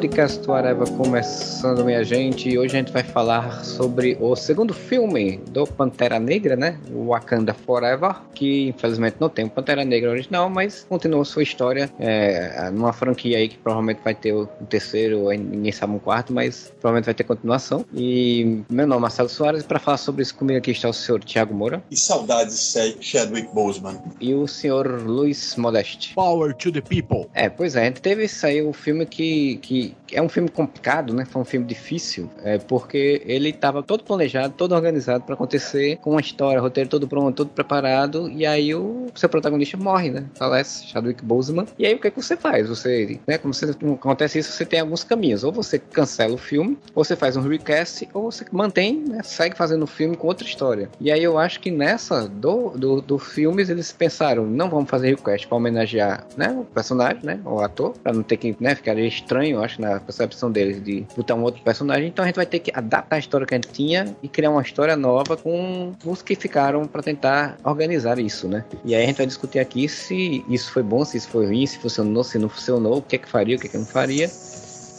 [0.00, 2.48] Podcast Whatever começando, minha gente.
[2.48, 6.78] E hoje a gente vai falar sobre o segundo filme do Pantera Negra, né?
[6.90, 12.70] Wakanda Forever, que infelizmente não tem o Pantera Negra original, mas continua sua história é,
[12.70, 17.04] numa franquia aí que provavelmente vai ter o terceiro, ninguém sabe um quarto, mas provavelmente
[17.04, 17.84] vai ter continuação.
[17.92, 20.94] E meu nome é Marcelo Soares, e para falar sobre isso comigo aqui está o
[20.94, 21.84] senhor Thiago Moura.
[21.90, 24.00] E saudades, Chadwick Boseman.
[24.18, 26.14] E o senhor Luiz Modeste.
[26.14, 27.28] Power to the people.
[27.34, 30.48] É, pois é, a gente teve isso aí, o filme que, que é um filme
[30.48, 31.24] complicado, né?
[31.24, 36.10] Foi um filme difícil, é, porque ele estava todo planejado, todo organizado para acontecer, com
[36.10, 40.24] uma história, roteiro todo pronto, todo preparado, e aí o seu protagonista morre, né?
[40.34, 41.66] Falece, Chadwick Boseman.
[41.78, 42.68] E aí o que, é que você faz?
[42.68, 43.38] Você, né?
[43.38, 45.44] Como você, acontece isso, você tem alguns caminhos.
[45.44, 49.22] Ou você cancela o filme, ou você faz um recast, ou você mantém, né?
[49.22, 50.88] Segue fazendo o filme com outra história.
[51.00, 55.10] E aí eu acho que nessa do, do, do filmes eles pensaram, não vamos fazer
[55.10, 56.50] request para homenagear, né?
[56.50, 57.40] O personagem, né?
[57.44, 58.74] O ator, para não ter que, né?
[58.74, 62.08] Ficaria estranho, eu acho, na percepção deles de botar um outro personagem.
[62.08, 64.50] Então a gente vai ter que adaptar a história que a gente tinha e criar
[64.50, 68.64] uma história nova com os que ficaram para tentar organizar isso, né?
[68.84, 71.66] E aí a gente vai discutir aqui se isso foi bom, se isso foi ruim,
[71.66, 73.86] se funcionou, se não funcionou, o que é que faria, o que é que não
[73.86, 74.28] faria.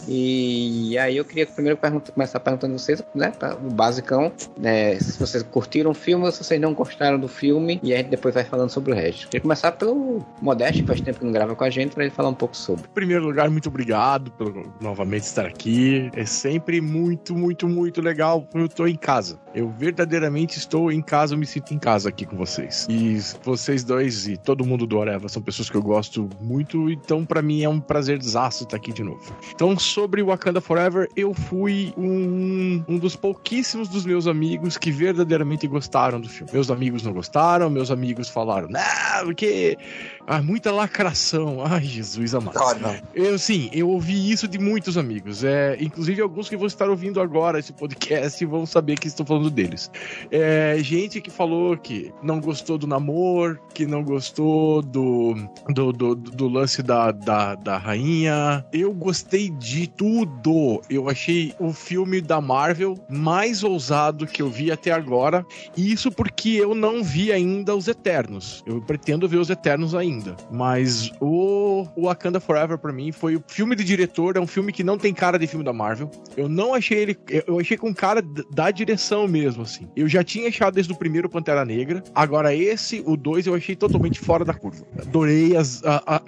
[0.08, 1.78] E aí eu queria primeiro
[2.14, 3.32] começar perguntando a vocês, né,
[3.64, 7.80] o basicão, né, se vocês curtiram o filme ou se vocês não gostaram do filme,
[7.84, 9.28] e a gente depois vai falando sobre o resto.
[9.28, 12.14] Queria começar pelo Modeste, que faz tempo que não grava com a gente, para ele
[12.14, 12.86] falar um pouco sobre.
[12.86, 16.10] Em primeiro lugar, muito obrigado por novamente estar aqui.
[16.14, 18.48] É sempre muito, muito, muito legal.
[18.54, 19.40] Eu estou em casa.
[19.54, 22.88] Eu verdadeiramente estou em casa, eu me sinto em casa aqui com vocês.
[22.90, 27.26] E vocês dois e todo mundo do Oreva são pessoas que eu gosto muito, então
[27.26, 29.36] para mim é um prazer desastre estar aqui de novo.
[29.54, 35.68] Então, sobre Wakanda Forever, eu fui um, um dos pouquíssimos dos meus amigos que verdadeiramente
[35.68, 36.52] gostaram do filme.
[36.54, 39.78] Meus amigos não gostaram, meus amigos falaram, não, porque
[40.28, 41.64] ah, muita lacração.
[41.66, 42.58] Ai, Jesus amado.
[42.58, 42.96] Ah, não.
[43.14, 45.44] Eu, sim, eu ouvi isso de muitos amigos.
[45.44, 49.50] É, inclusive alguns que vão estar ouvindo agora esse podcast vão saber que estou falando
[49.50, 49.90] deles.
[50.30, 55.36] É, gente que falou que não gostou do namoro, que não gostou do,
[55.70, 58.66] do, do, do lance da, da, da rainha.
[58.72, 60.82] Eu gostei de tudo.
[60.90, 65.46] Eu achei o filme da Marvel mais ousado que eu vi até agora.
[65.76, 68.64] Isso porque eu não vi ainda os Eternos.
[68.66, 70.36] Eu pretendo ver os Eternos ainda ainda.
[70.52, 74.36] Mas o Wakanda Forever, para mim, foi o filme de diretor.
[74.36, 76.10] É um filme que não tem cara de filme da Marvel.
[76.36, 77.18] Eu não achei ele.
[77.48, 79.88] Eu achei com cara da direção mesmo, assim.
[79.96, 82.04] Eu já tinha achado desde o primeiro Pantera Negra.
[82.14, 84.86] Agora, esse, o dois, eu achei totalmente fora da curva.
[85.00, 85.84] Adorei as.
[85.84, 86.22] A, a,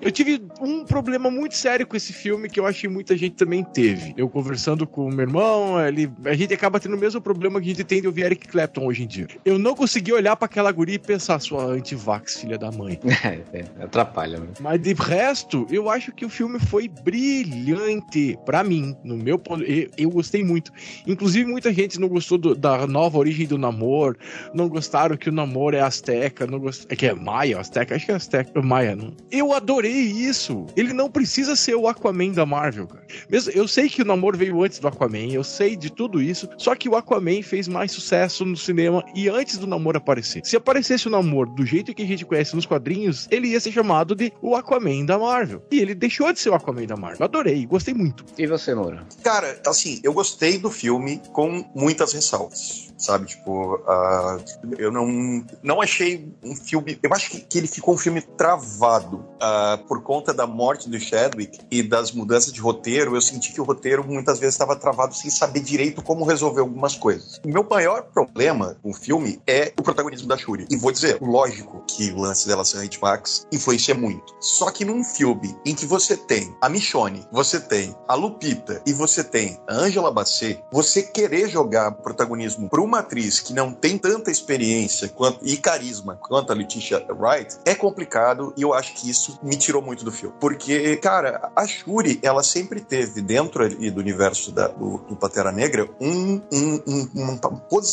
[0.00, 3.64] eu tive um problema muito sério com esse filme que eu achei muita gente também
[3.64, 4.14] teve.
[4.16, 7.66] Eu conversando com o meu irmão, ele, a gente acaba tendo o mesmo problema que
[7.66, 9.28] a gente tem de ouvir Eric Clapton hoje em dia.
[9.44, 12.89] Eu não consegui olhar para aquela guria e pensar, sua anti-vax, filha da mãe.
[13.22, 14.38] É, é, atrapalha.
[14.38, 14.46] Né?
[14.60, 19.62] Mas de resto, eu acho que o filme foi brilhante para mim, no meu ponto.
[19.62, 20.72] Eu, eu, gostei muito.
[21.06, 24.16] Inclusive, muita gente não gostou do, da nova origem do namoro,
[24.54, 26.86] não gostaram que o namoro é asteca, não gost...
[26.88, 29.12] é que é maia, asteca, acho que é asteca, maia, não.
[29.30, 30.66] Eu adorei isso.
[30.76, 33.04] Ele não precisa ser o Aquaman da Marvel, cara.
[33.28, 36.48] Mesmo, eu sei que o namoro veio antes do Aquaman, eu sei de tudo isso,
[36.56, 40.40] só que o Aquaman fez mais sucesso no cinema e antes do namoro aparecer.
[40.44, 43.60] Se aparecesse o namoro do jeito que a gente conhece nos quadrinhos, quadrinhos, ele ia
[43.60, 45.62] ser chamado de o Aquaman da Marvel.
[45.70, 47.24] E ele deixou de ser o Aquaman da Marvel.
[47.24, 48.24] Adorei, gostei muito.
[48.38, 49.06] E você, Moura?
[49.22, 53.26] Cara, assim, eu gostei do filme com muitas ressalvas sabe?
[53.26, 56.98] Tipo, uh, eu não, não achei um filme.
[57.02, 61.00] Eu acho que, que ele ficou um filme travado uh, por conta da morte do
[61.00, 63.16] Chadwick e das mudanças de roteiro.
[63.16, 66.94] Eu senti que o roteiro muitas vezes estava travado sem saber direito como resolver algumas
[66.94, 67.40] coisas.
[67.44, 70.66] O meu maior problema com o filme é o protagonismo da Shuri.
[70.70, 74.34] E vou dizer, lógico que o lance dela ser Hitchcock influencia muito.
[74.40, 78.92] Só que num filme em que você tem a Michonne, você tem a Lupita e
[78.92, 83.98] você tem a Angela Bassett, você querer jogar protagonismo para uma atriz que não tem
[83.98, 89.10] tanta experiência quanto, e carisma quanto a Letitia Wright é complicado e eu acho que
[89.10, 90.34] isso me tirou muito do filme.
[90.40, 95.18] Porque, cara, a Shuri, ela sempre teve dentro do universo da, do, do
[95.52, 97.40] Negra um, um, um, uma,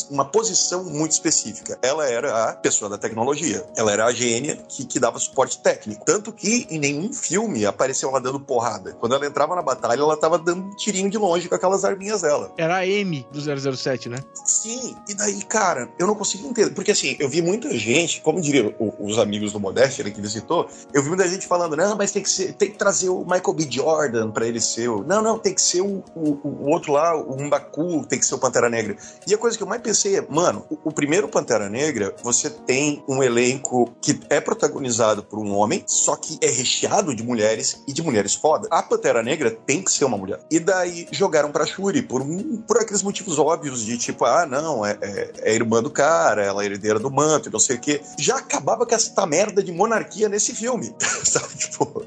[0.10, 1.78] uma posição muito específica.
[1.82, 3.66] Ela era a pessoa da tecnologia.
[3.76, 6.04] Ela era a gênia que, que dava suporte técnico.
[6.06, 8.94] Tanto que em nenhum filme apareceu ela dando porrada.
[8.94, 12.54] Quando ela entrava na batalha, ela tava dando tirinho de longe com aquelas arminhas dela.
[12.58, 13.40] Era a M do
[13.76, 14.18] 007, né?
[14.46, 16.72] Sim, e daí, cara, eu não consigo entender.
[16.72, 20.70] Porque assim, eu vi muita gente, como diria os amigos do Modeste que ele citou,
[20.94, 23.54] eu vi muita gente falando, não, mas tem que, ser, tem que trazer o Michael
[23.54, 23.68] B.
[23.70, 25.04] Jordan para ele ser o.
[25.04, 28.36] Não, não, tem que ser o, o, o outro lá, o Mbaku, tem que ser
[28.36, 28.96] o Pantera Negra.
[29.26, 32.50] E a coisa que eu mais pensei é, mano, o, o primeiro Pantera Negra, você
[32.50, 37.84] tem um elenco que é protagonizado por um homem, só que é recheado de mulheres
[37.88, 38.68] e de mulheres foda.
[38.72, 40.40] A Pantera Negra tem que ser uma mulher.
[40.50, 44.86] E daí jogaram pra Shuri por, um, por aqueles motivos óbvios de tipo, ah, não,
[44.86, 47.80] é, é, é irmã do cara, ela é herdeira do manto e não sei o
[47.80, 48.02] quê.
[48.18, 50.94] Já acabava com essa merda de monarquia nesse filme,
[51.24, 51.56] sabe?
[51.56, 52.06] Tipo,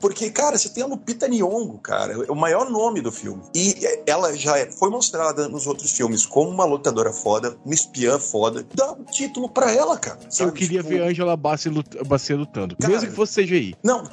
[0.00, 3.42] porque, cara, você tem a Lupita Nyong'o, cara, o maior nome do filme.
[3.54, 3.74] E
[4.06, 8.64] ela já é, foi mostrada nos outros filmes como uma lutadora foda, uma espiã foda.
[8.74, 10.18] Dá um título pra ela, cara.
[10.30, 10.50] Sabe?
[10.50, 10.90] Eu queria tipo...
[10.90, 11.96] ver Angela Bassi, lut
[12.34, 13.76] lutando, cara, mesmo que fosse CGI.
[13.82, 14.04] Não,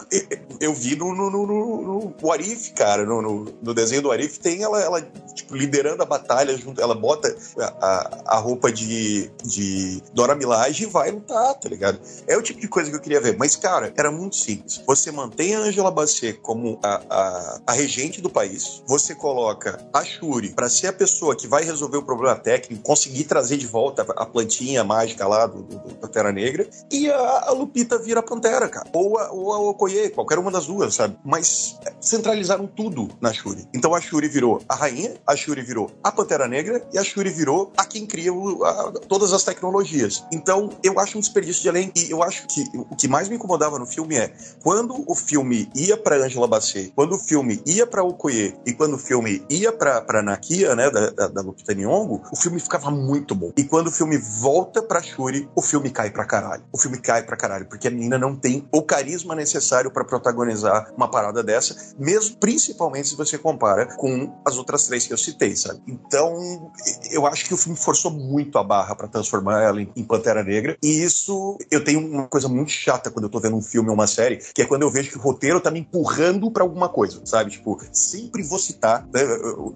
[0.60, 4.40] eu, vi no, no, no, no, no Arif, cara, no, no, no, desenho do Arif,
[4.40, 5.02] tem ela, ela
[5.34, 10.88] tipo, liderando a batalha junto, ela bota a, a, roupa de, de Dora Milaje e
[10.88, 12.00] vai lutar, tá ligado?
[12.28, 13.38] É o tipo de coisa que eu queria ver.
[13.38, 14.82] Mas, cara, era muito simples.
[14.86, 20.04] Você mantém a Angela Bassett como a, a, a regente do país, você coloca a
[20.04, 24.02] Shuri para ser a pessoa que vai resolver o problema técnico, conseguir trazer de volta
[24.02, 28.68] a plantinha mágica lá do, do, do Pantera Negra, e a, a, Lupita vira Pantera,
[28.68, 28.90] cara.
[28.94, 31.18] Ou a, ou a Okoye, qualquer uma das duas, sabe?
[31.24, 33.68] Mas centralizaram tudo na Shuri.
[33.74, 37.30] Então a Shuri virou a rainha, a Shuri virou a Pantera Negra e a Shuri
[37.30, 40.24] virou a quem cria o, a, todas as tecnologias.
[40.32, 41.92] Então eu acho um desperdício de além.
[41.96, 44.34] E eu acho que o que mais me incomodava no filme é
[44.64, 48.96] quando o filme ia para Angela Bassett, quando o filme ia para Okoye e quando
[48.96, 52.92] o filme ia para para Nakia, né, da, da, da Lupita Nyong'o, o filme ficava
[52.92, 53.52] muito bom.
[53.58, 56.64] E quando o filme volta para Shuri, o filme cai pra caralho.
[56.72, 60.92] O filme cai pra caralho porque a menina não tem o carisma necessário para protagonizar
[60.96, 65.56] uma parada dessa, mesmo principalmente se você compara com as outras três que eu citei,
[65.56, 65.82] sabe?
[65.88, 66.72] Então,
[67.12, 70.44] eu acho que o filme forçou muito a barra para transformar ela em, em Pantera
[70.44, 70.78] Negra.
[70.82, 73.96] E isso eu tenho uma coisa muito chata quando eu tô vendo um filme ou
[73.96, 76.90] uma série, que é quando eu vejo que o roteiro tá me empurrando para alguma
[76.90, 77.52] coisa, sabe?
[77.52, 79.22] Tipo, sempre vou citar, né,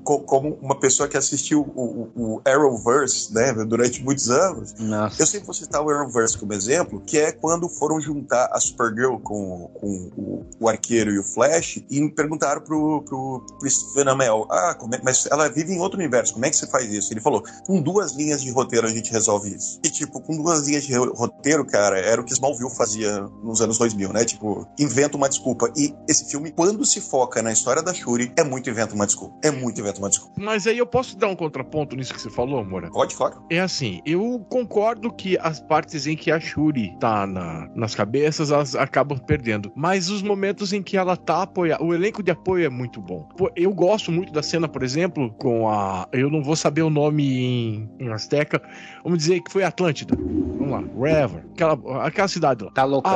[0.04, 5.22] como uma pessoa que assistiu o, o, o, Arrowverse, né, durante muitos anos, Nossa.
[5.22, 9.18] eu sempre vou citar o Arrowverse como exemplo, que é quando foram juntar a Supergirl
[9.18, 14.76] com, com o, o Arqueiro e o Flash e perguntaram pro, pro Christopher Amell, ah,
[14.92, 17.14] é, mas ela vive em outro universo, como é que você faz isso?
[17.14, 19.80] Ele falou, com duas linhas de roteiro a gente resolve isso.
[19.84, 23.78] E tipo, com duas linhas de roteiro, cara, era o que Smallville fazia nos anos
[23.78, 24.26] 2000, né?
[24.26, 25.72] Tipo, inventa uma desculpa.
[25.78, 29.36] E esse filme, quando se foca na história da Shuri, é muito inventa uma desculpa.
[29.44, 30.34] É muito inventa uma desculpa.
[30.36, 32.90] Mas aí eu posso dar um contraponto nisso que você falou, Moura?
[32.90, 33.46] Pode, claro.
[33.52, 38.50] É assim, eu concordo que as partes em que a Shuri tá na, nas cabeças,
[38.50, 39.70] elas acabam perdendo.
[39.76, 43.28] Mas os momentos em que ela tá apoiada, o elenco de apoio é muito bom.
[43.56, 46.08] Eu gosto muito da cena, por exemplo, com a.
[46.14, 48.62] Eu não vou saber o nome em, em Azteca.
[49.04, 50.16] Vamos dizer que foi Atlântida.
[50.18, 51.46] Vamos lá, Rever.
[51.54, 52.72] Aquela, aquela cidade lá.
[52.72, 53.10] Tá louca.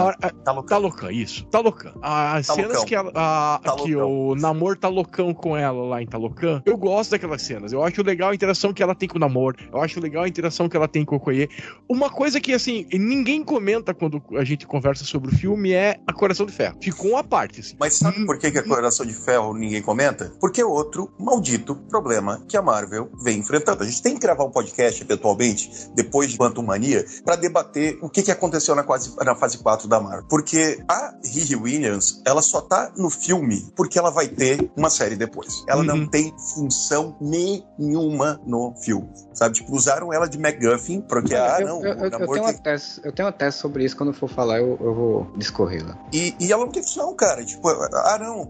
[0.43, 0.69] Tá louca.
[0.69, 1.45] Tá louca, isso.
[1.45, 1.93] Tá louca.
[2.01, 6.01] As tá cenas que, ela, a, tá que o Namor tá loucão com ela lá
[6.01, 7.71] em Talocan, eu gosto daquelas cenas.
[7.71, 9.55] Eu acho legal a interação que ela tem com o Namor.
[9.71, 11.47] Eu acho legal a interação que ela tem com o Koye.
[11.87, 16.13] Uma coisa que, assim, ninguém comenta quando a gente conversa sobre o filme é a
[16.13, 16.77] Coração de Ferro.
[16.81, 17.75] Ficou uma parte, assim.
[17.79, 20.31] Mas sabe por que, que a Coração de Ferro ninguém comenta?
[20.39, 23.83] Porque é outro maldito problema que a Marvel vem enfrentando.
[23.83, 28.09] A gente tem que gravar um podcast, eventualmente, depois de Quantum Mania, para debater o
[28.09, 30.25] que, que aconteceu na, quase, na fase 4 da Marvel.
[30.29, 35.15] Porque a Riri Williams, ela só tá no filme porque ela vai ter uma série
[35.15, 35.63] depois.
[35.67, 35.85] Ela uhum.
[35.85, 39.09] não tem função nenhuma no filme.
[39.33, 39.55] Sabe?
[39.55, 43.11] Tipo, usaram ela de MacGuffin porque, ah, não, eu, eu, eu, tenho uma tese, eu
[43.11, 45.97] tenho uma tese sobre isso, quando eu for falar, eu, eu vou discorrê-la.
[46.13, 47.43] E, e ela não tem função, cara.
[47.43, 48.45] Tipo, ah, não,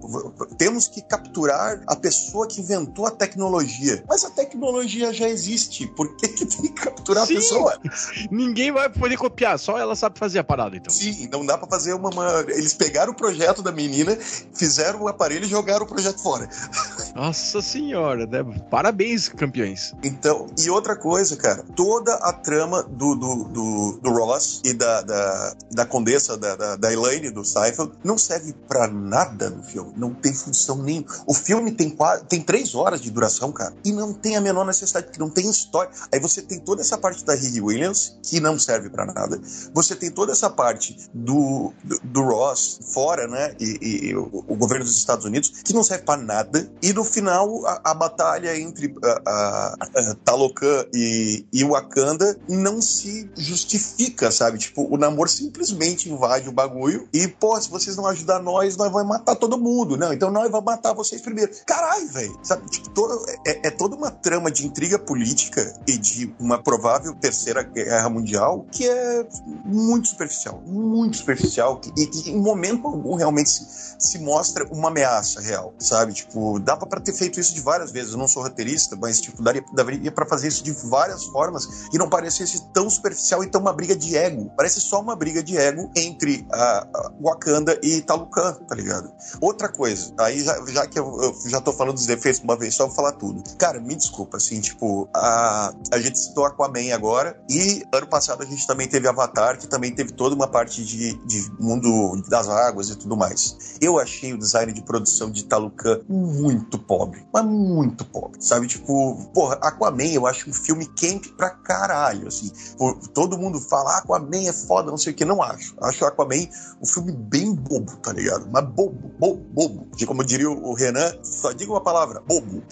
[0.60, 4.03] temos que capturar a pessoa que inventou a tecnologia.
[4.08, 5.88] Mas a tecnologia já existe.
[5.88, 7.34] Por que, que tem que capturar Sim.
[7.34, 7.79] a pessoa?
[8.29, 10.94] Ninguém vai poder copiar, só ela sabe fazer a parada, então.
[10.94, 12.12] Sim, não dá pra fazer uma.
[12.12, 12.41] uma...
[12.50, 14.15] Eles pegaram o projeto da menina,
[14.53, 16.48] fizeram o aparelho e jogaram o projeto fora.
[17.15, 18.44] Nossa senhora, né?
[18.70, 19.96] parabéns, campeões.
[20.03, 25.01] Então, e outra coisa, cara, toda a trama do, do, do, do Ross e da,
[25.01, 25.38] da,
[25.72, 29.93] da condessa, da, da, da Elaine, do Seifeld, não serve para nada no filme.
[29.96, 31.08] Não tem função nenhuma.
[31.25, 34.65] O filme tem, quatro, tem três horas de duração, cara, e não tem a menor
[34.65, 35.91] necessidade, porque não tem história.
[36.12, 39.39] Aí você tem toda essa parte da Riri Williams, que não serve para nada.
[39.74, 43.55] Você tem toda essa parte do, do, do Ross fora, né?
[43.60, 46.69] E, e o, o, governo dos Estados Unidos, que não serve para nada.
[46.81, 52.81] E no final, a, a batalha entre a, a, a Talocan e, e Wakanda não
[52.81, 54.58] se justifica, sabe?
[54.58, 58.91] Tipo, o namoro simplesmente invade o bagulho e, pô, se vocês não ajudar nós, nós
[58.91, 59.98] vamos matar todo mundo.
[59.98, 61.51] Não, então nós vamos matar vocês primeiro.
[61.65, 62.39] Caralho, velho.
[62.43, 62.69] Sabe?
[62.69, 67.63] Tipo, todo, é, é, toda uma trama de intriga política e de uma provável terceira
[67.63, 69.27] guerra mundial que é
[69.65, 75.41] muito superficial, muito superficial e que em momento algum realmente se, se mostra uma ameaça
[75.41, 76.13] real, sabe?
[76.13, 78.13] Tipo, dá para ter feito isso de várias vezes.
[78.13, 81.98] Eu não sou roteirista, mas tipo, daria, daria para fazer isso de várias formas e
[81.98, 84.51] não parecesse tão superficial e tão uma briga de ego.
[84.55, 86.88] Parece só uma briga de ego entre a,
[87.21, 89.11] Wakanda e Talucan, tá ligado?
[89.41, 92.57] Outra coisa, aí já, já que eu, eu, já tô falando dos defeitos de uma
[92.57, 93.43] vez só, vou falar tudo.
[93.57, 98.45] Cara, me desculpa, assim, tipo, a, a gente citou Aquaman agora e ano passado a
[98.45, 102.89] gente também teve Avatar, que também teve toda uma parte de, de mundo das águas
[102.89, 103.77] e tudo mais.
[103.81, 108.67] Eu achei o design de produção de Talucan muito pobre, mas muito pobre, sabe?
[108.67, 112.51] Tipo, porra, Aquaman eu acho um filme camp pra caralho, assim.
[112.77, 115.75] Por, todo mundo fala, ah, Aquaman é foda, não sei o que, não acho.
[115.82, 116.48] Acho Aquaman
[116.82, 118.48] um filme bem bobo, tá ligado?
[118.51, 119.88] Mas bobo, bobo, bobo.
[119.96, 122.63] De como diria o Renan, só diga uma palavra, bobo.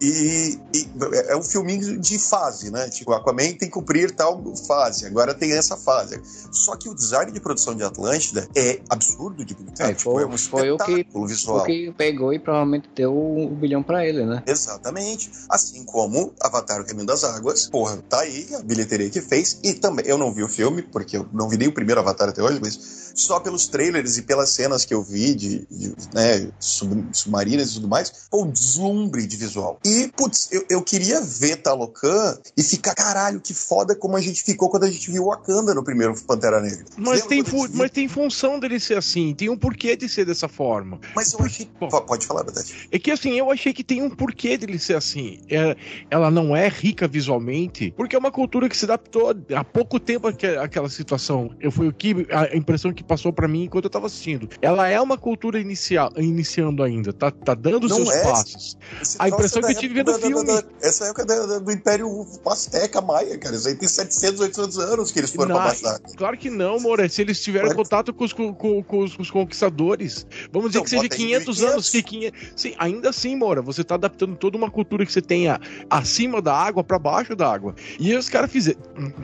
[0.00, 0.90] E, e,
[1.28, 2.88] é um filminho de fase, né?
[2.88, 6.20] Tipo, Aquaman tem que cumprir tal fase, agora tem essa fase.
[6.52, 9.80] Só que o design de produção de Atlântida é absurdo de bonito.
[9.80, 11.62] É, tipo, foi, é um foi o que, visual.
[11.62, 14.42] o que pegou e provavelmente deu um bilhão pra ele, né?
[14.46, 15.30] Exatamente.
[15.48, 19.58] Assim como Avatar, o Caminho das Águas, porra, tá aí a bilheteria que fez.
[19.62, 22.28] E também, eu não vi o filme, porque eu não vi nem o primeiro Avatar
[22.28, 26.48] até hoje, mas só pelos trailers e pelas cenas que eu vi de, de né,
[26.58, 29.78] sub, submarinas e tudo mais, o deslumbre de visual.
[29.84, 34.42] E, putz, eu, eu queria ver Talocan e ficar, caralho, que foda como a gente
[34.42, 36.84] ficou quando a gente viu Wakanda no primeiro Pantera Negra.
[36.96, 37.42] Mas, tem,
[37.74, 41.00] mas tem função dele ser assim, tem um porquê de ser dessa forma.
[41.14, 41.68] Mas eu achei.
[41.78, 42.88] Bom, pode falar, verdade.
[42.90, 45.40] É que assim, eu achei que tem um porquê dele ser assim.
[45.48, 45.76] É,
[46.10, 50.28] ela não é rica visualmente, porque é uma cultura que se adaptou há pouco tempo
[50.28, 51.50] àquela situação.
[51.60, 54.48] Eu foi o que a impressão que passou para mim enquanto eu tava assistindo.
[54.62, 58.22] Ela é uma cultura inicial, iniciando ainda, tá, tá dando não seus é.
[58.22, 58.78] passos.
[59.00, 60.46] Esse a impressão que eu tive vendo o filme.
[60.46, 63.56] Da, da, essa época da, do Império Azteca Maia, cara.
[63.56, 65.98] Isso aí tem 700, 800 anos que eles foram não, pra passar.
[66.16, 67.08] Claro que não, Moura.
[67.08, 70.84] Se eles tiveram contato com os, com, com, com os, os, conquistadores, vamos dizer não,
[70.84, 72.40] que seja 500 anos, que 500...
[72.56, 76.54] Sim, ainda assim, Moura, você tá adaptando toda uma cultura que você tenha acima da
[76.54, 77.74] água para baixo da água.
[77.98, 78.80] E os caras fizeram,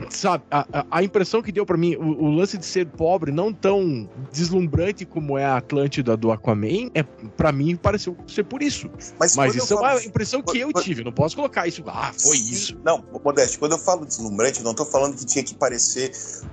[0.09, 3.31] sabe, a, a, a, impressão que deu para mim, o, o, lance de ser pobre,
[3.31, 8.61] não tão deslumbrante como é a Atlântida do Aquaman, é para mim pareceu ser por
[8.61, 8.89] isso.
[9.19, 12.37] Mas, Mas isso é uma impressão que eu tive, não posso colocar isso, ah, foi
[12.37, 12.77] Sim, isso.
[12.83, 16.11] Não, Modeste, quando eu falo deslumbrante, não tô falando que tinha que parecer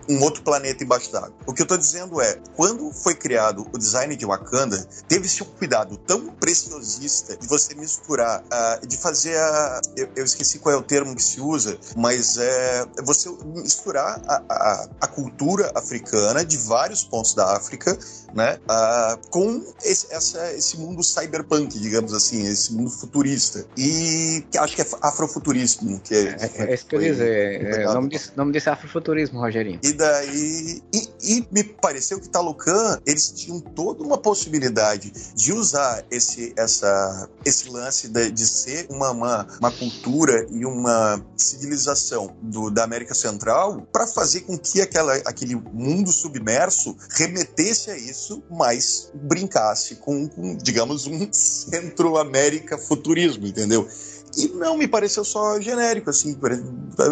[0.09, 1.33] um outro planeta embaixo d'água.
[1.47, 5.47] O que eu tô dizendo é, quando foi criado o design de Wakanda, teve-se um
[5.47, 9.81] cuidado tão preciosista de você misturar, uh, de fazer a.
[9.97, 14.43] Eu, eu, esqueci qual é o termo que se usa, mas é você misturar a,
[14.49, 17.97] a, a cultura africana de vários pontos da África,
[18.35, 23.65] né, uh, com esse, essa, esse mundo cyberpunk, digamos assim, esse mundo futurista.
[23.77, 26.37] E acho que é afrofuturismo, que é.
[26.41, 27.81] É, é isso que eu ia dizer.
[27.81, 29.79] É, o nome disso, nome disso é afrofuturismo, Rogerinho.
[29.83, 30.83] E daí.
[30.93, 37.29] E, e me pareceu que Talucan, eles tinham toda uma possibilidade de usar esse, essa,
[37.45, 43.15] esse lance de, de ser uma, uma, uma, cultura e uma civilização do, da América
[43.15, 50.29] Central para fazer com que aquela, aquele mundo submerso remetesse a isso, mas brincasse com,
[50.29, 53.89] com digamos, um Centro-América futurismo, entendeu?
[54.37, 56.37] E não, me pareceu só genérico, assim.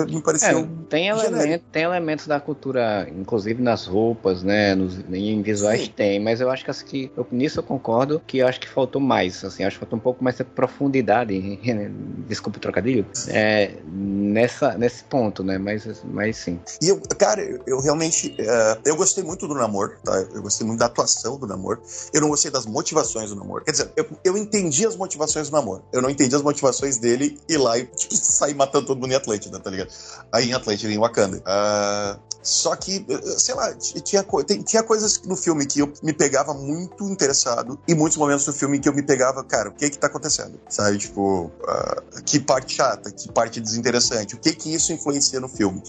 [0.09, 0.59] Me pareceu.
[0.61, 4.75] É, tem, elemento, tem elementos da cultura, inclusive nas roupas, né?
[4.75, 5.93] Nos, em visuais Sim.
[5.95, 8.69] tem, mas eu acho que, assim, que eu, nisso eu concordo que eu acho que
[8.69, 9.45] faltou mais.
[9.45, 11.33] Assim, acho que faltou um pouco mais de profundidade.
[12.29, 13.07] Desculpa o trocadilho.
[13.29, 15.59] É, nessa, nesse ponto, né?
[15.59, 16.61] Mas, mas sim.
[16.81, 18.29] E eu, cara, eu realmente.
[18.38, 20.26] Uh, eu gostei muito do namoro, tá?
[20.35, 21.81] Eu gostei muito da atuação do namoro.
[22.12, 23.64] Eu não gostei das motivações do namoro.
[23.64, 25.85] Quer dizer, eu, eu entendi as motivações do namoro.
[25.93, 29.12] Eu não entendi as motivações dele dele ir lá e tipo, sair matando todo mundo
[29.12, 29.90] em Atlântida, tá ligado?
[30.33, 31.38] Aí em Atlântida, em Wakanda.
[31.38, 33.07] Uh, só que,
[33.38, 34.25] sei lá, tinha,
[34.64, 38.81] tinha coisas no filme que eu me pegava muito interessado e muitos momentos no filme
[38.81, 40.59] que eu me pegava, cara, o que que tá acontecendo?
[40.69, 45.49] Sabe, tipo, uh, que parte chata, que parte desinteressante, o que que isso influencia no
[45.49, 45.81] filme?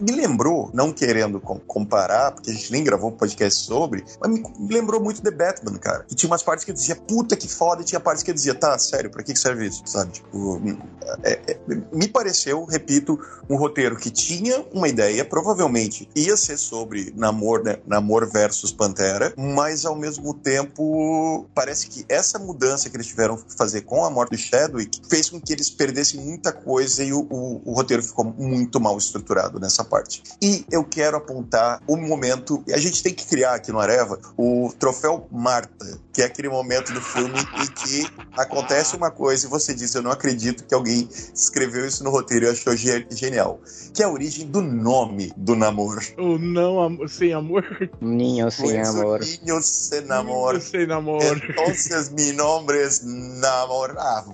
[0.00, 4.74] Me lembrou, não querendo comparar, porque a gente nem gravou um podcast sobre, mas me
[4.74, 6.04] lembrou muito The Batman, cara.
[6.04, 8.34] Que tinha umas partes que eu dizia, puta que foda, e tinha partes que eu
[8.34, 9.82] dizia, tá, sério, pra que serve isso?
[9.86, 10.60] Sabe, tipo,
[11.22, 11.58] é, é,
[11.92, 13.18] me pareceu, repito,
[13.48, 17.78] um roteiro que tinha uma ideia, provavelmente ia ser sobre Namor, né?
[17.86, 23.54] Namor versus Pantera, mas ao mesmo tempo parece que essa mudança que eles tiveram que
[23.56, 27.20] fazer com a morte do Chadwick fez com que eles perdessem muita coisa e o,
[27.30, 30.22] o, o roteiro ficou muito mal estruturado nessa parte.
[30.42, 34.72] E eu quero apontar o momento, a gente tem que criar aqui no Areva o
[34.78, 38.06] troféu Marta, que é aquele momento do filme em que
[38.36, 42.10] acontece uma coisa e você diz, eu não acredito acredito que alguém escreveu isso no
[42.10, 43.60] roteiro e achou genial.
[43.92, 46.00] Que é a origem do nome do namoro.
[46.18, 47.64] O não am sem amor?
[48.00, 49.20] Ninho sem amor.
[49.20, 50.52] Ninho sem amor.
[50.52, 51.22] Ninho sem amor.
[51.22, 52.88] Então, mi nome é
[53.40, 53.94] namor.
[53.98, 54.24] Ah.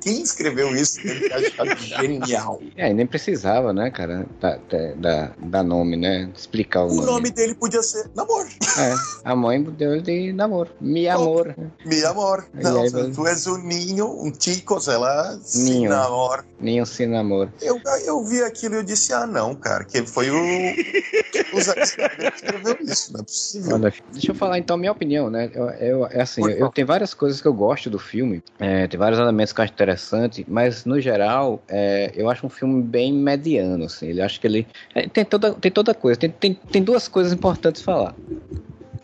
[0.00, 2.60] Quem escreveu isso tem que achar genial.
[2.76, 4.58] É, nem precisava, né, cara, da,
[4.96, 6.30] da, da nome, né?
[6.36, 7.02] Explicar o, o nome.
[7.02, 8.46] O nome dele podia ser namor.
[8.78, 8.94] É,
[9.24, 10.70] a mãe deu ele de namoro.
[10.80, 11.54] Mi amor.
[11.84, 12.44] Mi amor.
[12.54, 15.90] Não, aí, tu és um ninho, um tico, sei lá, ninho.
[15.90, 16.44] sem amor.
[16.60, 17.52] Ninho sem namoro.
[17.60, 20.36] Eu, eu vi aquilo e eu disse, ah, não, cara, que foi o.
[21.54, 23.74] o Zack Snyder que escreveu isso, não é possível.
[23.76, 25.50] Olha, deixa eu falar então a minha opinião, né?
[25.54, 28.86] Eu, eu é assim, eu, eu tenho várias coisas que eu gosto do filme, é,
[28.86, 32.82] tem vários elementos que eu acho interessante, mas no geral, é, eu acho um filme
[32.82, 34.08] bem mediano, assim.
[34.08, 34.66] Ele acho que ele.
[34.94, 38.14] É, tem, toda, tem toda coisa, tem, tem, tem duas coisas importantes falar.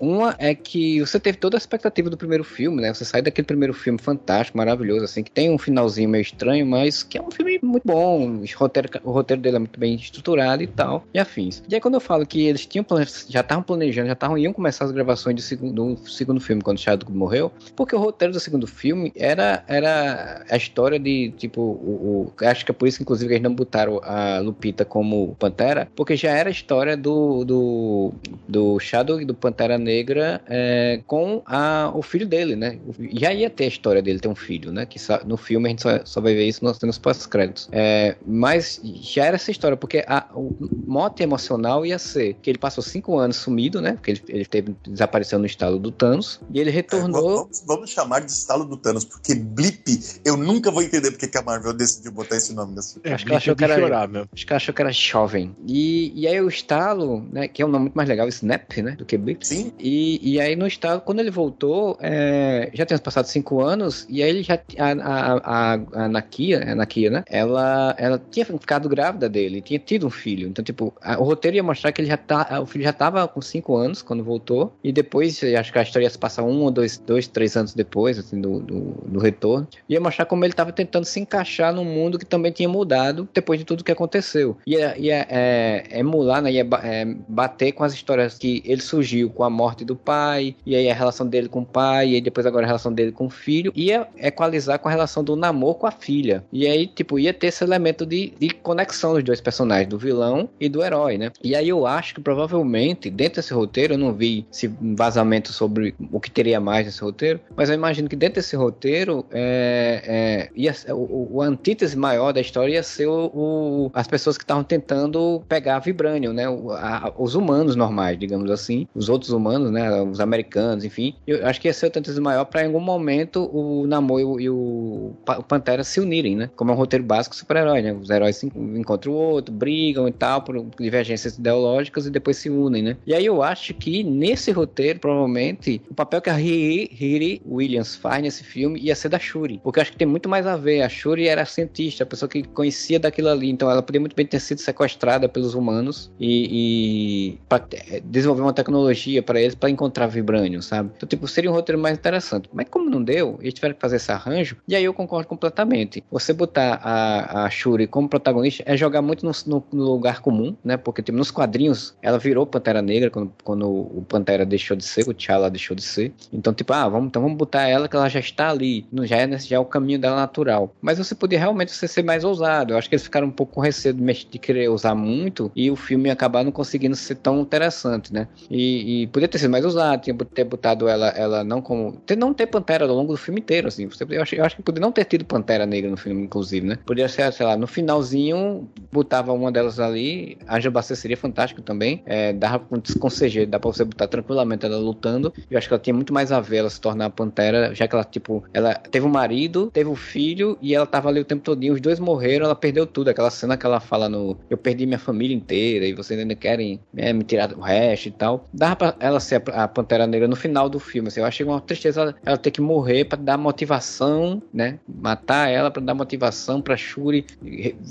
[0.01, 2.93] Uma é que você teve toda a expectativa do primeiro filme, né?
[2.93, 7.03] Você sai daquele primeiro filme fantástico, maravilhoso, assim, que tem um finalzinho meio estranho, mas
[7.03, 8.43] que é um filme muito bom.
[8.43, 11.63] O roteiro, o roteiro dele é muito bem estruturado e tal, e afins.
[11.69, 12.85] E aí, quando eu falo que eles tinham
[13.29, 16.79] já estavam planejando, já estavam iam começar as gravações do segundo, do segundo filme, quando
[16.79, 22.33] Chadwick morreu, porque o roteiro do segundo filme era, era a história de, tipo, o,
[22.41, 25.89] o acho que é por isso, inclusive, que eles não botaram a Lupita como Pantera,
[25.95, 28.13] porque já era a história do, do,
[28.49, 32.79] do Shadow do Pantera Negra é, com a, o filho dele, né?
[33.13, 34.87] Já ia ter a história dele ter um filho, né?
[34.87, 37.69] Que no filme a gente só, só vai ver isso nos, nos pós-créditos.
[37.71, 42.59] É, mas já era essa história, porque a, o mote emocional ia ser que ele
[42.59, 43.93] passou cinco anos sumido, né?
[43.93, 47.31] Porque ele, ele teve, desapareceu no estalo do Thanos, e ele retornou.
[47.31, 49.85] É, vamos, vamos, chamar de estalo do Thanos, porque Blip,
[50.25, 53.09] eu nunca vou entender porque que a Marvel decidiu botar esse nome nesse filme.
[53.09, 53.79] É, acho que ela achou que era.
[53.79, 54.27] Chorar, meu.
[54.33, 55.55] Acho que ela achou que era jovem.
[55.67, 57.49] E, e aí o estalo, né?
[57.49, 58.93] Que é um nome muito mais legal, Snap, né?
[58.93, 59.47] Do que Blip.
[59.47, 59.73] Sim.
[59.79, 64.23] E, e aí no estado, quando ele voltou, é, já tinha passado cinco anos, e
[64.23, 64.55] aí ele já.
[64.79, 67.25] A, a, a, a Nakia, a Nakia, né?
[67.27, 70.49] Ela, ela tinha ficado grávida dele, tinha tido um filho.
[70.49, 72.61] Então, tipo, a, o roteiro ia mostrar que ele já tá.
[72.61, 74.73] O filho já tava com cinco anos quando voltou.
[74.83, 77.75] E depois, acho que a história ia se passar um ou dois, dois três anos
[77.75, 79.67] depois, assim, do, do, do retorno.
[79.89, 83.59] Ia mostrar como ele tava tentando se encaixar num mundo que também tinha mudado depois
[83.59, 84.57] de tudo que aconteceu.
[84.67, 86.53] Ia, ia é, emular, né?
[86.53, 90.77] Ia é, bater com as histórias que ele surgiu com a morte do pai, e
[90.77, 93.27] aí a relação dele com o pai, e aí depois agora a relação dele com
[93.27, 96.45] o filho, ia equalizar com a relação do namoro com a filha.
[96.53, 100.49] E aí, tipo, ia ter esse elemento de, de conexão dos dois personagens, do vilão
[100.61, 101.31] e do herói, né?
[101.43, 105.95] E aí eu acho que provavelmente, dentro desse roteiro, eu não vi esse vazamento sobre
[106.13, 110.51] o que teria mais nesse roteiro, mas eu imagino que dentro desse roteiro, é, é,
[110.55, 114.65] ia, o, o antítese maior da história ia ser o, o as pessoas que estavam
[114.65, 116.49] tentando pegar a Vibranium, né?
[116.49, 120.03] O, a, os humanos normais, digamos assim, os outros humanos, né?
[120.03, 121.15] Os americanos, enfim.
[121.27, 124.49] Eu acho que ia ser o tanto maior para em algum momento o Namor e
[124.49, 125.13] o,
[125.49, 126.51] Pantera se unirem, né?
[126.57, 127.93] Como é um roteiro básico super-herói, né?
[127.93, 132.83] Os heróis encontram o outro, brigam e tal, por divergências ideológicas e depois se unem,
[132.83, 132.97] né?
[133.07, 138.23] E aí eu acho que nesse roteiro, provavelmente, o papel que a Riri Williams faz
[138.23, 139.61] nesse filme ia ser da Shuri.
[139.63, 140.83] Porque eu acho que tem muito mais a ver.
[140.83, 143.51] A Shuri era cientista, a pessoa que conhecia daquilo ali.
[143.51, 149.23] Então ela poderia muito bem ter sido sequestrada pelos humanos e, e desenvolver uma tecnologia
[149.23, 150.91] para eles para encontrar vibrânio, sabe?
[150.97, 152.49] Então, tipo, seria um roteiro mais interessante.
[152.53, 156.03] Mas como não deu, eles tiveram que fazer esse arranjo, e aí eu concordo completamente.
[156.11, 160.57] Você botar a, a Shuri como protagonista é jogar muito no, no, no lugar comum,
[160.65, 160.77] né?
[160.77, 165.09] Porque, tipo, nos quadrinhos, ela virou Pantera Negra quando, quando o Pantera deixou de ser,
[165.09, 166.13] o T'Challa deixou de ser.
[166.33, 169.39] Então, tipo, ah, vamos, então vamos botar ela que ela já está ali, já é,
[169.39, 170.75] já é o caminho dela natural.
[170.81, 172.73] Mas você podia realmente ser mais ousado.
[172.73, 175.71] Eu acho que eles ficaram um pouco com receio de, de querer usar muito e
[175.71, 178.29] o filme acabar não conseguindo ser tão interessante, né?
[178.51, 181.93] E, e podia ter sido mais ousado, tinha ter botado ela, ela não como.
[182.07, 183.87] Ter, não ter Pantera ao longo do filme inteiro, assim.
[183.89, 186.67] Você, eu, acho, eu acho que poderia não ter tido Pantera Negra no filme, inclusive,
[186.67, 186.79] né?
[186.85, 190.39] Poderia ser, sei lá, no finalzinho, botava uma delas ali.
[190.47, 192.03] A Jabacê seria fantástico também.
[192.07, 195.33] É, dava com desconceger, dá pra você botar tranquilamente ela lutando.
[195.51, 197.95] Eu acho que ela tinha muito mais a ver ela se tornar Pantera, já que
[197.95, 201.43] ela, tipo, ela teve um marido, teve um filho e ela tava ali o tempo
[201.43, 201.75] todinho.
[201.75, 203.09] Os dois morreram, ela perdeu tudo.
[203.09, 204.37] Aquela cena que ela fala no.
[204.49, 208.11] Eu perdi minha família inteira e vocês ainda querem né, me tirar o resto e
[208.11, 208.45] tal.
[208.53, 211.09] Dava pra ela ser a Pantera Negra no final do filme.
[211.09, 214.79] Assim, eu achei uma tristeza ela ter que morrer para dar motivação, né?
[214.89, 217.27] Matar ela para dar motivação para Shuri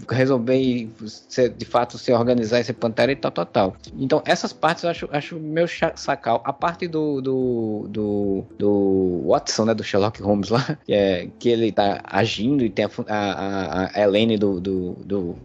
[0.10, 3.78] resolver e ser, de fato se organizar e ser Pantera e tal, tal, tal.
[3.98, 6.42] Então essas partes eu acho, acho meio sacal.
[6.46, 9.74] A parte do, do, do, do Watson, né?
[9.74, 14.02] Do Sherlock Holmes lá, que, é, que ele tá agindo e tem a, a, a
[14.02, 15.36] Elaine do, do, do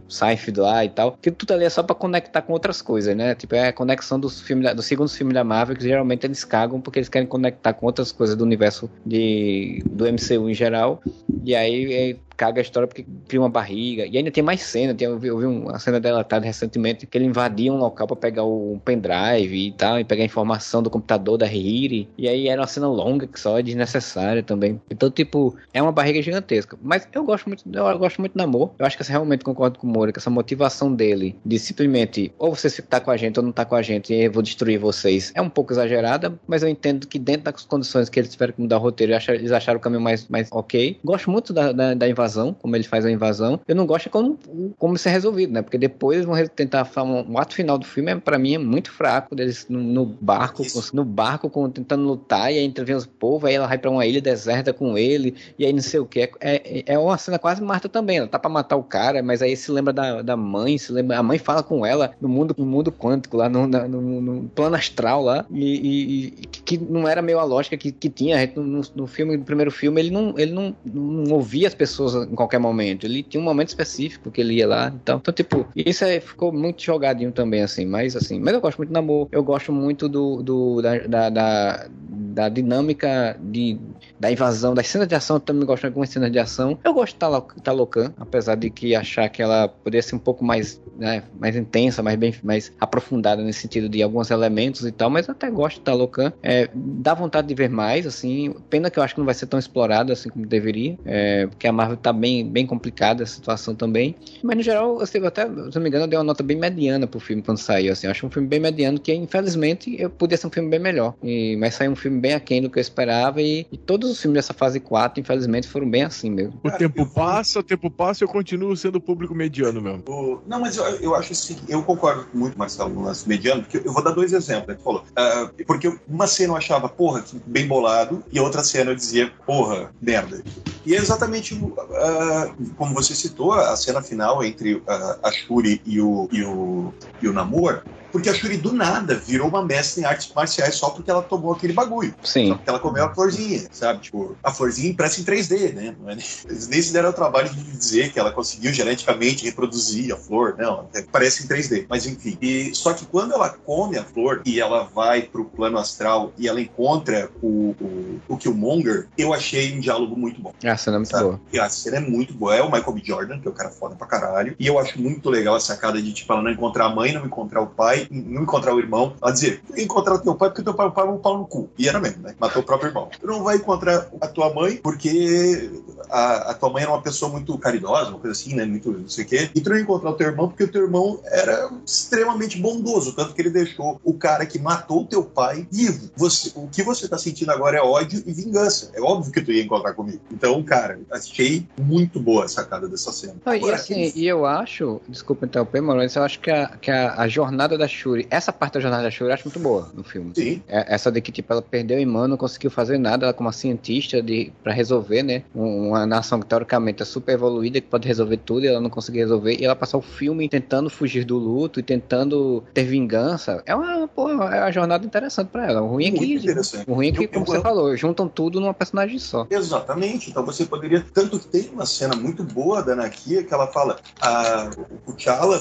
[0.57, 1.17] lá e tal.
[1.21, 3.35] Que tudo ali é só para conectar com outras coisas, né?
[3.35, 6.81] Tipo, é a conexão dos filmes, do segundo filme da Marvel, que geralmente eles cagam
[6.81, 11.01] porque eles querem conectar com outras coisas do universo de, do MCU em geral.
[11.43, 14.05] E aí caga a história porque cria uma barriga.
[14.05, 14.95] E ainda tem mais cena.
[14.95, 18.43] Tem, eu vi, eu uma cena delatada recentemente que ele invadia um local para pegar
[18.43, 22.07] o pendrive e tal, e pegar a informação do computador da Riri.
[22.17, 24.79] E aí era uma cena longa que só é desnecessária também.
[24.89, 26.77] Então, tipo, é uma barriga gigantesca.
[26.81, 28.71] Mas eu gosto muito, eu gosto muito do amor.
[28.79, 32.55] Eu acho que realmente concordo com o Moura, que essa motivação dele de simplesmente ou
[32.55, 34.79] você tá com a gente ou não tá com a gente e eu vou destruir
[34.79, 38.53] vocês é um pouco exagerada, mas eu entendo que dentro das condições que eles tiveram
[38.53, 40.99] que mudar o roteiro, eles acharam o caminho mais, mais ok.
[41.03, 42.28] Gosto muito da, da, da invasão,
[42.61, 43.59] como ele faz a invasão.
[43.67, 44.37] Eu não gosto é como,
[44.77, 45.61] como isso é resolvido, né?
[45.61, 48.57] Porque depois vão tentar falar um, o ato final do filme, é, para mim, é
[48.57, 49.35] muito fraco.
[49.35, 53.49] Deles no, no barco, com, no barco com, tentando lutar, e aí intervém os povos,
[53.49, 56.21] aí ela vai para uma ilha deserta com ele, e aí não sei o que.
[56.21, 58.17] É, é, é uma cena quase Marta também.
[58.17, 61.17] Ela tá pra matar o cara, mas aí se lembra da, da mãe, se lembra.
[61.17, 64.75] A mãe fala com ela no mundo, no mundo quântico, lá no, no, no plano
[64.75, 68.39] astral lá, e, e, e, que não era meio a lógica que, que tinha.
[68.55, 72.35] No, no filme, no primeiro filme, ele não, ele não, não ouvia as pessoas em
[72.35, 73.05] qualquer momento.
[73.05, 74.91] Ele tinha um momento específico que ele ia lá.
[74.95, 77.85] Então, então tipo, isso é, ficou muito jogadinho também, assim.
[77.85, 79.29] Mas assim, mas eu gosto muito do namoro.
[79.31, 83.77] Eu gosto muito do, do da, da, da, da dinâmica de,
[84.19, 85.37] da invasão, das cenas de ação.
[85.37, 86.77] Eu também gosto de algumas cenas de ação.
[86.83, 90.81] Eu gosto de Talocan, apesar de que achar que ela poderia ser um pouco mais,
[90.97, 95.09] né, mais intensa, mais bem mais aprofundada nesse sentido de alguns elementos e tal.
[95.09, 96.31] Mas eu até gosto de Talocan.
[96.41, 98.53] É, dá vontade de ver mais, assim.
[98.69, 100.97] Pena que eu acho que não vai ser tão explorado assim como deveria.
[101.05, 104.15] É, porque a Marvel tá bem, bem complicada a situação também.
[104.43, 107.07] Mas no geral, eu até, se não me engano, eu dei uma nota bem mediana
[107.07, 107.93] pro filme quando saiu.
[107.93, 108.07] Assim.
[108.07, 111.13] Eu acho um filme bem mediano que, infelizmente, eu podia ser um filme bem melhor.
[111.23, 113.41] E, mas saiu um filme bem aquém do que eu esperava.
[113.41, 116.59] E, e todos os filmes dessa fase 4, infelizmente, foram bem assim mesmo.
[116.63, 120.03] O tempo passa, o tempo passa e eu continuo sendo público mediano mesmo.
[120.07, 120.39] O...
[120.47, 123.93] Não, mas eu, eu acho assim, eu concordo muito, Marcelo, no lance mediano, porque eu
[123.93, 124.81] vou dar dois exemplos, né?
[124.83, 125.03] Falou.
[125.11, 129.91] Uh, porque uma cena eu achava, porra, bem bolado, e outra cena eu dizia, porra,
[130.01, 130.43] merda.
[130.85, 131.53] E é exatamente
[131.89, 134.83] uh, como você citou, a cena final entre uh,
[135.23, 139.47] a Shuri e o, e o, e o Namor, porque a Shuri do nada virou
[139.47, 142.13] uma mestre em artes marciais só porque ela tomou aquele bagulho.
[142.23, 142.49] Sim.
[142.49, 144.01] Só porque ela comeu a florzinha, sabe?
[144.01, 145.95] Tipo, a florzinha impressa em 3D, né?
[146.07, 150.17] É Eles nem se deram o trabalho de dizer que ela conseguiu geneticamente reproduzir a
[150.17, 150.87] flor, não.
[150.93, 152.37] É, parece em 3D, mas enfim.
[152.41, 156.47] E, só que quando ela come a flor e ela vai pro plano astral e
[156.47, 160.53] ela encontra o, o, o Killmonger, eu achei um diálogo muito bom.
[160.63, 161.23] A cena é muito sabe?
[161.23, 161.41] boa.
[161.51, 162.55] E a cena é muito boa.
[162.55, 163.01] É o Michael B.
[163.03, 164.55] Jordan, que é o cara foda pra caralho.
[164.59, 167.25] E eu acho muito legal a sacada de, tipo, ela não encontrar a mãe, não
[167.25, 170.73] encontrar o pai, não encontrar o irmão, ela dizia, encontrar o teu pai porque teu
[170.73, 171.69] pai, o pai é um pau no cu.
[171.77, 172.35] E era mesmo, né?
[172.39, 173.09] Matou o próprio irmão.
[173.19, 175.71] Tu não vai encontrar a tua mãe porque
[176.09, 178.65] a, a tua mãe era uma pessoa muito caridosa, uma coisa assim, né?
[178.65, 179.49] Muito não sei o quê.
[179.53, 183.13] E tu não ia encontrar o teu irmão porque o teu irmão era extremamente bondoso,
[183.13, 186.09] tanto que ele deixou o cara que matou o teu pai vivo.
[186.15, 188.91] Você, o que você tá sentindo agora é ódio e vingança.
[188.93, 190.19] É óbvio que tu ia encontrar comigo.
[190.31, 193.35] Então, cara, achei muito boa a sacada dessa cena.
[193.45, 196.91] Não, agora, e assim, e eu acho, desculpa interromper, mas eu acho que a, que
[196.91, 199.89] a, a jornada da Shuri, essa parte da jornada da Shuri eu acho muito boa
[199.93, 200.31] no filme.
[200.35, 200.63] Sim.
[200.67, 203.47] É, essa de que, tipo, ela perdeu o irmão, não conseguiu fazer nada, ela como
[203.47, 205.43] uma cientista de, pra resolver, né?
[205.53, 209.21] Uma nação que teoricamente é super evoluída, que pode resolver tudo, e ela não conseguiu
[209.21, 213.61] resolver, e ela passou o filme tentando fugir do luto e tentando ter vingança.
[213.65, 215.81] É uma, porra, é uma jornada interessante pra ela.
[215.81, 216.39] O ruim é que,
[216.87, 217.61] o ruim é que, como eu, você eu...
[217.61, 219.47] falou, juntam tudo numa personagem só.
[219.49, 220.29] Exatamente.
[220.29, 221.03] Então você poderia.
[221.13, 224.69] Tanto que tem uma cena muito boa da Anakia que ela fala: a,
[225.07, 225.59] o T'Challa,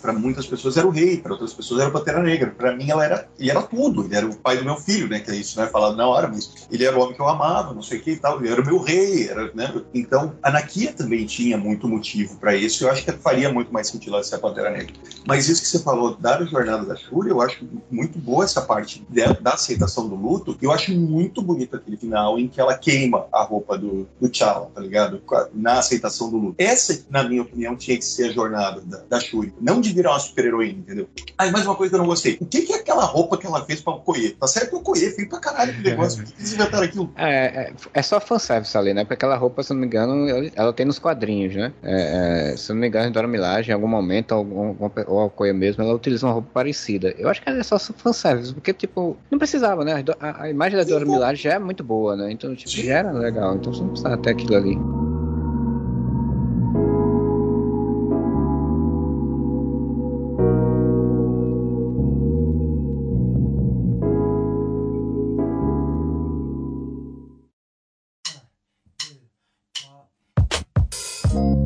[0.00, 2.50] para muitas pessoas, era o rei, para outras pessoas, era o Pantera Negra.
[2.50, 4.04] Para mim, ela era, ele era tudo.
[4.04, 5.20] Ele era o pai do meu filho, né?
[5.20, 5.66] Que é isso, né?
[5.66, 8.12] Falado na hora, mas ele era o homem que eu amava, não sei o que
[8.12, 8.38] e tal.
[8.38, 9.72] Ele era o meu rei, era, né?
[9.94, 12.84] Então, a Anakia também tinha muito motivo para isso.
[12.84, 14.94] Eu acho que faria muito mais sentido ela ser a Pantera Negra.
[15.26, 19.04] Mas isso que você falou da jornada da Shuri, eu acho muito boa essa parte
[19.08, 20.56] da, da aceitação do luto.
[20.60, 24.70] Eu acho muito bonito aquele final em que ela queima a roupa do, do T'Challa,
[24.74, 25.22] tá ligado?
[25.54, 26.54] Na aceitação do luto.
[26.58, 29.52] Essa, na minha opinião, tinha que ser a jornada da, da Shuri.
[29.60, 31.08] Não de virar uma super-heroína, entendeu?
[31.50, 32.38] Mais uma coisa que eu não gostei.
[32.40, 34.30] O que, que é aquela roupa que ela fez pra Okoye?
[34.30, 36.22] Tá certo que o Okoye feio pra caralho que negócio.
[36.22, 37.12] Por que eles inventaram aquilo?
[37.16, 39.04] É, é, é só fanservice ali, né?
[39.04, 41.72] Porque aquela roupa, se não me engano, ela tem nos quadrinhos, né?
[41.82, 45.24] É, é, se não me engano, em Dora Milagem, em algum momento, algum, ou a
[45.26, 47.14] Okoye mesmo, ela utiliza uma roupa parecida.
[47.18, 50.04] Eu acho que é só fanservice, porque, tipo, não precisava, né?
[50.20, 52.30] A, a imagem da Dora Milagem já é muito boa, né?
[52.30, 53.56] Então, tipo, já era legal.
[53.56, 54.78] Então você não precisava ter aquilo ali.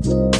[0.02, 0.33] Thank you.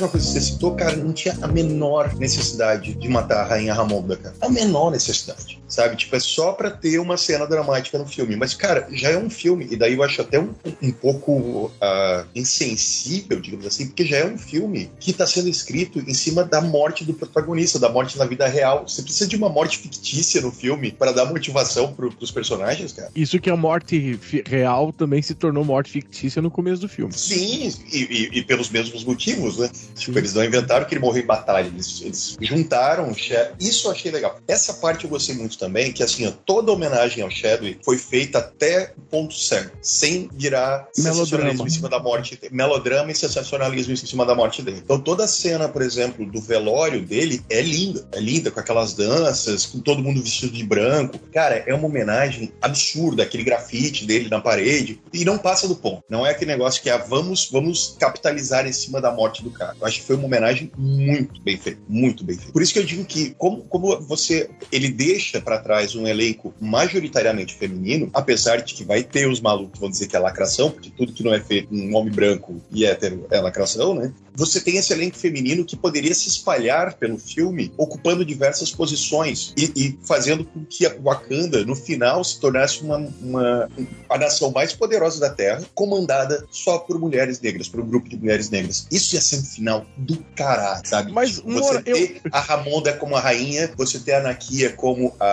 [0.00, 3.44] Mais uma coisa que você citou, cara, não tinha a menor necessidade de matar a
[3.44, 4.34] Rainha Ramonda, cara.
[4.40, 5.96] A menor necessidade, sabe?
[5.96, 8.34] Tipo, é só pra ter uma cena dramática no filme.
[8.36, 11.32] Mas, cara, já é um filme, e daí eu acho até um, um pouco
[11.66, 16.44] uh, insensível, digamos assim, porque já é um filme que tá sendo escrito em cima
[16.44, 18.88] da morte do protagonista, da morte na vida real.
[18.88, 23.10] Você precisa de uma morte fictícia no filme para dar motivação pro, pros personagens, cara.
[23.14, 27.12] Isso que a morte real também se tornou morte fictícia no começo do filme.
[27.12, 29.70] Sim, e, e, e pelos mesmos motivos, né?
[29.94, 33.54] Tipo, eles não inventaram que ele morreu em batalha, eles, eles juntaram o Shadow.
[33.58, 34.38] Isso eu achei legal.
[34.46, 38.92] Essa parte eu gostei muito também, que assim, toda homenagem ao Shadow foi feita até
[38.96, 42.54] o ponto certo, sem virar sensacionalismo em cima da morte dele.
[42.54, 44.80] Melodrama e sensacionalismo em cima da morte dele.
[44.82, 48.06] Então toda a cena, por exemplo, do velório dele é linda.
[48.12, 51.18] É linda, com aquelas danças, com todo mundo vestido de branco.
[51.32, 55.00] Cara, é uma homenagem absurda, aquele grafite dele na parede.
[55.12, 56.02] E não passa do ponto.
[56.08, 59.74] Não é aquele negócio que é vamos, vamos capitalizar em cima da morte do cara.
[59.80, 61.80] Eu acho que foi uma homenagem muito bem feita.
[61.88, 62.52] Muito bem feita.
[62.52, 64.50] Por isso que eu digo que, como, como você.
[64.70, 69.74] Ele deixa para trás um elenco majoritariamente feminino, apesar de que vai ter os malucos
[69.74, 72.60] que vão dizer que é lacração, porque tudo que não é feito um homem branco
[72.70, 74.12] e hétero é lacração, né?
[74.34, 79.72] Você tem esse elenco feminino que poderia se espalhar pelo filme, ocupando diversas posições e,
[79.76, 83.68] e fazendo com que a Wakanda, no final, se tornasse uma, uma,
[84.08, 88.16] a nação mais poderosa da Terra, comandada só por mulheres negras, por um grupo de
[88.16, 88.86] mulheres negras.
[88.90, 91.12] Isso ia ser um final do caralho, sabe?
[91.12, 92.30] Mas tipo, você Mora, ter eu...
[92.32, 95.26] a Ramonda como a rainha, você ter a Nakia como a,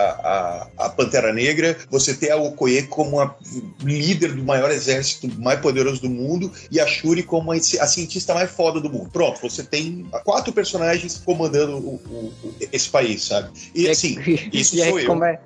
[0.78, 3.36] a, a Pantera Negra, você ter a Okoye como a
[3.84, 8.34] líder do maior exército mais poderoso do mundo e a Shuri como a, a cientista
[8.34, 9.10] mais foda do mundo.
[9.12, 12.34] Pronto, você tem quatro personagens comandando o, o,
[12.72, 13.50] esse país, sabe?
[13.74, 14.18] E, assim,
[14.54, 15.08] isso e sou aí, eu.
[15.08, 15.40] Como é...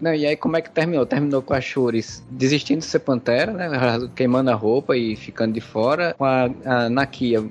[0.00, 1.04] Não, e aí como é que terminou?
[1.04, 3.68] Terminou com a Shuri desistindo de ser Pantera, né?
[4.14, 7.42] Queimando a roupa e ficando de fora, com a, a Nakia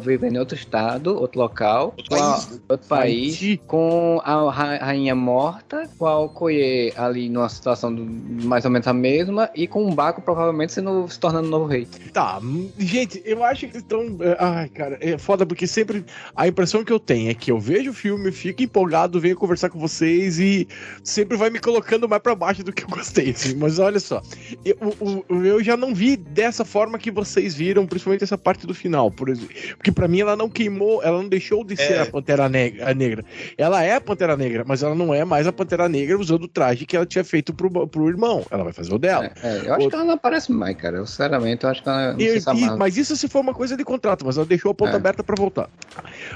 [0.00, 2.58] vivendo em outro estado, outro local, Outro país, né?
[2.68, 3.60] outro país, Haiti.
[3.66, 8.04] com a ra- rainha morta, com a Okoye ali numa situação do-
[8.46, 11.86] mais ou menos a mesma, e com o Baco provavelmente sendo, se tornando novo rei.
[12.12, 12.40] Tá,
[12.78, 14.16] gente, eu acho que estão.
[14.20, 16.04] é, Ai, cara, é foda porque sempre.
[16.36, 19.68] A impressão que eu tenho é que eu vejo o filme, fico empolgado, venho conversar
[19.70, 20.66] com vocês e
[21.02, 23.56] sempre vai me colocando mais pra baixo do que eu gostei, assim.
[23.56, 24.22] Mas olha só,
[24.64, 28.74] eu, o- eu já não vi dessa forma que vocês viram, principalmente essa parte do
[28.74, 29.54] final, por exemplo.
[29.76, 32.00] Porque pra mim ela não queimou, ela não deixou de ser É.
[32.02, 33.24] a Pantera Negra, a Negra.
[33.56, 36.48] Ela é a Pantera Negra, mas ela não é mais a Pantera Negra usando o
[36.48, 38.44] traje que ela tinha feito pro, pro irmão.
[38.50, 39.30] Ela vai fazer o dela.
[39.42, 40.98] É, é, eu acho Outro- que ela não aparece mais, cara.
[40.98, 43.54] Eu, sinceramente, eu acho que ela não E- se e- mas isso se for uma
[43.54, 44.96] coisa de contrato, mas ela deixou a ponta É.
[44.96, 45.68] aberta pra voltar.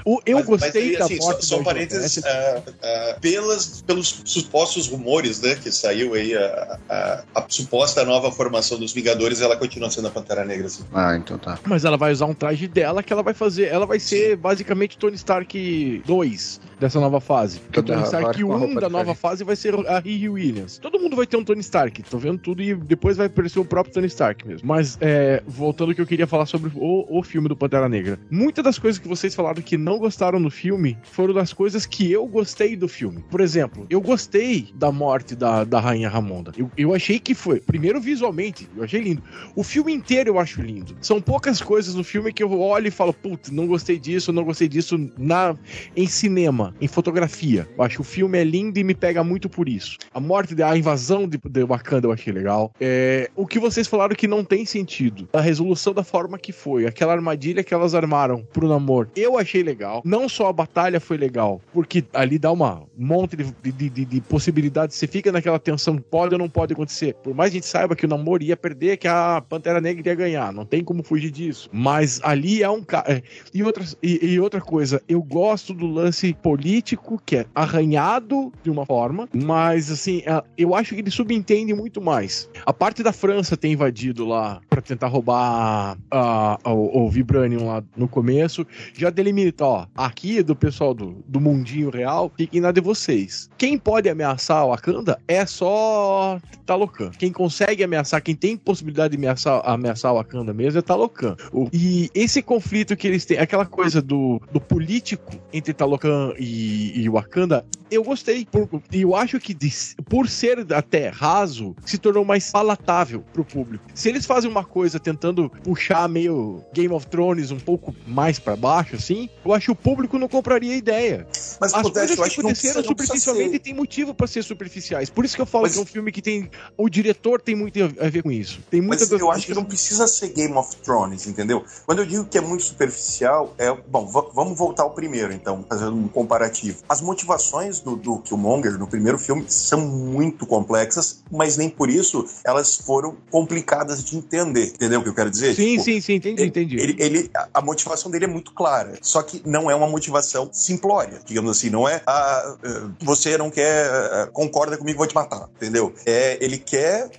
[0.05, 3.81] O, eu Mas- gostei mas, da assim, morte Só, só da parênteses, ah, ah, pelas,
[3.81, 9.41] pelos supostos rumores, né, que saiu aí a, a, a suposta nova formação dos Vingadores,
[9.41, 10.67] ela continua sendo a Pantera Negra.
[10.67, 10.83] Assim.
[10.93, 11.57] Ah, então tá.
[11.63, 13.65] Mas ela vai usar um traje dela que ela vai fazer.
[13.73, 17.59] Ela vai ser basicamente Tony Stark 2 dessa nova fase.
[17.59, 19.97] Porque o Tony Stark agora com a 1 roupa da nova fase vai ser a
[19.97, 20.77] Riri Williams.
[20.77, 22.03] Todo mundo vai ter um Tony Stark.
[22.03, 24.67] Tô vendo tudo e depois vai aparecer o próprio Tony Stark mesmo.
[24.67, 28.19] Mas, é, voltando ao que eu queria falar sobre o, o filme do Pantera Negra.
[28.29, 32.11] Muitas das coisas que vocês falaram que não gostaram no filme foram das coisas que
[32.11, 33.23] eu gostei do filme.
[33.31, 36.51] Por exemplo, eu gostei da morte da, da Rainha Ramonda.
[36.55, 37.59] Eu, eu achei que foi.
[37.59, 39.23] Primeiro, visualmente, eu achei lindo.
[39.55, 40.95] O filme inteiro eu acho lindo.
[41.01, 44.43] São poucas coisas no filme que eu olho e falo, putz, não gostei disso, não
[44.43, 45.55] gostei disso na,
[45.95, 47.67] em cinema, em fotografia.
[47.77, 49.97] Eu acho que o filme é lindo e me pega muito por isso.
[50.13, 52.71] A morte, a invasão de, de Wakanda eu achei legal.
[52.79, 55.27] É, o que vocês falaram que não tem sentido.
[55.33, 56.85] A resolução da forma que foi.
[56.85, 59.09] Aquela armadilha que elas armaram pro namoro.
[59.15, 60.01] Eu achei legal.
[60.05, 64.05] Não só a batalha foi legal, porque ali dá uma um monte de, de, de,
[64.05, 64.95] de possibilidades.
[64.95, 67.15] Você fica naquela tensão, pode ou não pode acontecer.
[67.15, 70.09] Por mais que a gente saiba que o namoro ia perder, que a Pantera Negra
[70.09, 70.53] ia ganhar.
[70.53, 71.69] Não tem como fugir disso.
[71.71, 73.21] Mas ali é um cara.
[73.53, 78.69] E, outras, e, e outra coisa, eu gosto do lance político, que é arranhado de
[78.69, 82.49] uma forma, mas assim, é- eu acho que ele subentende muito mais.
[82.65, 87.67] A parte da França ter invadido lá pra tentar roubar a- a- o, o Vibranium
[87.67, 92.71] lá no começo, já delimita, ó, aqui do pessoal do, do mundinho real, fiquem na
[92.71, 93.49] de vocês.
[93.57, 97.11] Quem pode ameaçar o Wakanda é só Talocan.
[97.17, 101.35] Quem consegue ameaçar, quem tem possibilidade de ameaçar, ameaçar o Wakanda mesmo é Talocan.
[101.51, 107.01] O- e esse conflito que eles têm, aquela coisa do, do político entre Talocan e,
[107.01, 108.47] e Wakanda, eu gostei.
[108.91, 109.71] E eu acho que de-
[110.09, 113.83] por ser até raso, se tornou mais palatável pro público.
[113.93, 118.55] Se eles fazem uma coisa tentando puxar meio Game of Thrones um pouco mais para
[118.55, 121.27] baixo, assim, eu acho que o público não compraria a ideia.
[121.61, 123.59] Mas, As Modeste, coisas eu que acho que não precisa, aconteceram não precisa superficialmente ser.
[123.59, 125.09] tem motivo para ser superficiais.
[125.09, 126.49] Por isso que eu falo Mas- que é um filme que tem.
[126.77, 128.59] O diretor tem muito a ver com isso.
[128.71, 131.63] Tem muitas Mas eu acho que não precisa ser Game of Thrones, entendeu?
[131.85, 133.71] Quando eu digo que é muito superficial, é.
[133.87, 136.79] Bom, va- vamos voltar ao primeiro, então, fazendo um comparativo.
[136.87, 142.25] As motivações do, do Killmonger no primeiro filme são muito complexas, mas nem por isso
[142.45, 144.67] elas foram complicadas de entender.
[144.67, 145.55] Entendeu o que eu quero dizer?
[145.55, 146.79] Sim, Tipo, sim, sim, entendi, Ele, entendi.
[146.79, 150.49] ele- ele- a- a motivação dele é muito clara, só que não é uma motivação
[150.51, 155.15] simplória, digamos assim, não é ah, eh, você não quer, eh, concorda comigo, vou te
[155.15, 155.93] matar, entendeu?
[156.05, 157.09] É, ele quer.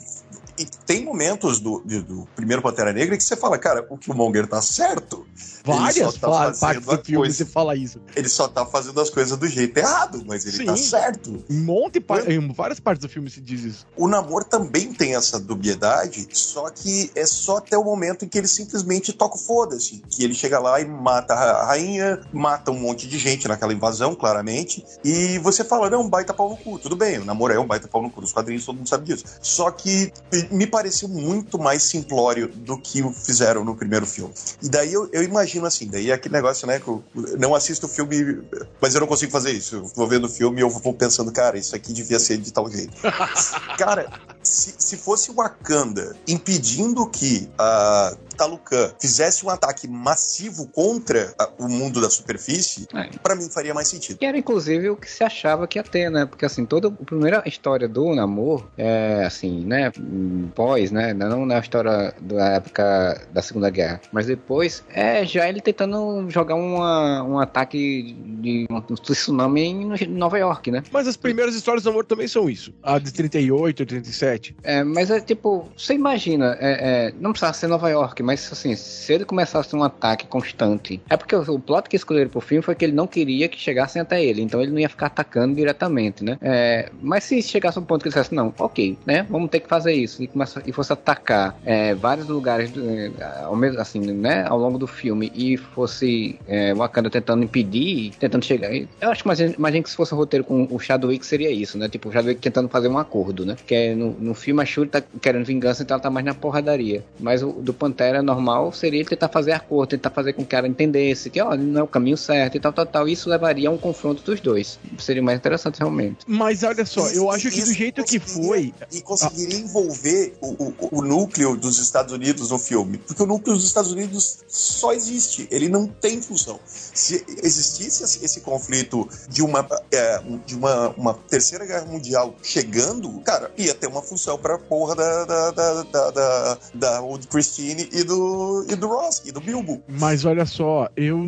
[0.56, 4.62] E tem momentos do, do primeiro Pantera Negra que você fala, cara, o Killmonger tá
[4.62, 5.26] certo.
[5.64, 7.98] Várias tá partes do filme coisa- você fala isso.
[8.14, 10.82] Ele só tá fazendo as coisas do jeito errado, mas ele tá Sim.
[10.84, 11.42] certo.
[11.48, 13.86] Em, um monte, de par- em várias partes do filme se diz isso.
[13.96, 18.36] O namoro também tem essa dubiedade, só que é só até o momento em que
[18.36, 20.02] ele simplesmente toca o foda-se.
[20.10, 24.14] Que ele chega lá e mata a rainha, mata um monte de gente naquela invasão,
[24.14, 24.84] claramente.
[25.02, 26.78] E você fala, não, baita pau no cu.
[26.78, 28.20] Tudo bem, o namoro é um baita pau no cu.
[28.20, 29.24] Nos quadrinhos todo mundo sabe disso.
[29.40, 30.12] Só que
[30.50, 34.34] me pareceu muito mais simplório do que fizeram no primeiro filme.
[34.62, 37.02] E daí eu, eu imagino assim, daí é aquele negócio, né, que eu
[37.38, 38.42] não assisto o filme,
[38.80, 39.76] mas eu não consigo fazer isso.
[39.76, 42.52] Eu vou vendo o filme e eu vou pensando, cara, isso aqui devia ser de
[42.52, 42.94] tal jeito.
[43.78, 44.10] Cara,
[44.42, 51.48] se, se fosse o Wakanda impedindo que a Talucan fizesse um ataque massivo contra a-
[51.58, 53.08] o mundo da superfície, É.
[53.22, 54.18] pra mim faria mais sentido.
[54.18, 56.26] Que era inclusive o que se achava que ia ter, né?
[56.26, 59.90] Porque assim, toda a primeira história do namoro é assim, né?
[59.98, 61.12] hum, Pós, né?
[61.14, 66.54] Não na história da época da Segunda Guerra, mas depois é já ele tentando jogar
[66.54, 70.82] uma, um ataque de um tsunami em Nova York, né?
[70.92, 72.72] Mas as primeiras histórias do amor também são isso.
[72.82, 74.56] A de 38, 37.
[74.62, 78.74] É, mas é tipo, você imagina, é, é, não precisava ser Nova York, mas assim,
[78.74, 81.00] se ele começasse um ataque constante.
[81.08, 84.00] É porque o, plot que escolheram pro filme foi que ele não queria que chegassem
[84.00, 86.38] até ele, então ele não ia ficar atacando diretamente, né?
[86.40, 89.26] É, mas se chegasse um ponto que ele dissesse, não, ok, né?
[89.28, 93.56] Vamos ter que fazer isso, e, começa, e fosse atacar é, vários lugares é, ao
[93.56, 94.44] mesmo, assim, né?
[94.48, 98.74] Ao longo do filme, e fosse é, Wakanda tentando impedir, tentando chegar.
[98.74, 101.76] Eu acho que imagina, imagina que se fosse o roteiro com o Chadwick seria isso,
[101.78, 101.88] né?
[101.88, 103.56] Tipo, o Chadwick tentando fazer um acordo, né?
[103.66, 106.34] Que é no, no filme a Shuri tá querendo vingança, então ela tá mais na
[106.34, 107.04] porradaria.
[107.18, 110.66] Mas o do Pantera normal seria ele tentar fazer acordo, tentar fazer com que cara
[110.68, 113.08] entendesse que, ó, não é o caminho certo e tal, tal, tal.
[113.08, 114.78] Isso levaria a um confronto dos dois.
[114.98, 116.18] Seria mais interessante realmente.
[116.26, 118.72] Mas olha só, eu acho que do jeito que foi.
[118.92, 122.98] E conseguiria envolver o, o- o núcleo dos Estados Unidos no filme.
[122.98, 125.48] Porque o núcleo dos Estados Unidos só existe.
[125.50, 126.60] Ele não tem função.
[126.66, 133.10] Se existisse esse, esse conflito de uma, é, de uma, uma terceira guerra mundial chegando,
[133.20, 137.88] cara, ia ter uma função pra porra da, da, da, da, da, da Old Christine
[137.92, 139.82] e do, e do Ross, e do Bilbo.
[139.88, 141.20] Mas olha só, eu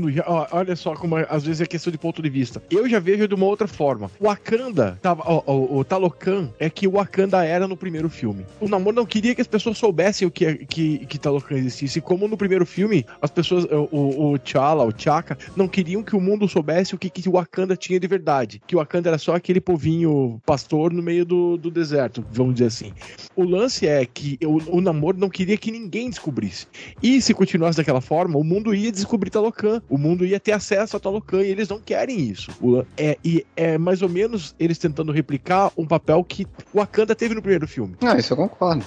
[0.51, 2.62] olha só como é- às vezes é questão de ponto de vista.
[2.71, 4.11] Eu já vejo de uma outra forma.
[4.21, 8.45] O Wakanda, tava, ó, ó, o Talocan é que o Wakanda era no primeiro filme.
[8.61, 12.01] O Namor não queria que as pessoas soubessem o que, é- que, que Talocan existisse.
[12.01, 16.15] Como no primeiro filme, as pessoas, o, o, o T'Challa, o T'Chaka, não queriam que
[16.17, 18.61] o mundo soubesse o que, que o Wakanda tinha de verdade.
[18.67, 22.67] Que o Wakanda era só aquele povinho pastor no meio do, do deserto, vamos dizer
[22.67, 22.93] assim.
[23.35, 26.66] O lance é que o, o Namor não queria que ninguém descobrisse.
[27.03, 29.81] E se continuasse daquela forma, o mundo ia descobrir Talocan.
[29.89, 32.51] O mundo ia ter acesso a Talocan e eles não querem isso.
[32.61, 37.15] O- é, e é mais ou menos eles tentando replicar um papel que o Wakanda
[37.15, 37.97] teve no primeiro filme.
[38.01, 38.85] Não, isso eu concordo.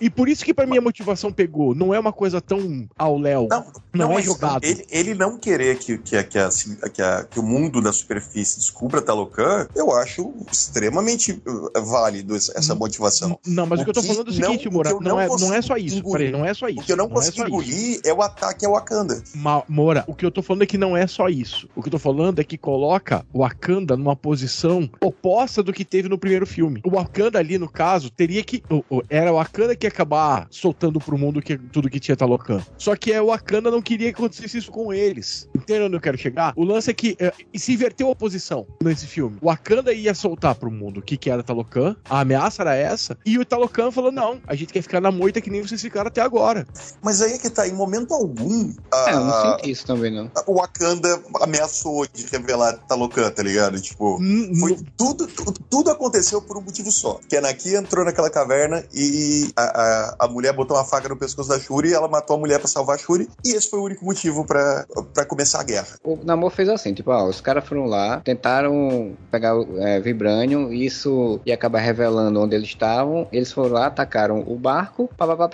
[0.00, 1.74] E por isso que pra mim a motivação pegou.
[1.74, 3.46] Não é uma coisa tão ao léu.
[3.50, 3.64] Não,
[3.94, 4.64] Não é mas jogado.
[4.64, 6.50] Ele, ele não querer que, que, que, a-
[6.92, 12.74] que, a- que o mundo da superfície descubra Talocan, eu acho extremamente uh, válido essa,
[12.74, 13.38] motivação.
[13.46, 15.20] Não, mas o, O que eu tô falando é o não- seguinte, Moura, não, não
[15.20, 16.02] é, não é só isso.
[16.02, 16.80] Peraí, não é só isso.
[16.80, 17.46] O que eu não é só isso.
[17.46, 19.22] engolir é o ataque ao Wakanda.
[19.34, 21.68] Ma- Moura, o que eu tô falando é que não é só isso.
[21.74, 25.84] O que eu tô falando é que coloca o Wakanda numa posição oposta do que
[25.84, 26.80] teve no primeiro filme.
[26.84, 28.62] O Wakanda ali, no caso, teria que.
[29.08, 32.62] Era o Wakanda que ia acabar soltando pro mundo que, tudo que tinha Talocan.
[32.76, 35.48] Só que é, o Wakanda não queria que acontecesse isso com eles.
[35.54, 36.52] Entende onde eu quero chegar?
[36.56, 39.36] O lance é que é, e se inverteu a posição nesse filme.
[39.40, 43.16] O Wakanda ia soltar pro mundo o que, que era Talocan, a ameaça era essa,
[43.24, 46.08] e o Talocan falou: não, a gente quer ficar na moita que nem vocês ficaram
[46.08, 46.66] até agora.
[47.02, 48.72] mas aí é que tá, em momento algum.
[48.92, 50.30] A, é, eu não senti isso também, não.
[50.46, 53.80] O Wakanda ameaçou de revelar Talocan, tá ligado?
[53.80, 57.18] Tipo, hum, foi tudo, tudo, tudo, aconteceu por um motivo só.
[57.28, 61.16] Que a Naki entrou naquela caverna e a, a, a, mulher botou uma faca no
[61.16, 63.84] pescoço da Shuri, ela matou a mulher pra salvar a Shuri, e esse foi o
[63.84, 65.88] único motivo pra, pra começar a guerra.
[66.04, 70.72] O Namor fez assim, tipo, ó, os caras foram lá, tentaram pegar o é, Vibranium,
[70.72, 75.48] isso ia acabar revelando onde eles estavam, eles foram lá, atacaram o barco, papapá.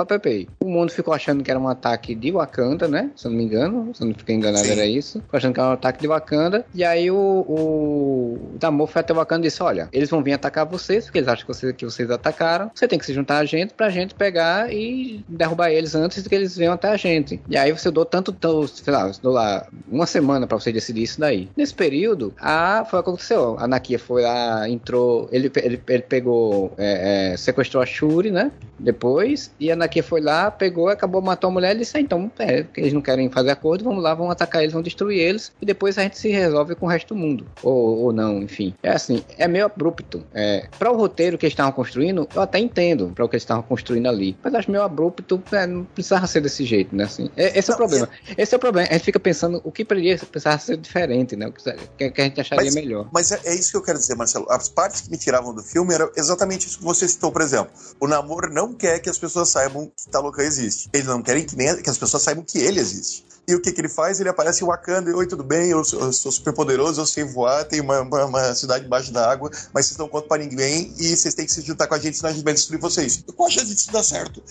[0.61, 3.11] O mundo ficou achando que era um ataque de Wakanda, né?
[3.15, 4.73] Se eu não me engano, se eu não fiquei enganado, Sim.
[4.73, 5.21] era isso.
[5.21, 9.13] Ficou achando que era um ataque de Wakanda, e aí o, o, Namor foi até
[9.13, 11.73] o Wakanda e disse, olha, eles vão vir atacar vocês, porque eles acham que vocês,
[11.77, 15.71] que vocês atacaram, você tem que se juntar a gente pra gente pegar e derrubar
[15.71, 17.41] eles antes de que eles venham até a gente.
[17.49, 18.35] E aí você dou tanto,
[18.69, 21.49] sei lá, dou lá uma semana pra você decidir isso daí.
[21.57, 23.57] Nesse período, a, foi o que aconteceu.
[23.59, 28.51] A Nakia foi lá, entrou, ele, ele, ele pegou, é, é, sequestrou a Shuri, né?
[28.79, 32.31] Depois, e a Nakia foi lá, pegou, acabou matou a mulher e disse: ah, então,
[32.39, 35.67] é, eles não querem fazer acordo, vamos lá, vamos atacar eles, vamos destruir eles, e
[35.67, 37.47] depois a gente se resolve com o resto do mundo.
[37.63, 38.75] Ou, ou não, enfim.
[38.83, 40.25] É assim, é meio abrupto.
[40.33, 43.43] É, para o roteiro que eles estavam construindo, eu até entendo para o que eles
[43.43, 44.37] estavam construindo ali.
[44.43, 47.05] Mas acho meio abrupto, é, não precisava ser desse jeito, né?
[47.05, 48.09] Assim, é, esse é o problema.
[48.37, 48.89] Esse é o problema.
[48.89, 51.47] A gente fica pensando o que poderia precisar ser diferente, né?
[51.49, 53.09] O que, que a gente acharia mas, melhor.
[53.13, 54.47] Mas é, é, isso que eu quero dizer, Marcelo.
[54.49, 57.71] As partes que me tiravam do filme eram exatamente isso que você citou, por exemplo.
[58.01, 60.89] O namoro não quer que as pessoas saibam que Talocan existe.
[60.93, 63.25] Eles não querem que, nem, que as pessoas saibam que ele existe.
[63.47, 64.21] E o que, que ele faz?
[64.21, 67.07] Ele aparece em Wakanda e, oi, tudo bem, eu sou, eu sou super poderoso, eu
[67.07, 70.39] sei voar, tenho uma, uma, uma, cidade embaixo da água, mas vocês não contam pra
[70.39, 72.81] ninguém e vocês têm que se juntar com a gente, senão a gente vai destruir
[72.81, 73.23] vocês.
[73.37, 74.43] Qual a chance disso dar certo?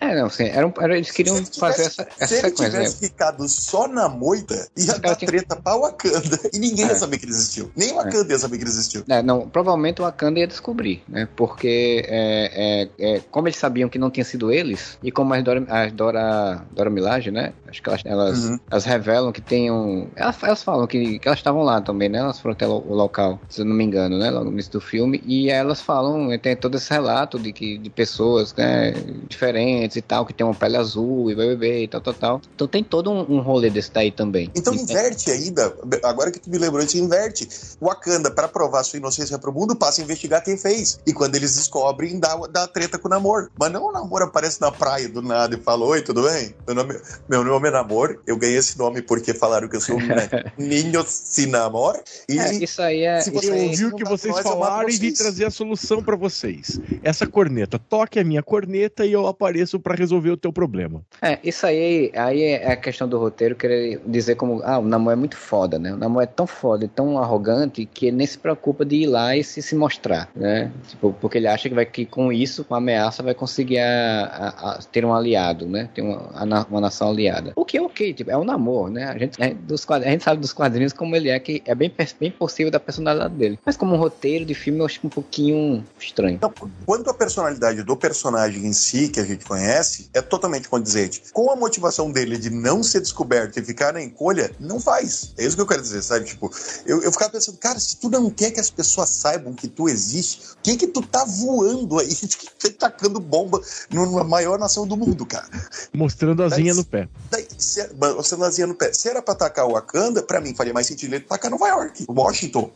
[0.00, 2.56] É, não, sim, era, era eles queriam tivesse, fazer essa, essa se sequência.
[2.56, 3.08] Se ele tivesse né?
[3.08, 5.28] ficado só na moita, ia dar tinha...
[5.28, 6.88] treta pra Wakanda e ninguém é.
[6.88, 7.70] ia saber que ele existiu.
[7.76, 8.32] Nem Wakanda é.
[8.32, 9.04] ia saber que ele existiu.
[9.08, 11.28] É, não, provavelmente o Wakanda ia descobrir, né?
[11.36, 15.44] Porque é, é, é, como eles sabiam que não tinha sido eles, e como as
[15.44, 17.52] Dora, as Dora, Dora Milaje, né?
[17.68, 18.58] Acho que elas, elas, uhum.
[18.70, 20.08] elas revelam que tem um.
[20.16, 22.18] Elas, elas falam que, que elas estavam lá também, né?
[22.18, 24.30] Elas foram até o local, se eu não me engano, né?
[24.30, 25.22] Logo no início do filme.
[25.26, 28.92] E elas falam, tem todo esse relato de que de pessoas né,
[29.28, 32.40] diferentes e tal, que tem uma pele azul e bebê e tal, tal, tal.
[32.54, 34.50] Então tem todo um, um rolê desse daí também.
[34.54, 35.74] Então inverte ainda.
[36.02, 37.48] Agora que tu me lembrou, isso inverte.
[37.80, 40.98] Wakanda, para provar sua inocência pro mundo, passa a investigar quem fez.
[41.06, 43.50] E quando eles descobrem, dá, dá treta com o namoro.
[43.58, 46.54] Mas não o namoro aparece na praia do nada e fala: Oi, tudo bem?
[46.66, 49.96] Meu nome, meu nome é Namor, eu ganhei esse nome porque falaram que eu sou
[49.96, 50.00] um
[50.56, 52.00] ninho sin amor.
[52.28, 53.20] E é, isso aí é.
[53.20, 56.80] Se você ouviu o que vocês falaram e vim trazer a solução para vocês.
[57.02, 61.02] Essa corneta, toque a minha corneta e eu apareço para resolver o teu problema.
[61.20, 65.12] É, isso aí, aí é a questão do roteiro querer dizer como, ah, o Namor
[65.12, 65.92] é muito foda, né?
[65.92, 69.36] O Namor é tão foda, tão arrogante que ele nem se preocupa de ir lá
[69.36, 70.70] e se, se mostrar, né?
[70.88, 74.24] Tipo, porque ele acha que vai que com isso, com a ameaça, vai conseguir a,
[74.24, 75.88] a, a ter um aliado, né?
[75.94, 77.52] Ter uma, uma nação aliada.
[77.56, 79.04] O que é ok, tipo, é o Namor, né?
[79.04, 81.92] A gente, é, dos a gente sabe dos quadrinhos como ele é, que é bem,
[82.18, 83.58] bem possível da personalidade dele.
[83.64, 86.34] Mas como um roteiro de filme, eu acho um pouquinho estranho.
[86.34, 86.52] Então,
[86.84, 91.22] quanto à personalidade do personagem em si, que a gente conhece, é totalmente condizente.
[91.32, 95.32] Com a motivação dele de não ser descoberto e ficar na encolha, não faz.
[95.38, 96.26] É isso que eu quero dizer, sabe?
[96.26, 96.50] Tipo,
[96.86, 99.88] eu, eu ficava pensando, cara, se tu não quer que as pessoas saibam que tu
[99.88, 102.14] existe, o que que tu tá voando aí,
[102.78, 103.60] tacando bomba
[103.90, 105.48] na maior nação do mundo, cara?
[105.92, 107.08] Mostrando a asinha no pé.
[107.30, 108.09] Daí, mostrando a
[108.46, 108.92] asinha no pé.
[108.92, 112.04] Se era pra atacar o Wakanda, pra mim faria mais sentido ele atacar Nova York,
[112.08, 112.70] Washington,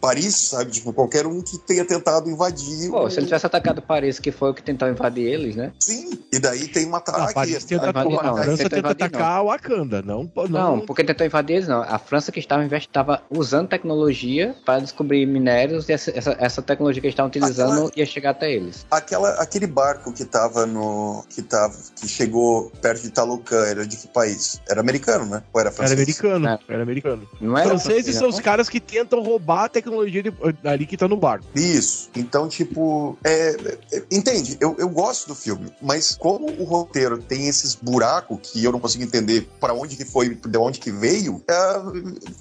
[0.00, 0.70] Paris, sabe?
[0.70, 2.90] Tipo, qualquer um que tenha tentado invadir.
[2.90, 3.10] Pô, o...
[3.10, 5.72] se ele tivesse atacado Paris, que foi o que tentou invadir eles, né?
[5.78, 7.20] Sim, e daí tem um ataque.
[7.20, 9.44] Ah, Paris tenta, a, invadir, não, a França tenta invadir, atacar não.
[9.44, 10.48] o Wakanda, não, não.
[10.48, 11.82] Não, porque tentou invadir eles, não.
[11.82, 17.00] A França que estava, estava usando tecnologia para descobrir minérios e essa, essa, essa tecnologia
[17.00, 17.90] que eles estavam utilizando Aquela...
[17.96, 18.86] ia chegar até eles.
[18.90, 21.24] Aquela, aquele barco que tava no.
[21.28, 21.74] que tava.
[21.96, 24.29] que chegou perto de Talocan, era de que país?
[24.68, 25.42] Era americano, né?
[25.52, 25.92] Ou era francês?
[25.92, 26.48] Era americano.
[26.48, 26.58] É.
[26.68, 27.28] Era americano.
[27.40, 30.32] Não era Franceses são os caras que tentam roubar a tecnologia de,
[30.64, 31.46] ali que tá no barco.
[31.54, 32.10] Isso.
[32.14, 33.56] Então, tipo, é,
[33.92, 34.56] é, entende?
[34.60, 38.80] Eu, eu gosto do filme, mas como o roteiro tem esses buracos que eu não
[38.80, 41.54] consigo entender para onde que foi, de onde que veio, é,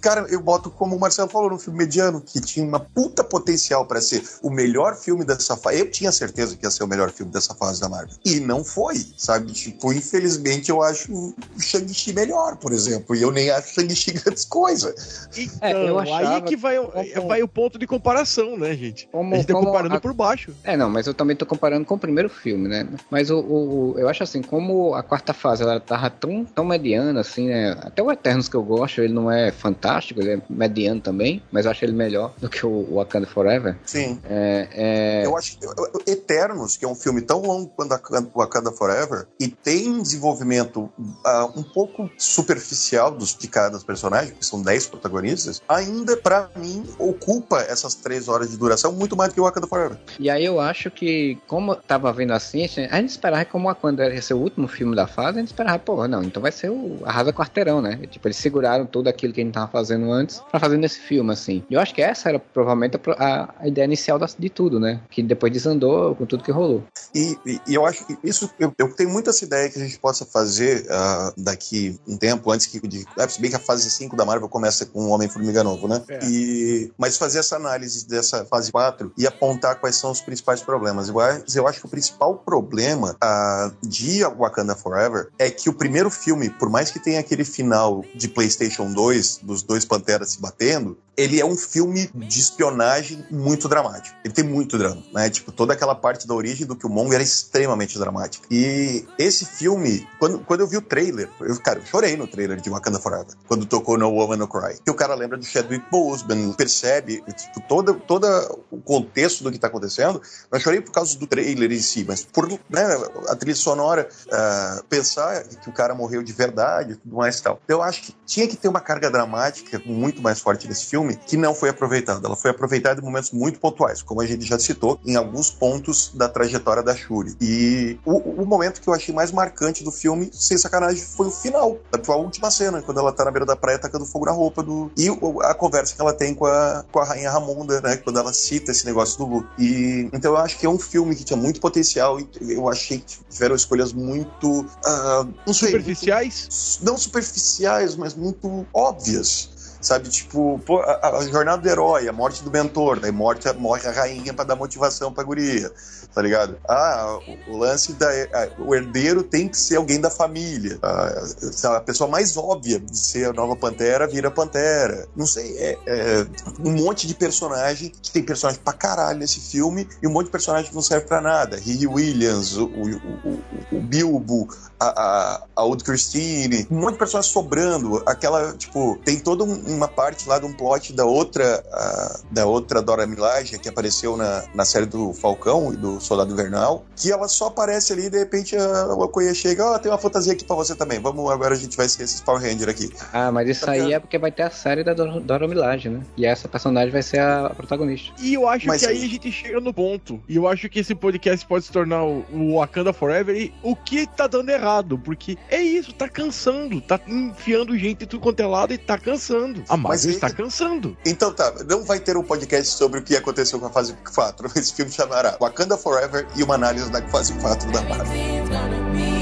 [0.01, 3.85] cara, eu boto como o Marcelo falou no filme mediano, que tinha uma puta potencial
[3.85, 5.79] para ser o melhor filme dessa fase.
[5.79, 8.15] Eu tinha certeza que ia ser o melhor filme dessa fase da Marvel.
[8.25, 9.51] E não foi, sabe?
[9.51, 11.33] Tipo, infelizmente eu acho
[11.79, 13.15] Shang-Chi melhor, por exemplo.
[13.15, 14.93] E eu nem acho Shang-Chi grandes coisa.
[15.35, 16.35] Então, é, eu achava...
[16.35, 17.27] aí que vai, como...
[17.27, 19.07] vai o ponto de comparação, né, gente?
[19.11, 19.99] Como, a gente tá comparando a...
[19.99, 20.53] por baixo.
[20.63, 22.87] É, não, mas eu também tô comparando com o primeiro filme, né?
[23.09, 26.65] Mas o, o, o eu acho assim, como a quarta fase ela tava tão, tão
[26.65, 27.71] mediana, assim, né?
[27.81, 31.65] Até o Eternos que eu gosto, ele não é fantástico, ele é mediano também, mas
[31.65, 33.77] eu acho ele melhor do que o Wakanda Forever.
[33.85, 34.19] Sim.
[34.29, 35.25] É, é...
[35.25, 38.01] Eu acho que Eternos, que é um filme tão longo quanto a
[38.35, 44.45] Wakanda Forever, e tem um desenvolvimento uh, um pouco superficial dos, de cada personagem, que
[44.45, 49.35] são 10 protagonistas, ainda, para mim, ocupa essas três horas de duração muito mais do
[49.35, 49.97] que o Wakanda Forever.
[50.19, 53.71] E aí eu acho que, como tava vendo assim, a gente esperava que como o
[53.71, 56.51] Wakanda ia ser o último filme da fase, a gente esperava, pô, não, então vai
[56.51, 57.99] ser o Arrasa Quarteirão, né?
[58.09, 61.31] Tipo, eles seguraram tudo aquilo que a gente tava fazendo antes para fazer nesse filme,
[61.31, 61.63] assim.
[61.69, 65.01] E eu acho que essa era provavelmente a, a ideia inicial de tudo, né?
[65.09, 66.83] Que depois desandou com tudo que rolou.
[67.13, 69.83] E, e, e eu acho que isso, eu, eu, tenho muito essa ideia que a
[69.83, 73.59] gente possa fazer uh, daqui um tempo, antes que, de, é, se bem que a
[73.59, 76.01] fase 5 da Marvel começa com o Homem-Formiga Novo, né?
[76.07, 76.19] É.
[76.25, 81.09] E, mas fazer essa análise dessa fase 4 e apontar quais são os principais problemas.
[81.09, 81.15] Eu,
[81.55, 86.49] eu acho que o principal problema uh, de Wakanda Forever é que o primeiro filme,
[86.49, 91.39] por mais que tenha aquele final de PlayStation 2, dos dois Panteras se batendo, ele
[91.39, 94.15] é um filme de espionagem muito dramático.
[94.23, 95.29] Ele tem muito drama, né?
[95.29, 98.47] Tipo, toda aquela parte da origem do Killmonger era extremamente dramática.
[98.49, 102.59] E esse filme, quando, quando eu vi o trailer, eu, cara, eu chorei no trailer
[102.59, 104.79] de Wakanda Forever, quando tocou No Woman No Cry.
[104.83, 108.25] Que o cara lembra do Chadwick Boseman, percebe, tipo, todo, todo
[108.71, 110.21] o contexto do que tá acontecendo.
[110.51, 112.83] Eu chorei por causa do trailer em si, mas por né,
[113.27, 117.43] a trilha sonora, uh, pensar que o cara morreu de verdade e tudo mais e
[117.43, 117.59] tal.
[117.67, 121.37] Eu acho que tinha que ter uma carga dramática muito mais forte nesse filme que
[121.37, 122.25] não foi aproveitada.
[122.25, 126.11] Ela foi aproveitada em momentos muito pontuais, como a gente já citou, em alguns pontos
[126.13, 127.35] da trajetória da Shuri.
[127.41, 131.77] E o, o momento que eu achei mais marcante do filme, sem sacanagem, foi final,
[131.91, 134.91] a última cena, quando ela tá na beira da praia tacando fogo na roupa do.
[134.97, 135.07] E
[135.43, 137.97] a conversa que ela tem com a, com a rainha Ramonda, né?
[137.97, 139.49] Quando ela cita esse negócio do Luke.
[139.57, 142.99] E então eu acho que é um filme que tinha muito potencial e eu achei
[142.99, 144.61] que tiveram escolhas muito.
[144.61, 146.77] Uh, não sei, superficiais?
[146.79, 149.49] Muito, não superficiais, mas muito óbvias
[149.81, 150.09] sabe?
[150.09, 153.91] Tipo, pô, a, a, jornada do herói, a morte do mentor, daí morte, morre a
[153.91, 155.71] rainha para dar motivação pra guria,
[156.13, 156.57] tá ligado?
[156.67, 158.07] Ah, o, lance da.
[158.09, 160.77] A, o herdeiro tem que ser alguém da família.
[160.81, 165.07] A, a, pessoa mais óbvia de ser a nova Pantera vira Pantera.
[165.15, 166.27] Não sei, é, é,
[166.59, 170.31] um monte de personagem que tem personagem pra caralho nesse filme e um monte de
[170.31, 171.57] personagem que não serve pra nada.
[171.57, 174.47] Riri Williams, o, o, o, o Bilbo,
[174.79, 178.01] a, a, a Old Christine, um monte de personagens sobrando.
[178.05, 182.45] Aquela, tipo, tem todo um uma parte lá de um plot da outra, uh, da
[182.45, 187.11] outra Dora Milaje, que apareceu na, na série do Falcão e do Soldado Invernal, que
[187.11, 190.33] ela só aparece ali e de repente a Okoye chega, ó, oh, tem uma fantasia
[190.33, 192.91] aqui pra você também, vamos, agora a gente vai esquecer esses Power Ranger aqui.
[193.13, 196.01] Ah, mas isso aí é porque vai ter a série da Dora Milaje, né?
[196.17, 198.13] E essa personagem vai ser a protagonista.
[198.19, 200.79] E eu acho mas que aí a gente chega no ponto, e eu acho que
[200.79, 205.37] esse podcast pode se tornar o Wakanda Forever e o que tá dando errado, porque
[205.49, 209.63] é isso, tá cansando, tá enfiando gente tudo quanto é lado e tá cansando cansando.
[209.67, 210.97] A Marvel está cansando.
[211.05, 214.47] Então tá, não vai ter um podcast sobre o que aconteceu com a fase 4.
[214.55, 215.88] Esse filme chamará Wakanda Forever
[216.35, 219.18] e uma análise da fase 4 da Marvel.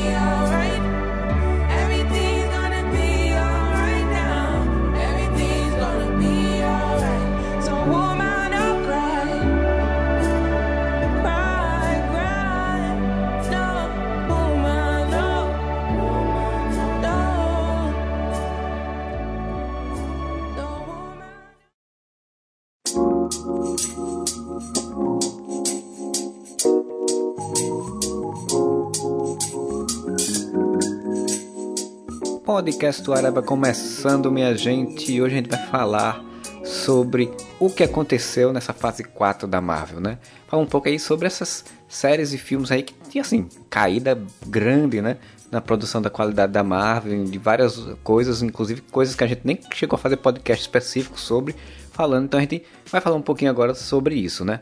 [32.47, 36.23] Podcast do Araba começando, minha gente, e hoje a gente vai falar
[36.63, 37.29] sobre
[37.59, 40.17] o que aconteceu nessa fase 4 da Marvel, né?
[40.47, 45.01] Falar um pouco aí sobre essas séries e filmes aí que tinha assim, caída grande,
[45.01, 45.17] né?
[45.51, 49.59] Na produção da qualidade da Marvel, de várias coisas, inclusive coisas que a gente nem
[49.73, 51.53] chegou a fazer podcast específico sobre,
[51.91, 54.61] falando, então a gente vai falar um pouquinho agora sobre isso, né?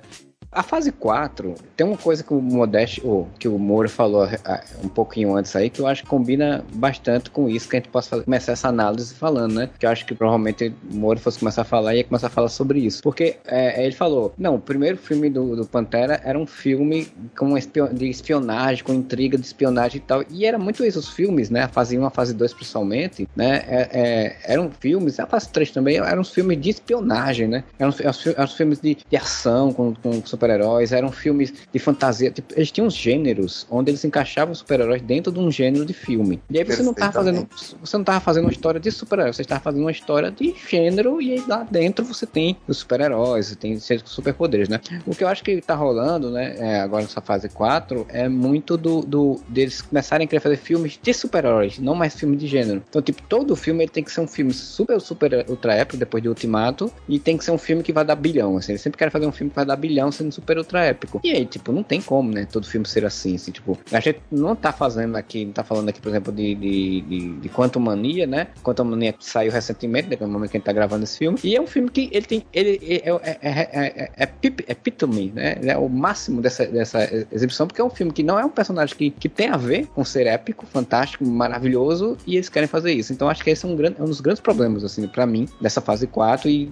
[0.51, 4.63] A fase 4 tem uma coisa que o Modeste, ou que o Moura falou ah,
[4.83, 7.89] um pouquinho antes aí, que eu acho que combina bastante com isso, que a gente
[7.89, 9.69] possa começar essa análise falando, né?
[9.77, 12.29] Que eu acho que provavelmente o Moura fosse começar a falar e ia começar a
[12.29, 13.01] falar sobre isso.
[13.03, 17.57] Porque é, ele falou: não, o primeiro filme do, do Pantera era um filme com
[17.57, 20.23] espion de espionagem, com intriga de espionagem e tal.
[20.29, 21.63] E era muito isso, os filmes, né?
[21.63, 23.63] A fase 1, a fase 2 principalmente, né?
[23.67, 27.63] É, é, eram filmes, a fase 3 também, eram filmes de espionagem, né?
[27.77, 32.31] Eram, eram, eram filmes de, de ação, com, com super-heróis, eram filmes de fantasia.
[32.31, 35.93] Tipo, eles tinham uns gêneros onde eles encaixavam os super-heróis dentro de um gênero de
[35.93, 36.41] filme.
[36.49, 37.47] E aí você não tava fazendo.
[37.81, 41.21] Você não tava fazendo uma história de super-herói, você estava fazendo uma história de gênero,
[41.21, 44.79] e aí lá dentro você tem os super-heróis, tem superpoderes, né?
[45.05, 48.77] O que eu acho que tá rolando, né, é, agora nessa fase 4, é muito
[48.77, 52.83] do, do deles começarem a querer fazer filmes de super-heróis, não mais filmes de gênero.
[52.89, 56.21] Então, tipo, todo filme ele tem que ser um filme super, super ultra épico depois
[56.21, 58.73] de Ultimato, e tem que ser um filme que vai dar bilhão, assim.
[58.73, 61.19] Eles sempre querem fazer um filme que vai dar bilhão sendo super ultra épico.
[61.23, 64.21] E aí, tipo, não tem como, né, todo filme ser assim, assim, tipo, a gente
[64.31, 67.79] não tá fazendo aqui, não tá falando aqui, por exemplo, de, de, de, de Quantum
[67.79, 68.47] Mania, né?
[68.63, 71.61] Quantum Mania saiu recentemente, no momento que a gente tá gravando esse filme, e é
[71.61, 75.57] um filme que ele tem, ele é, é, é, é, é epitome, né?
[75.63, 78.95] É o máximo dessa, dessa exibição, porque é um filme que não é um personagem
[78.95, 83.13] que, que tem a ver com ser épico, fantástico, maravilhoso, e eles querem fazer isso.
[83.13, 85.81] Então acho que esse é um, grande, um dos grandes problemas, assim, para mim, dessa
[85.81, 86.71] fase 4 e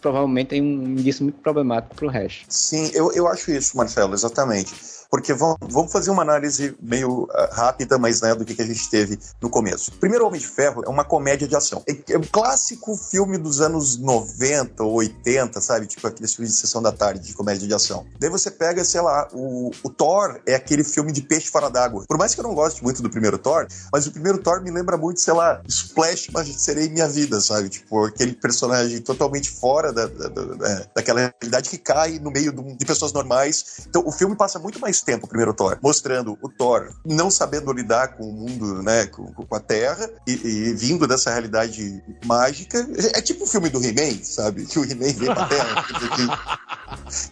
[0.00, 2.44] provavelmente tem um indício muito problemático pro resto.
[2.48, 7.98] Sim, eu, eu acho isso, Marcelo, exatamente porque vamos fazer uma análise meio uh, rápida,
[7.98, 9.92] mas né, do que, que a gente teve no começo.
[9.92, 11.82] Primeiro Homem de Ferro é uma comédia de ação.
[11.88, 15.86] É, é um clássico filme dos anos 90 ou 80, sabe?
[15.86, 18.06] Tipo aqueles filmes de sessão da tarde de comédia de ação.
[18.18, 22.04] Daí você pega, sei lá, o, o Thor é aquele filme de peixe fora d'água.
[22.06, 24.70] Por mais que eu não goste muito do primeiro Thor, mas o primeiro Thor me
[24.70, 27.68] lembra muito, sei lá, Splash, mas serei minha vida, sabe?
[27.68, 32.84] Tipo, aquele personagem totalmente fora da, da, da, daquela realidade que cai no meio de
[32.84, 33.86] pessoas normais.
[33.88, 37.72] Então o filme passa muito mais tempo, o primeiro Thor, mostrando o Thor não sabendo
[37.72, 42.78] lidar com o mundo, né, com, com a Terra, e, e, vindo dessa realidade mágica.
[42.96, 44.66] É, é tipo o filme do He-Man, sabe?
[44.66, 45.84] Que o He-Man vem pra Terra,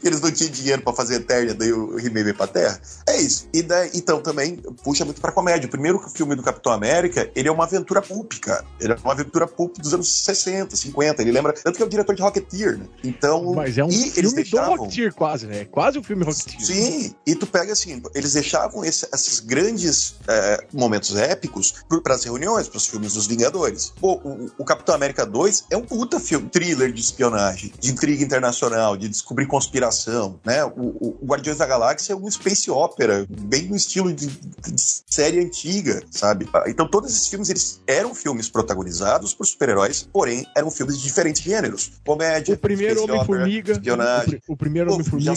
[0.01, 2.81] que eles não tinham dinheiro para fazer Eternia, daí o He-Man vem pra Terra.
[3.09, 3.49] É isso.
[3.53, 5.67] E daí, então também puxa muito pra comédia.
[5.67, 8.65] O primeiro filme do Capitão América, ele é uma aventura pulp, cara.
[8.81, 11.23] Ele é uma aventura pulp dos anos 60, 50.
[11.23, 11.53] Ele lembra.
[11.53, 12.87] Tanto que é o diretor de Rocketeer, né?
[13.05, 13.55] Então.
[13.55, 14.77] Mas é um filme deixavam...
[14.77, 15.65] do Rocketeer, quase, né?
[15.65, 16.65] Quase um filme Rocketeer.
[16.65, 22.23] Sim, e tu pega assim, eles deixavam esse, esses grandes é, momentos épicos para as
[22.23, 23.95] reuniões, para os filmes dos Vingadores.
[23.99, 28.23] Pô, o, o, Capitão América 2 é um puta filme, thriller de espionagem, de intriga
[28.23, 30.63] internacional, de descobrir conspiração, né?
[30.67, 35.41] O, o Guardiões da Galáxia é um space opera, bem no estilo de, de série
[35.41, 36.47] antiga, sabe?
[36.67, 41.41] Então todos esses filmes, eles eram filmes protagonizados por super-heróis, porém eram filmes de diferentes
[41.41, 41.93] gêneros.
[42.05, 44.43] Comédia, o primeiro Homem-Formiga, espionagem.
[44.47, 45.33] O, o primeiro Homem-Formiga,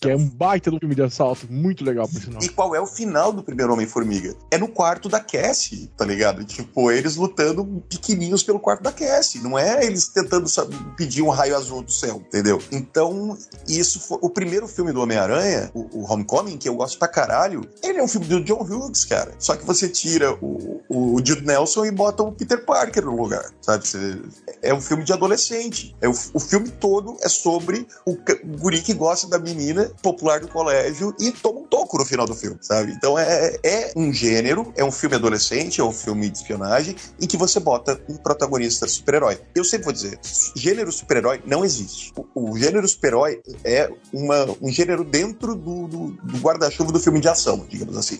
[0.00, 2.42] que é um baita do filme de assalto, muito legal, por sinal.
[2.42, 4.34] E qual é o final do primeiro Homem-Formiga?
[4.50, 6.44] É no quarto da Cassie, tá ligado?
[6.44, 9.40] Tipo, eles lutando pequenininhos pelo quarto da Cassie.
[9.40, 12.60] Não é eles tentando sabe, pedir um raio azul do céu, entendeu?
[12.70, 13.36] Então,
[13.68, 14.18] isso foi.
[14.20, 18.02] O primeiro filme do Homem-Aranha, o, o, Homecoming, que eu gosto pra caralho, ele é
[18.02, 19.32] um filme do John Hughes, cara.
[19.38, 23.44] Só que você tira o, o, Jude Nelson e bota o Peter Parker no lugar,
[23.60, 23.86] sabe?
[23.86, 24.20] Você,
[24.62, 25.96] é um filme de adolescente.
[26.00, 30.40] É o, o filme todo é sobre o, o guri que gosta da menina popular
[30.40, 32.92] do colégio e toma um toco no final do filme, sabe?
[32.92, 37.26] Então é, é um gênero, é um filme adolescente, é um filme de espionagem, em
[37.26, 39.40] que você bota um protagonista super-herói.
[39.54, 40.18] Eu sempre vou dizer,
[40.54, 42.12] gênero super-herói não existe.
[42.34, 47.20] O, o gênero super-herói é uma, um gênero dentro do, do, do guarda-chuva do filme
[47.20, 48.18] de ação, digamos assim.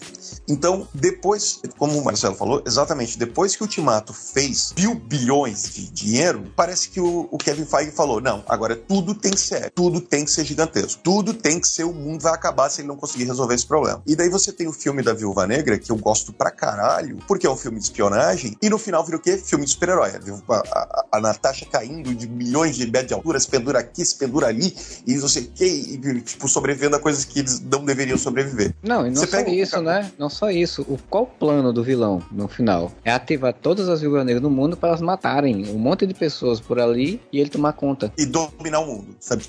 [0.49, 5.91] Então, depois, como o Marcelo falou, exatamente, depois que o Ultimato fez mil bilhões de
[5.91, 10.01] dinheiro, parece que o, o Kevin Feige falou, não, agora tudo tem que ser, tudo
[10.01, 12.97] tem que ser gigantesco, tudo tem que ser, o mundo vai acabar se ele não
[13.01, 14.03] conseguir resolver esse problema.
[14.07, 17.47] E daí você tem o filme da Viúva Negra, que eu gosto pra caralho, porque
[17.47, 19.37] é um filme de espionagem, e no final vira o quê?
[19.37, 20.13] Filme de super-herói.
[20.49, 24.17] A, a, a, Natasha caindo de milhões de metros de altura, se pendura aqui, se
[24.17, 24.75] pendura ali,
[25.07, 28.75] e não sei o quê, e, tipo, sobrevivendo a coisas que eles não deveriam sobreviver.
[28.83, 29.83] Não, e não você só isso, um...
[29.83, 30.13] né?
[30.19, 30.83] Não só isso.
[30.83, 32.93] O, qual o plano do vilão no final?
[33.05, 36.61] É ativar todas as viúvas negras do mundo para elas matarem um monte de pessoas
[36.61, 38.13] por ali e ele tomar conta.
[38.17, 39.45] E dominar o mundo, sabe?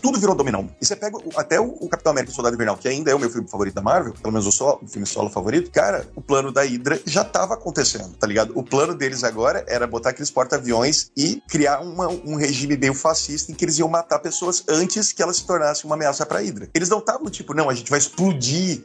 [0.00, 0.74] Tudo virou dominar o mundo.
[0.80, 3.30] E você pega até o, o Capitão América Soldado Invernal, que ainda é o meu
[3.30, 6.52] filme favorito da Marvel, pelo menos o, solo, o filme solo favorito, cara, o plano
[6.52, 8.52] da Hydra já tava acontecendo, tá ligado?
[8.54, 13.52] O plano deles agora era botar aqueles porta-aviões e criar uma, um regime meio fascista
[13.52, 16.68] em que eles iam matar pessoas antes que elas se tornassem uma ameaça pra Hydra.
[16.74, 18.84] Eles não estavam tipo, não, a gente vai explodir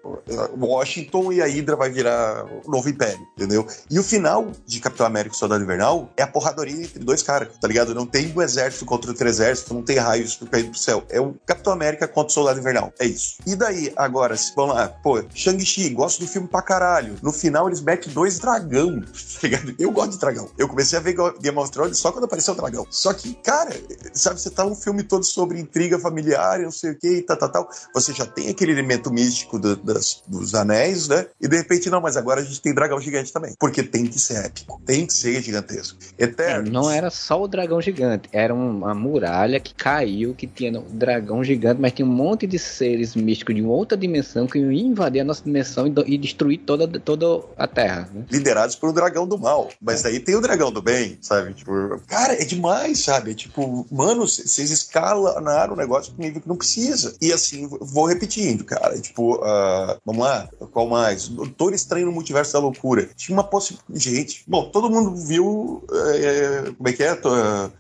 [0.58, 3.68] Washington e a Hydra vai virar o novo império, entendeu?
[3.90, 7.50] E o final de Capitão América e Soldado Invernal é a porradoria entre dois caras,
[7.60, 7.94] tá ligado?
[7.94, 11.04] Não tem um exército contra outro exército, não tem raios caindo pro céu.
[11.10, 12.94] É o Capitão América contra o Soldado Invernal.
[13.00, 13.38] É isso.
[13.46, 17.16] E daí, agora, vamos lá, pô, Shang-Chi, gosto do filme pra caralho.
[17.22, 19.76] No final eles metem dois dragão, tá ligado?
[19.78, 20.50] Eu gosto de dragão.
[20.58, 22.88] Eu comecei a ver Game of Thrones só quando apareceu o dragão.
[22.90, 23.72] Só que, cara,
[24.14, 27.52] sabe, você tá um filme todo sobre intriga familiar, não sei o que, tal, tal,
[27.52, 27.70] tal.
[27.94, 31.28] Você já tem aquele elemento místico do, das, dos, anéis, né?
[31.42, 33.54] E de repente, não, mas agora a gente tem dragão gigante também.
[33.60, 35.98] Porque tem que ser épico, tem que ser gigantesco.
[36.18, 36.72] Eterno.
[36.72, 41.44] Não era só o dragão gigante, era uma muralha que caiu, que tinha um dragão
[41.44, 45.24] gigante, mas tinha um monte de seres místicos de outra dimensão que iam invadir a
[45.24, 48.10] nossa dimensão e, e destruir toda, toda a Terra.
[48.14, 48.26] Né?
[48.30, 49.70] Liderados pelo dragão do mal.
[49.82, 51.54] Mas daí tem o dragão do bem, sabe?
[51.54, 53.32] Tipo, cara, é demais, sabe?
[53.32, 57.16] É tipo, mano, vocês escalaram o negócio pro nível que não precisa.
[57.22, 58.96] E assim, vou repetindo, cara.
[58.96, 61.28] É tipo, uh, vamos lá, qual mais?
[61.30, 63.10] Doutor Estranho no Multiverso da Loucura.
[63.16, 63.80] Tinha uma possibilidade.
[64.00, 65.84] Gente, bom, todo mundo viu.
[65.92, 67.20] É, como é que é?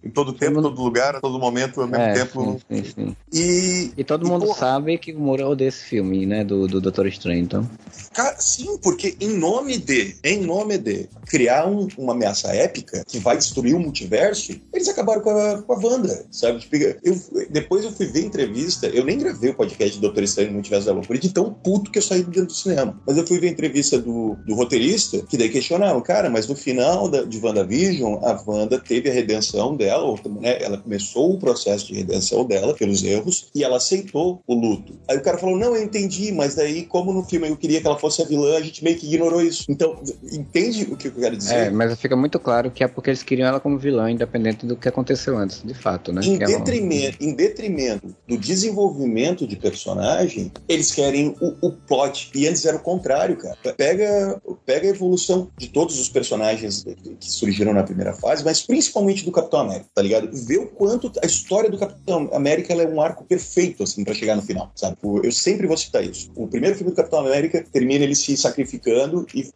[0.04, 2.60] Em todo tempo, todo, todo lugar, a todo momento, ao mesmo é, tempo.
[2.70, 3.16] Sim, sim, sim.
[3.34, 6.44] E, e todo e, mundo porra, sabe que o moral desse filme, né?
[6.44, 7.70] Do, do Doutor Estranho, então.
[8.14, 13.20] Cara, sim, porque em nome de, em nome de criar um, uma ameaça épica que
[13.20, 16.60] vai destruir o multiverso, eles acabaram com a, com a Wanda, sabe?
[16.60, 17.16] Tipo, eu,
[17.50, 20.88] depois eu fui ver entrevista, eu nem gravei o podcast do Doutor Estranho no Multiverso
[20.88, 23.00] da Loucura, de tão puto que eu saí dentro do cinema.
[23.06, 26.56] Mas eu fui ver a entrevista do, do roteirista, que daí questionaram, cara, mas no
[26.56, 31.40] final da, de WandaVision, a Wanda teve a redenção dela, ou, né, ela começou o
[31.40, 35.00] processo de redenção dela pelos erros, e ela aceitou o luto.
[35.08, 37.88] Aí o cara falou, não, eu entendi, mas daí, como no filme eu queria que
[37.88, 39.66] ela fosse a vilã, a gente meio que ignorou isso.
[39.70, 40.02] Então,
[40.32, 41.56] entende o que eu quero dizer?
[41.56, 44.76] É, mas fica muito claro que é porque eles queriam ela como vilã, independente do
[44.76, 46.22] que aconteceu antes, de fato, né?
[46.24, 47.32] Em, detrimento, ela...
[47.32, 52.32] em detrimento do desenvolvimento de personagem, eles querem o, o plot.
[52.36, 53.58] E antes era o contrário, cara.
[53.76, 56.84] Pega, pega a evolução de todos os personagens
[57.20, 60.30] que surgiram na primeira fase, mas principalmente do Capitão América, tá ligado?
[60.32, 64.36] Vê o quanto a história do Capitão América é um arco perfeito, assim, para chegar
[64.36, 64.98] no final, sabe?
[65.24, 66.32] Eu sempre vou citar isso.
[66.36, 69.48] O primeiro filme do Capitão América termina ele se sacrificando e,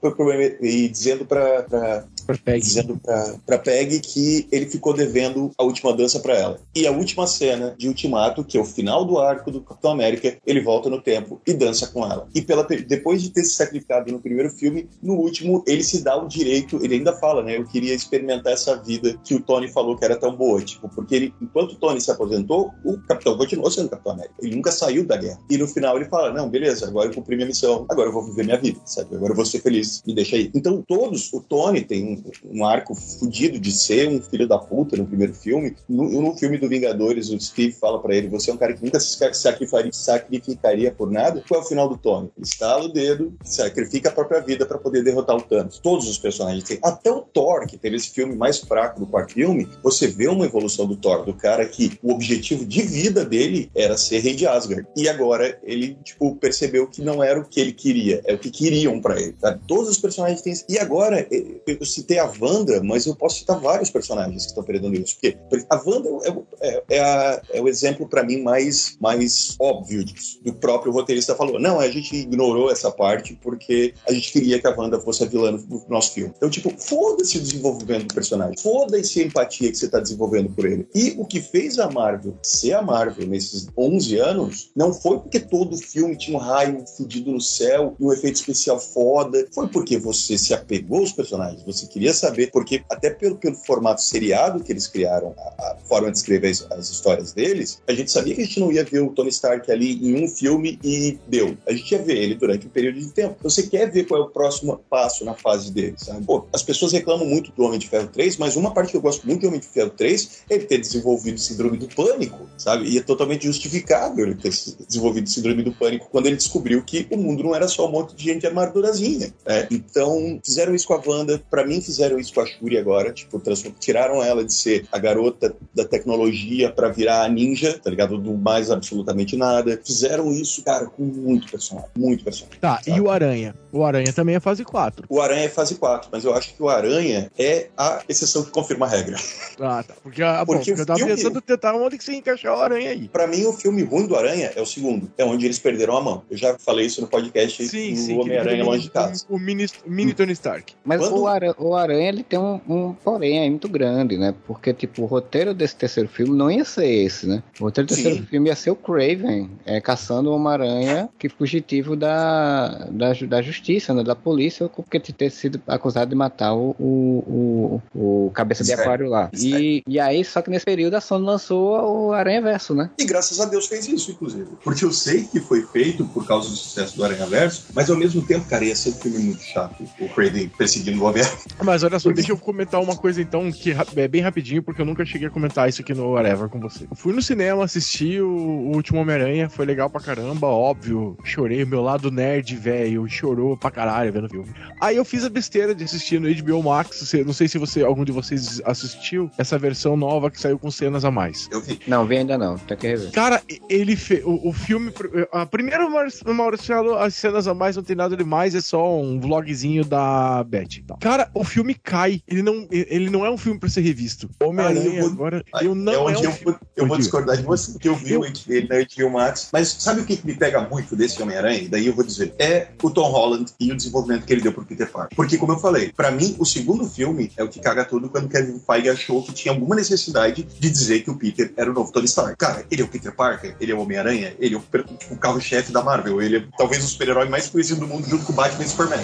[0.62, 2.62] e dizendo Peg.
[2.62, 3.02] dizendo
[3.46, 6.60] pra Peg que ele ficou devendo a última dança para ela.
[6.76, 10.38] E a última cena de Ultimato, que é o final do arco do Capitão América,
[10.46, 12.28] ele volta no tempo e dança com ela.
[12.34, 16.16] E pela, depois de ter se sacrificado no primeiro filme, no último ele se dá
[16.16, 17.58] o direito, ele ainda fala, né?
[17.58, 21.16] Eu queria experimentar essa vida que o Tony falou que era tão boa, tipo, porque
[21.16, 24.36] ele, enquanto o Tony se aposentou, o Capitão continuou sendo Capitão América.
[24.42, 25.40] Ele nunca saiu da guerra.
[25.50, 28.24] E no final ele fala: Não, beleza, agora eu cumpri minha missão, agora eu vou
[28.24, 29.16] viver minha vida, sabe?
[29.16, 30.52] Agora eu vou ser feliz, me deixa aí.
[30.54, 35.06] Então todos, o Tony tem um, arco fudido de ser um filho da puta no
[35.06, 35.76] primeiro filme.
[35.88, 38.84] No, no filme do Vingadores, o Steve fala para ele: você é um cara que
[38.84, 41.44] nunca se sacrificaria, sacrificaria por nada.
[41.48, 42.30] Qual é o final do Tony?
[42.38, 45.80] Estala o dedo, sacrifica a própria vida para poder derrotar o Thanos.
[45.80, 46.80] Todos os personagens têm.
[46.84, 50.46] Até o Thor, que teve esse filme mais fraco do quarto filme, você vê uma
[50.46, 54.48] evolução do Thor, do cara que o objetivo de vida dele era ser rei de
[54.48, 54.86] Asgard.
[54.96, 58.50] E agora ele, tipo, percebeu que não era o que ele queria, é o que
[58.50, 59.34] queriam para ele.
[59.34, 59.58] Tá?
[59.68, 60.54] Todos os personagens têm.
[60.70, 61.28] E agora,
[61.68, 65.16] eu citei a Wanda, mas eu posso citar vários personagens que estão perdendo isso.
[65.16, 65.38] Porque
[65.70, 70.40] a Wanda é, é, é, a, é o exemplo, para mim, mais, mais óbvio disso.
[70.44, 74.68] Do próprio roteirista falou: não, a gente ignorou essa parte porque a gente queria que
[74.68, 76.34] a Wanda fosse a vilã do nosso filme.
[76.36, 80.66] Então, tipo, foda-se o desenvolvimento do personagem, foda-se a empatia que você tá desenvolvendo por
[80.66, 80.88] ele.
[80.94, 85.40] E o que fez a Marvel ser a Marvel nesses 11 anos não foi porque
[85.40, 89.98] todo filme tinha um raio fudido no céu e um efeito especial foda, foi porque
[89.98, 94.72] você se apegou aos personagens, você queria saber porque até pelo, pelo formato seriado que
[94.72, 98.42] eles criaram, a, a forma de escrever as, as, histórias deles, a gente sabia que
[98.42, 101.58] a gente não ia ver o Tony Stark ali em um filme e deu.
[101.68, 103.36] A gente ia ver ele durante um período de tempo.
[103.42, 106.26] Você quer ver qual é o próximo passo na fase dele, sabe?
[106.26, 109.02] Pô, as pessoas reclamam muito do Homem de Ferro 3, mas uma parte que eu
[109.02, 112.88] gosto muito do Homem de Ferro 3 é ele ter desenvolvido síndrome do pânico, sabe?
[112.90, 114.52] E é totalmente justificável ele ter
[114.88, 118.16] desenvolvido síndrome do pânico quando ele descobriu que o mundo não era só um monte
[118.16, 119.34] de gente armadurazinha.
[119.46, 119.68] Né?
[119.72, 123.42] Então, fizeram isso com a Wanda, para mim fizeram isso com a Shuri agora, tipo,
[123.80, 128.18] tiraram ela de ser a garota da tecnologia para virar a ninja, tá ligado?
[128.18, 129.80] Do mais absolutamente nada.
[129.84, 132.60] Fizeram isso, cara, com muito personagem, muito personagem.
[132.60, 132.98] Tá, sabe?
[132.98, 133.56] e o Aranha?
[133.72, 135.06] O Aranha também é fase 4.
[135.10, 138.52] O Aranha é fase 4, mas eu acho que o Aranha é a exceção que
[138.52, 139.18] confirma a regra.
[139.60, 139.96] Ah, tá.
[140.02, 141.16] Porque, ah, bom, porque, porque eu tava filme...
[141.16, 143.08] pensando tentar onde que você encaixar o Aranha aí.
[143.08, 145.12] Pra mim, o filme ruim do Aranha é o segundo.
[145.18, 146.24] É onde eles perderam a mão.
[146.30, 149.26] Eu já falei isso no podcast sim, do sim, Homem-Aranha Longe de Casa.
[149.30, 150.74] O mini, mini Tony Stark.
[150.84, 151.22] Mas Quando...
[151.22, 154.34] o, Aranha, o Aranha, ele tem um, um porém aí muito grande, né?
[154.46, 157.44] Porque, tipo, o roteiro desse terceiro filme não ia ser esse, né?
[157.60, 161.96] O roteiro do terceiro filme ia ser o Craven, é, caçando o Homem-Aranha que fugitivo
[161.96, 164.04] da, da, da justiça, né?
[164.04, 169.10] Da polícia, porque ter sido acusado de matar o, o, o, o cabeça de aquário
[169.10, 169.30] lá.
[169.34, 172.90] E, e aí, só que nesse período a Sony lançou o Aranha Verso, né?
[172.98, 174.50] E graças a Deus fez isso, inclusive.
[174.64, 177.98] Porque eu sei que foi feito por causa do sucesso do Aranha Verso, mas ao
[177.98, 179.84] mesmo tempo, cara, ia ser um filme muito chato.
[180.00, 181.38] O Craven perseguindo seguindo o Homem-Aranha.
[181.64, 184.86] Mas olha só, deixa eu comentar uma coisa então, que é bem rapidinho, porque eu
[184.86, 186.86] nunca cheguei a comentar isso aqui no Whatever com você.
[186.90, 191.18] Eu fui no cinema, assisti o, o último Homem-Aranha, foi legal pra caramba, óbvio.
[191.24, 194.54] Chorei, meu lado nerd, velho, chorou pra caralho vendo o filme.
[194.82, 198.04] Aí eu fiz a besteira de assistir no HBO Max, não sei se você, algum
[198.04, 201.48] de vocês assistiu essa versão nova que saiu com cenas a mais.
[201.52, 201.80] Eu vi.
[201.88, 203.12] Não, vi ainda não, tem que rever.
[203.12, 204.24] Cara, ele fez.
[204.26, 204.92] O, o, filme.
[205.34, 209.84] A primeira Maurício as cenas a mais não tem nada demais, é só um vlogzinho
[209.84, 210.84] da Beth.
[211.02, 212.22] Cara, o filme cai.
[212.28, 214.30] Ele não, ele não é um filme pra ser revisto.
[214.44, 215.44] Homem-Aranha agora.
[215.60, 216.58] Eu não é onde é um eu, filme...
[216.76, 218.24] eu vou discordar de você, porque eu vi eu...
[218.24, 219.50] ele na HBO Max.
[219.52, 221.68] Mas sabe o que me pega muito desse Homem-Aranha?
[221.68, 224.64] Daí eu vou dizer: é o Tom Holland e o desenvolvimento que ele deu pro
[224.64, 225.16] Peter Parker.
[225.16, 228.30] Porque, como eu falei, pra mim, o segundo filme é o que caga tudo quando
[228.30, 231.92] Kevin Feige achou que tinha alguma necessidade de dizer que o Peter era o novo
[231.92, 232.38] Tony Stark.
[232.38, 235.23] Cara, ele é o Peter Parker, ele é o Homem-Aranha, ele é o, tipo, o
[235.24, 238.36] carro-chefe da Marvel, ele é talvez o super-herói mais conhecido do mundo junto com o
[238.36, 239.00] Batman e Superman.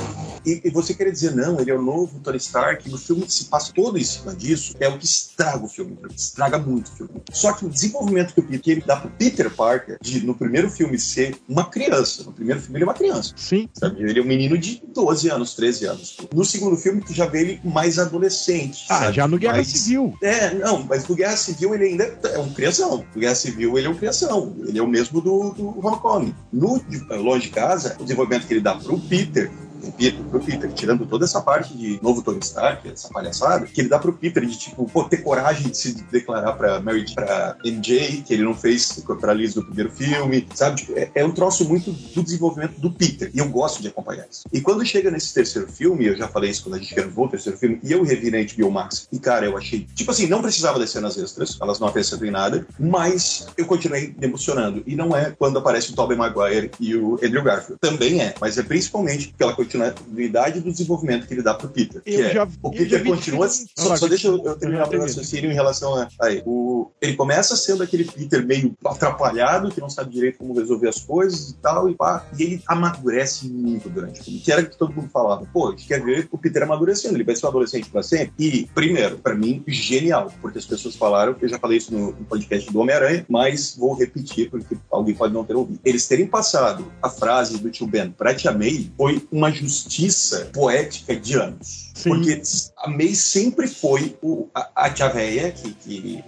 [0.46, 3.26] E, e, você querer dizer, não, ele é o novo Tony Stark, e o filme
[3.30, 6.92] se passa todo em cima disso, é o que estraga o filme, estraga muito o
[6.92, 7.22] filme.
[7.32, 10.70] Só que o desenvolvimento que o Peter ele dá pro Peter Parker, de no primeiro
[10.70, 13.34] filme ser uma criança, no primeiro filme ele é uma criança.
[13.38, 13.70] Sim.
[13.74, 14.02] Sabe?
[14.02, 16.18] Ele é um menino de 12 anos, 13 anos.
[16.34, 18.86] No segundo filme, tu já vê ele mais adolescente.
[18.90, 19.16] Ah, sabe?
[19.16, 19.68] já no Guerra mais...
[19.68, 20.18] Civil.
[20.22, 23.06] É, não, mas no Guerra Civil ele ainda é um crianção.
[23.14, 24.56] No Guerra Civil ele é um crianção.
[24.66, 26.36] Ele é o mesmo do, do Homecoming.
[26.52, 26.82] No
[27.12, 29.52] Longe de Casa, o desenvolvimento que ele dá pro Peter
[29.84, 33.82] o Peter, pro Peter, tirando toda essa parte de novo Tony Stark, essa palhaçada, que
[33.82, 37.56] ele dá pro Peter de, tipo, pô, ter coragem de se declarar pra Mary, pra
[37.64, 40.78] MJ, que ele não fez pra Liz no primeiro filme, sabe?
[40.78, 44.28] Tipo, é, é, um troço muito do desenvolvimento do Peter, e eu gosto de acompanhar
[44.30, 44.44] isso.
[44.52, 47.30] E quando chega nesse terceiro filme, eu já falei isso quando a gente gravou o
[47.30, 50.42] terceiro filme, e eu revi na HBO Max, e cara, eu achei, tipo assim, não
[50.42, 54.84] precisava das cenas extras, elas não acrescentam em nada, mas eu continuei me emocionando.
[54.86, 57.80] E não é quando aparece o Tobey Maguire e o Andrew Garfield.
[57.80, 62.02] Também é, mas é principalmente pela continuidade do desenvolvimento que ele dá pro Peter.
[62.06, 63.48] Eu é, já, o Peter continua.
[63.50, 66.08] Só, só, deixa eu, eu terminar o raciocínio em relação a.
[66.22, 70.90] Aí, o, ele começa sendo aquele Peter meio atrapalhado, que não sabe direito como resolver
[70.90, 72.26] as coisas e tal, e pá.
[72.38, 74.40] E ele amadurece muito durante o filme.
[74.40, 75.46] Que era que todo mundo falava.
[75.52, 78.34] Pô, a gente quer ver o Peter amadurecendo, ele vai ser um adolescente pra sempre.
[78.40, 82.26] E, primeiro, pra mim, genial, porque as pessoas falaram, eu já falei isso no, no
[82.26, 85.80] podcast do Homem-Aranha, mas vou repetir, porque alguém pode não ter ouvido.
[85.84, 91.16] Eles terem passado a frase do tio Ben pra Tia May foi uma justiça poética
[91.16, 91.89] de anos.
[92.00, 92.10] Sim.
[92.10, 92.42] Porque
[92.78, 96.24] a May sempre foi o, a, a tia véia que, que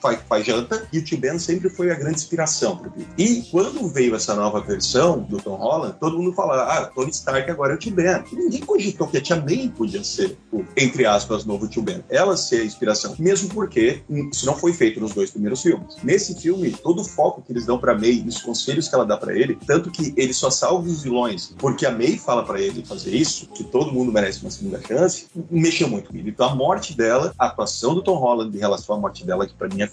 [0.00, 3.08] faz, faz, janta e o tio Ben sempre foi a grande inspiração pro Peter.
[3.16, 7.50] E quando veio essa nova versão do Tom Holland, todo mundo fala, ah, Tony Stark
[7.50, 8.22] agora é o Ben.
[8.32, 12.04] E ninguém cogitou que a tia May podia ser o, entre aspas, novo tio Ben.
[12.10, 13.14] Ela ser a inspiração.
[13.18, 15.96] Mesmo porque isso não foi feito nos dois primeiros filmes.
[16.02, 19.06] Nesse filme, todo o foco que eles dão pra May e os conselhos que ela
[19.06, 22.60] dá para ele, tanto que ele só salva os vilões porque a May fala para
[22.60, 25.13] ele fazer isso, que todo mundo merece uma segunda chance,
[25.50, 26.28] mexeu muito comigo.
[26.28, 29.54] Então a morte dela, a atuação do Tom Holland em relação à morte dela, que
[29.54, 29.90] para mim é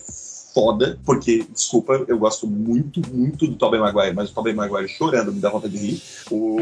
[0.53, 5.31] foda, porque, desculpa, eu gosto muito, muito do Tobey Maguire, mas o Tobey Maguire chorando
[5.31, 6.01] me dá vontade de rir.
[6.29, 6.57] O...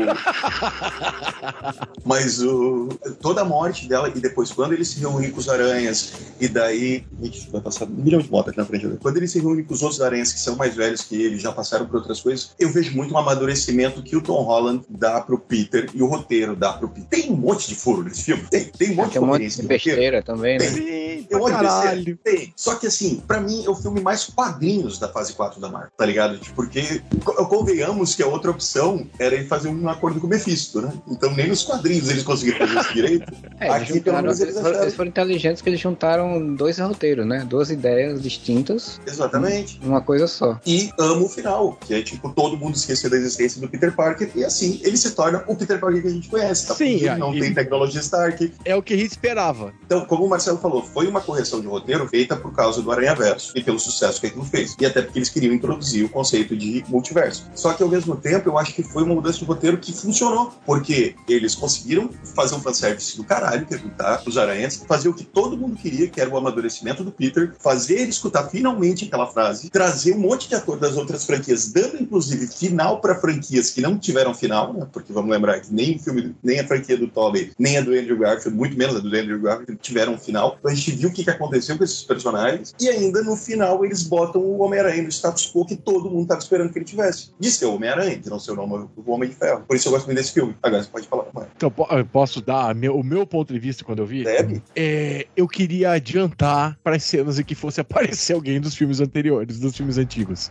[2.05, 2.89] mas o...
[3.21, 7.03] toda a morte dela, e depois quando ele se reúne com os aranhas, e daí.
[7.21, 8.87] Gente, vai passar um milhão de motos aqui na frente.
[9.01, 11.51] Quando ele se reúne com os outros aranhas que são mais velhos que ele, já
[11.51, 15.39] passaram por outras coisas, eu vejo muito um amadurecimento que o Tom Holland dá pro
[15.39, 17.09] Peter e o roteiro dá pro Peter.
[17.09, 18.43] Tem um monte de furo nesse filme?
[18.49, 18.65] Tem.
[18.65, 20.65] Tem um monte tem de um monte de besteira também, né?
[20.65, 22.19] Tem, tem um monte de besteira?
[22.23, 22.53] Tem.
[22.55, 26.05] Só que assim, pra mim, eu filme mais quadrinhos da fase 4 da Marvel, tá
[26.05, 26.37] ligado?
[26.37, 27.01] Tipo, porque
[27.47, 30.93] convenhamos que a outra opção era ele fazer um acordo com o Mephisto, né?
[31.07, 33.33] Então nem nos quadrinhos eles conseguiram fazer isso direito.
[33.59, 37.45] É, Aqui, juntaram, eles, eles, foram, eles, foram, inteligentes que eles juntaram dois roteiros, né?
[37.45, 39.01] Duas ideias distintas.
[39.05, 39.81] Exatamente.
[39.83, 40.57] Uma coisa só.
[40.65, 44.31] E amo o final, que é tipo, todo mundo esqueceu da existência do Peter Parker
[44.33, 46.75] e assim ele se torna o Peter Parker que a gente conhece, tá?
[46.75, 48.53] Sim, ele não tem tecnologia Stark.
[48.63, 49.73] É o que a gente esperava.
[49.85, 53.13] Então, como o Marcelo falou, foi uma correção de roteiro feita por causa do Aranha
[53.13, 54.75] Verso e pelo sucesso que aquilo fez.
[54.79, 57.47] E até porque eles queriam introduzir o conceito de multiverso.
[57.53, 60.51] Só que ao mesmo tempo, eu acho que foi uma mudança de roteiro que funcionou,
[60.65, 65.23] porque eles conseguiram fazer um fanservice do caralho, que juntar os aranhas, fazer o que
[65.23, 69.69] todo mundo queria, que era o amadurecimento do Peter, fazer ele escutar finalmente aquela frase,
[69.69, 73.99] trazer um monte de ator das outras franquias, dando inclusive final para franquias que não
[73.99, 74.87] tiveram final, né?
[74.91, 77.93] Porque vamos lembrar que nem o filme, nem a franquia do Tobey, nem a do
[77.93, 80.57] Andrew Garfield, muito menos a do Andrew Garfield, tiveram final.
[80.59, 83.83] Então a gente viu o que aconteceu com esses personagens e ainda no final final
[83.85, 87.31] eles botam o Homem-Aranha no status quo que todo mundo tava esperando que ele tivesse.
[87.39, 89.63] De ser o Homem-Aranha, de não ser o nome do Homem de Ferro.
[89.67, 90.55] Por isso eu gosto muito desse filme.
[90.63, 91.25] Agora você pode falar.
[91.33, 91.47] Mano.
[91.55, 91.69] Então,
[92.11, 94.23] posso dar meu- o meu ponto de vista quando eu vi?
[94.23, 94.61] Deve?
[94.75, 99.59] É, eu queria adiantar para as cenas em que fosse aparecer alguém dos filmes anteriores,
[99.59, 100.49] dos filmes antigos.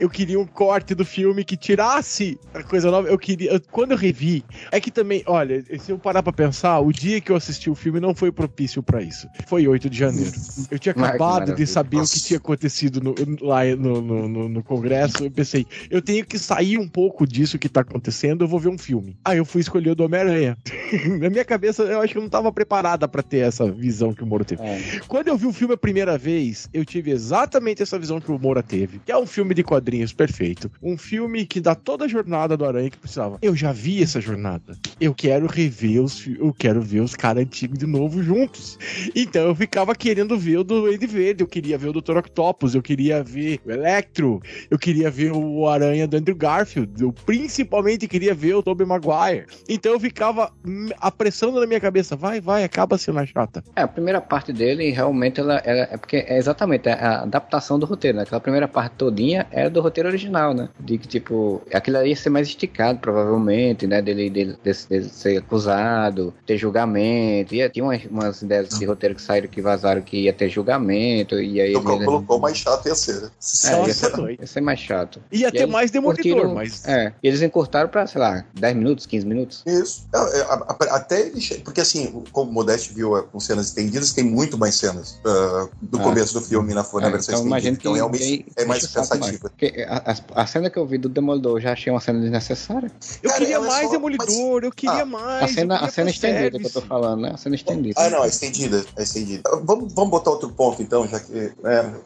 [0.00, 3.08] Eu queria um corte do filme que tirasse a coisa nova.
[3.08, 3.52] Eu queria.
[3.52, 7.20] eu- quando eu revi, é que também, olha, se eu parar pra pensar, o dia
[7.20, 9.28] que eu assisti o filme não foi propício pra isso.
[9.46, 10.32] Foi 8 de janeiro.
[10.70, 12.14] Eu tinha acabado de saber o Nossa.
[12.14, 15.24] que tinha acontecido no- lá no, no, no- Congresso.
[15.24, 18.68] Eu pensei, eu tenho que sair um pouco disso que tá acontecendo, eu vou ver
[18.68, 19.16] um filme.
[19.24, 20.56] Aí eu fui escolher o do Homem-Aranha.
[21.20, 24.22] Na minha cabeça, eu acho que eu não tava preparada pra ter essa visão que
[24.22, 24.62] o Moro teve.
[24.62, 25.00] É.
[25.06, 28.38] Quando eu vi o filme a primeira vez, eu tive exatamente essa visão que o
[28.38, 29.00] Moura teve.
[29.04, 30.70] Que é um filme de quadrinhos perfeito.
[30.82, 33.38] Um filme que dá toda a jornada do Aranha que precisava.
[33.40, 34.76] Eu já vi essa jornada.
[35.00, 38.78] Eu quero rever os Eu quero ver os caras antigos de novo juntos.
[39.14, 41.42] Então eu ficava querendo ver o do Duende Verde.
[41.42, 42.16] Eu queria ver o Dr.
[42.18, 42.37] Octopus.
[42.74, 44.40] Eu queria ver o Electro.
[44.70, 47.02] Eu queria ver o Aranha do Andrew Garfield.
[47.02, 49.46] Eu principalmente queria ver o Tobey Maguire.
[49.68, 50.52] Então eu ficava
[51.00, 52.14] apressando na minha cabeça.
[52.16, 53.62] Vai, vai, acaba sendo a chata.
[53.74, 57.86] É, a primeira parte dele realmente ela, ela- é porque é exatamente a adaptação do
[57.86, 58.22] roteiro, né?
[58.22, 60.68] Aquela primeira parte todinha é do roteiro original, né?
[60.78, 64.00] De que tipo, aquilo ia ser mais esticado, provavelmente, né?
[64.02, 67.54] Dele, dele, desse- dele ser acusado, ter julgamento.
[67.54, 71.40] Ia, tinha umas, umas ideias de roteiro que saíram que vazaram que ia ter julgamento,
[71.40, 71.70] e aí.
[71.70, 73.22] Então, ele- colocou mais chato ia ser.
[73.22, 73.30] né?
[73.64, 75.20] É, ia ser, ia ser mais chato.
[75.32, 76.84] Ia E ter mais demolidor, mas.
[76.86, 79.62] É, e eles encurtaram pra, sei lá, 10 minutos, 15 minutos.
[79.66, 80.06] Isso.
[80.14, 83.38] É, é, a- a- Até ele che- Porque assim, como o Modeste viu é, com
[83.40, 86.02] cenas estendidas, tem muito mais cenas ah, do Ah.
[86.02, 87.68] começo do filme na, na É, versão então estendida.
[87.80, 89.50] Então realmente é mais cansativa.
[89.88, 92.90] A, a- a cena que eu vi do Demolidor eu já achei uma cena desnecessária.
[93.22, 95.44] Eu Cara, queria é mais só- demolidor, eu queria Ah, mais.
[95.44, 97.30] A cena, a cena estendida que eu tô falando, né?
[97.34, 97.94] A cena estendida.
[98.00, 98.84] Ah, não, é estendida.
[98.96, 99.42] É estendida.
[99.62, 101.52] Vamos, vamos botar outro ponto, então, já que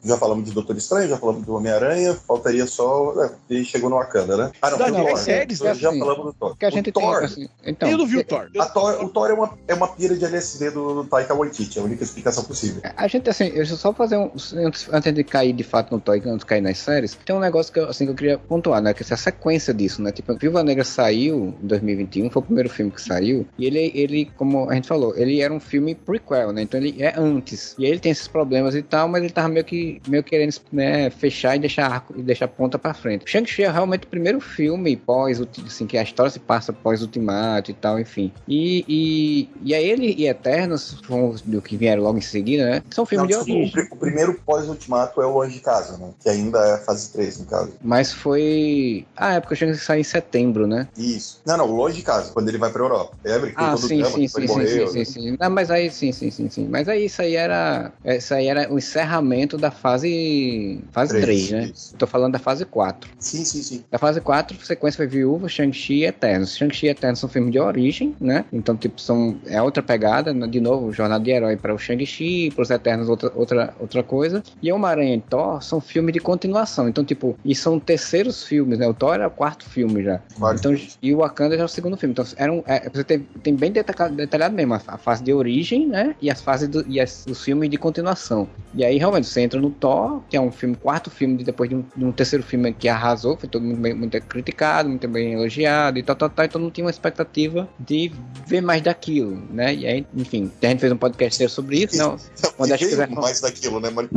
[0.04, 3.14] já falamos de Doutor Estranho, já falamos do Homem-Aranha, faltaria só.
[3.24, 4.52] É, e chegou no Wakanda, né?
[4.60, 5.10] Ah, não, Não, não, Thor.
[5.10, 6.48] é séries, já, é já assim, falamos do Thor.
[6.50, 7.24] Porque a gente o Thor, tem.
[7.24, 8.48] Assim, então, eu não vi o Thor.
[8.58, 11.78] a Thor, o Thor é uma, é uma pira de LSD do, do Taika Waititi,
[11.78, 12.82] é a única explicação possível.
[12.96, 14.30] A gente, assim, eu só fazer um.
[14.54, 17.40] Antes, antes de cair de fato no Toy, antes de cair nas séries, tem um
[17.40, 18.92] negócio que eu, assim, que eu queria pontuar, né?
[18.92, 20.12] Que essa sequência disso, né?
[20.12, 24.30] Tipo, Viúva Negra saiu em 2021, foi o primeiro filme que saiu, e ele, ele,
[24.36, 26.62] como a gente falou, ele era um filme prequel, né?
[26.62, 27.74] Então ele é antes.
[27.78, 30.55] E aí ele tem esses problemas e tal, mas ele tava meio que meio querendo
[30.72, 33.30] né, fechar e deixar arco e deixar ponta pra frente.
[33.30, 37.70] Shang-Chi é realmente o primeiro filme pós, assim, que a história se passa pós Ultimato
[37.70, 38.32] e tal, enfim.
[38.46, 41.00] E, e, e aí ele e Eternos,
[41.44, 42.82] do que vieram logo em seguida, né?
[42.90, 43.88] São filmes Não, de o, origem.
[43.90, 46.11] o primeiro pós-ultimato é o Longe de Casa, né?
[46.20, 47.72] Que ainda é a fase 3, no caso.
[47.82, 49.07] Mas foi.
[49.16, 50.88] Ah, é porque que saiu em setembro, né?
[50.96, 51.40] Isso.
[51.44, 53.16] Não, não, o Longe de Casa, quando ele vai pra Europa.
[53.24, 54.86] Lembra que Ah, sim, drama, sim, sim, ele sim, sim, né?
[54.86, 55.36] sim, sim.
[55.38, 56.68] Não, mas aí sim, sim, sim, sim.
[56.68, 57.92] Mas aí isso aí era.
[58.05, 60.80] Isso aí era o encerramento da fase.
[60.93, 61.70] Fase Três, 3, né?
[61.74, 61.95] isso.
[61.97, 63.11] Tô falando da fase 4.
[63.18, 63.85] Sim, sim, sim.
[63.91, 66.57] Da fase 4, a sequência foi Viúva, Shang-Chi e Eternos.
[66.57, 68.45] Shang-Chi e Eternos são filmes de origem, né?
[68.53, 70.47] Então, tipo, são, é outra pegada, né?
[70.47, 74.43] de novo, jornada de herói para o Shang-Chi, para os Eternos outra, outra, outra coisa.
[74.62, 76.89] E Homem-Aranha e Thor são filmes de continuação.
[76.89, 78.87] Então, tipo, e são terceiros filmes, né?
[78.87, 80.20] O Thor era o quarto filme já.
[80.39, 82.12] Quarto então, e o Wakanda já é o segundo filme.
[82.12, 85.89] Então, eram, é, você tem, tem bem detalhado, detalhado mesmo a, a fase de origem,
[85.89, 86.14] né?
[86.22, 88.49] E as fases do, e as, os filmes de continuação.
[88.74, 91.68] E aí, realmente, você entra no Thor, que é um filme, quarto filme de, depois
[91.68, 95.08] de um, de um terceiro filme que arrasou, foi todo mundo bem, muito criticado, muito
[95.08, 96.44] bem elogiado e tal, tal, tal.
[96.44, 98.12] Então não tinha uma expectativa de
[98.46, 99.74] ver mais daquilo, né?
[99.74, 102.16] E aí, enfim, a gente fez um podcast sobre isso, não?
[102.56, 104.08] Quando acho que mais daquilo, né, Mar-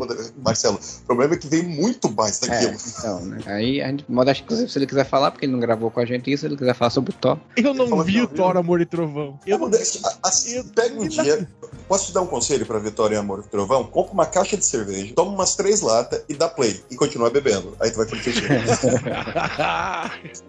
[0.43, 0.79] Marcelo?
[1.03, 2.73] O problema é que veio muito mais É, daquilo.
[2.99, 3.39] então, né?
[3.45, 6.05] Aí a gente, Modesto, inclusive, se ele quiser falar, porque ele não gravou com a
[6.05, 7.37] gente isso, se ele quiser falar sobre o Thor.
[7.55, 8.27] Eu não vi que o.
[8.27, 9.39] Thor, Amor e Trovão.
[9.47, 9.69] Eu não...
[10.23, 11.47] Assim, pega um dia.
[11.87, 13.83] Posso te dar um conselho pra Vitória e Amor e Trovão?
[13.85, 16.83] Compra uma caixa de cerveja, toma umas três latas e dá play.
[16.89, 17.75] E continua bebendo.
[17.79, 18.55] Aí tu vai curtir o filme.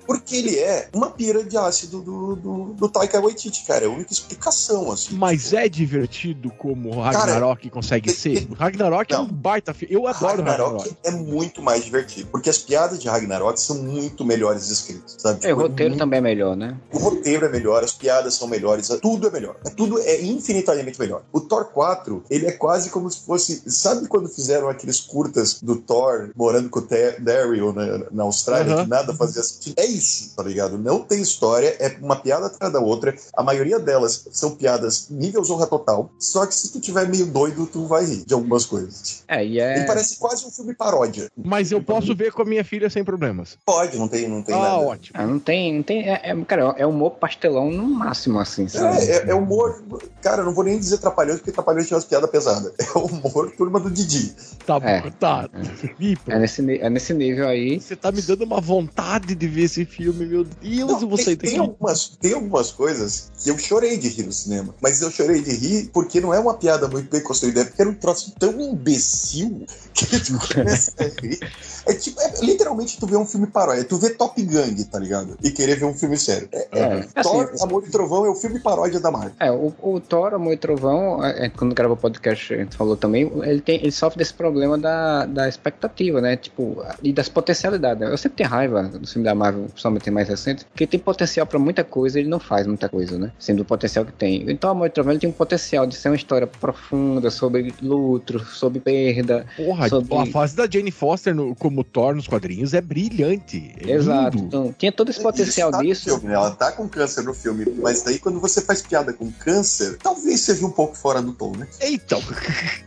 [0.07, 3.85] Porque ele é uma pira de ácido do, do, do Taika Waititi, cara.
[3.85, 5.15] É a única explicação, assim.
[5.17, 8.49] Mas é divertido como o Ragnarok consegue tem- ser?
[8.51, 9.25] O Ragnarok é Não.
[9.25, 9.95] um baita filme.
[9.95, 10.63] Eu adoro o Ragnarok.
[10.79, 12.29] Ragnarok é muito mais divertido.
[12.31, 15.41] Porque as piadas de Ragnarok são muito melhores escritas, sabe?
[15.47, 16.77] É, o Tipo, roteiro muito- também é melhor, né?
[16.93, 19.57] O roteiro é melhor, as piadas são melhores, tudo é melhor.
[19.77, 21.23] Tudo é infinitamente melhor.
[21.33, 23.63] O Thor 4, ele é quase como se fosse.
[23.71, 26.87] Sabe quando fizeram aqueles curtas do Thor morando com o
[27.21, 28.85] Daryl na, na Austrália, Aham.
[28.85, 29.75] que nada fazia sentido?
[29.79, 30.79] É isso, tá ligado?
[30.79, 33.15] Não tem história, é uma piada atrás da outra.
[33.37, 36.11] A maioria delas são piadas nível zorra total.
[36.19, 39.25] Só que se tu tiver meio doido, tu vai rir de algumas coisas.
[39.27, 39.79] É, e é.
[39.79, 41.29] Ele parece quase um filme paródia.
[41.37, 43.59] Mas eu posso ver com a minha filha sem problemas.
[43.65, 44.79] Pode, não tem, não tem Ah, nada.
[44.79, 45.19] ótimo.
[45.19, 45.75] Ah, não tem.
[45.75, 48.99] Não tem é, é- cara, é humor pastelão no máximo, assim, sabe?
[48.99, 49.83] É, é, é humor.
[50.23, 52.73] Cara, eu não vou nem dizer tra- Trapalhões porque Trapalhões tinha umas piadas pesadas.
[52.87, 54.35] É o humor turma do Didi.
[54.67, 55.03] Tá É.
[55.03, 55.49] bom, tá.
[55.49, 57.81] Pô, É nesse, é nesse nível aí.
[57.81, 61.19] Você tá me dando uma vontade de ver esse filme, meu Deus, Não, eu vou
[61.19, 64.75] sair tem, tem, algumas, tem algumas coisas que eu chorei de rir no cinema.
[64.81, 67.83] Mas eu chorei de rir porque não é uma piada muito bem construída, é porque
[67.83, 71.39] era um troço tão imbecil que tu começa a rir.
[71.87, 75.37] É tipo, é, literalmente tu vê um filme paródia, tu vê Top Gang, tá ligado?
[75.43, 76.49] E querer ver um filme sério.
[76.53, 79.33] É, É, Thor, assim, Amor e Trovão é o filme paródia da Marvel.
[79.39, 82.77] É, o, o Thor, Amor e Trovão, é, é, quando gravou o podcast, a gente
[82.77, 86.37] falou também, ele, tem, ele sofre desse problema da, da expectativa, né?
[86.37, 88.01] Tipo, e das potencialidades.
[88.01, 88.13] né?
[88.13, 91.59] Eu sempre tenho raiva do filme da Marvel, principalmente mais recente, porque tem potencial pra
[91.59, 93.31] muita coisa e ele não faz muita coisa, né?
[93.39, 94.51] Sendo o potencial que tem.
[94.51, 98.39] Então, Amor e Trovão ele tem um potencial de ser uma história profunda sobre luto,
[98.47, 99.47] sobre perda.
[99.57, 103.73] Porra, sobre- a fase da Jane Foster no- como Thor nos quadrinhos é brilhante.
[103.81, 104.37] É Exato.
[104.39, 104.47] lindo.
[104.49, 106.05] Então, tinha todo esse potencial Isso tá disso.
[106.11, 106.35] filme, né?
[106.35, 110.41] Ela tá com câncer no filme, mas daí quando você faz piada com câncer, talvez
[110.41, 111.67] seja um pouco fora do tom, né?
[111.83, 112.21] Então,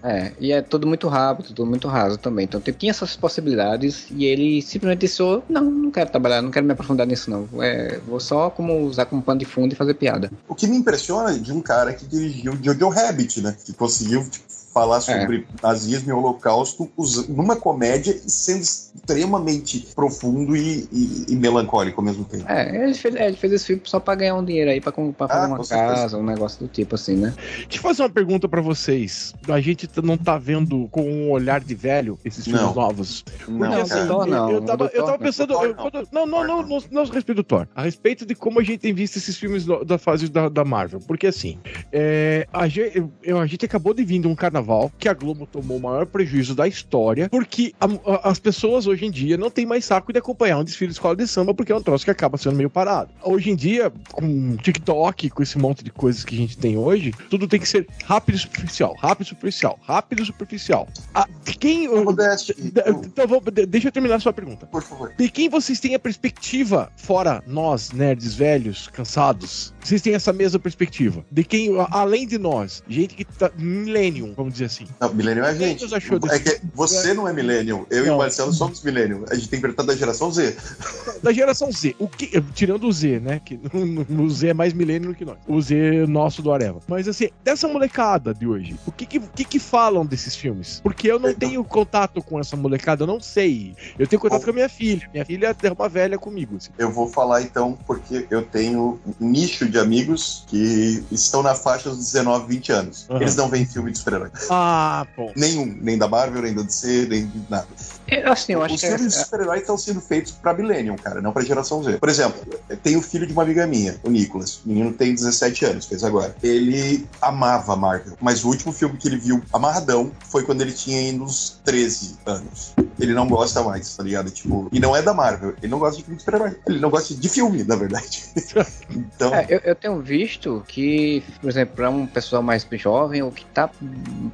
[0.03, 2.45] É, e é tudo muito rápido, tudo muito raso também.
[2.45, 6.51] Então tem- tinha essas possibilidades e ele simplesmente disse: "Oh, não, não quero trabalhar, não
[6.51, 7.47] quero me aprofundar nisso, não.
[7.61, 10.31] É, vou só como usar como pano de fundo e fazer piada.
[10.47, 13.55] O que me impressiona de um cara que dirigiu Jojo Rabbit, né?
[13.65, 16.89] Que conseguiu tipo, falar sobre nazismo e holocausto
[17.27, 22.45] numa comédia e sendo extremamente profundo e, e- e melancólico ao mesmo tempo.
[22.47, 24.91] É, ele fez, é, ele fez esse filme só pra ganhar um dinheiro aí, pra,
[24.91, 27.33] pra fazer Ah, uma casa, um negócio do tipo assim, né?
[27.37, 29.33] deixa eu fazer uma pergunta pra vocês.
[29.49, 32.73] A gente não tá vendo com um olhar de velho esses filmes Não.
[32.75, 33.23] novos.
[33.47, 35.19] Não, Porque Não, assim, Thor não, eu, tava, eu tava não.
[35.19, 35.53] pensando.
[35.53, 35.89] Thor eu- não.
[35.89, 37.67] quando- não, não, não, não, não a respeito do Thor.
[37.75, 40.99] A respeito de como a gente tem visto esses filmes da fase da, da Marvel.
[41.07, 41.57] Porque assim,
[41.91, 45.45] é, a, gente, eu- a gente acabou de vir de um carnaval que a Globo
[45.45, 49.49] tomou o maior prejuízo da história, porque a- a- as pessoas hoje em dia não
[49.49, 52.05] têm mais saco de acompanhar um desfile de escola de samba, porque é um troço
[52.05, 53.09] que acaba sendo meio parado.
[53.23, 57.13] Hoje em dia, com TikTok, com esse monte de coisas que a gente tem hoje,
[57.29, 60.87] tudo tem que ser rápido e superficial, rápido e superficial, rápido e superficial.
[61.13, 61.27] Ah,
[61.59, 61.87] quem.
[61.89, 64.65] Modeste, D- Então, vou- de- deixa eu terminar a sua pergunta.
[64.67, 65.13] por favor.
[65.17, 69.73] De quem vocês têm a perspectiva, fora nós, nerds velhos, cansados?
[69.83, 71.23] Vocês têm essa mesma perspectiva?
[71.31, 73.51] De quem, a- além de nós, gente que tá.
[73.57, 74.85] Millennium, vamos dizer assim.
[74.99, 75.85] Não, Millennium é a gente.
[75.93, 78.15] É que você não é Millennium, eu e Não.
[78.15, 79.25] o Marcelo somos Millennium.
[79.29, 80.55] A gente tem que perguntar da geração Z.
[81.21, 81.97] Da geração Z.
[81.99, 83.41] O que, tirando o Z, né?
[83.43, 83.59] Que
[84.09, 85.37] o Z é mais milênio do que nós.
[85.47, 86.79] O Z nosso do Areva.
[86.87, 90.79] Mas assim, dessa molecada de hoje, o que que, que que falam desses filmes?
[90.81, 93.75] Porque eu não tenho contato com essa molecada, eu não sei.
[93.97, 95.09] Eu tenho contato com a minha filha.
[95.11, 96.55] Minha filha é uma velha comigo.
[96.55, 96.69] assim.
[96.77, 101.89] Eu vou falar então, porque eu tenho um nicho de amigos que estão na faixa
[101.89, 103.07] dos 19, 20 anos.
[103.09, 103.21] Aham.
[103.21, 104.29] Eles não veem filme de super-herói.
[104.47, 105.31] Ah, bom.
[105.35, 107.67] Nenhum, nem da Marvel, nem da DC, nem nada.
[108.11, 110.95] É, assim, eu acho Os que filmes de é, super-herói estão sendo feitos pra Millennium,
[110.95, 111.97] cara, não pra geração Z.
[111.97, 112.39] Por exemplo,
[112.81, 114.61] tem o filho de uma amiga minha, o Nicolas.
[114.65, 116.35] O menino tem 17 anos, fez agora.
[116.41, 121.13] Ele amava Marvel, mas o último filme que ele viu amarradão foi quando ele tinha
[121.21, 122.73] uns 13 anos.
[122.99, 124.29] Ele não gosta mais, tá ligado?
[124.29, 126.57] Tipo, e não é da Marvel, ele não gosta de filme de super-herói.
[126.67, 128.23] Ele não gosta de filme, na verdade.
[128.89, 133.31] então, É, eu, eu tenho visto que, por exemplo, pra um pessoal mais jovem, o
[133.31, 133.69] que tá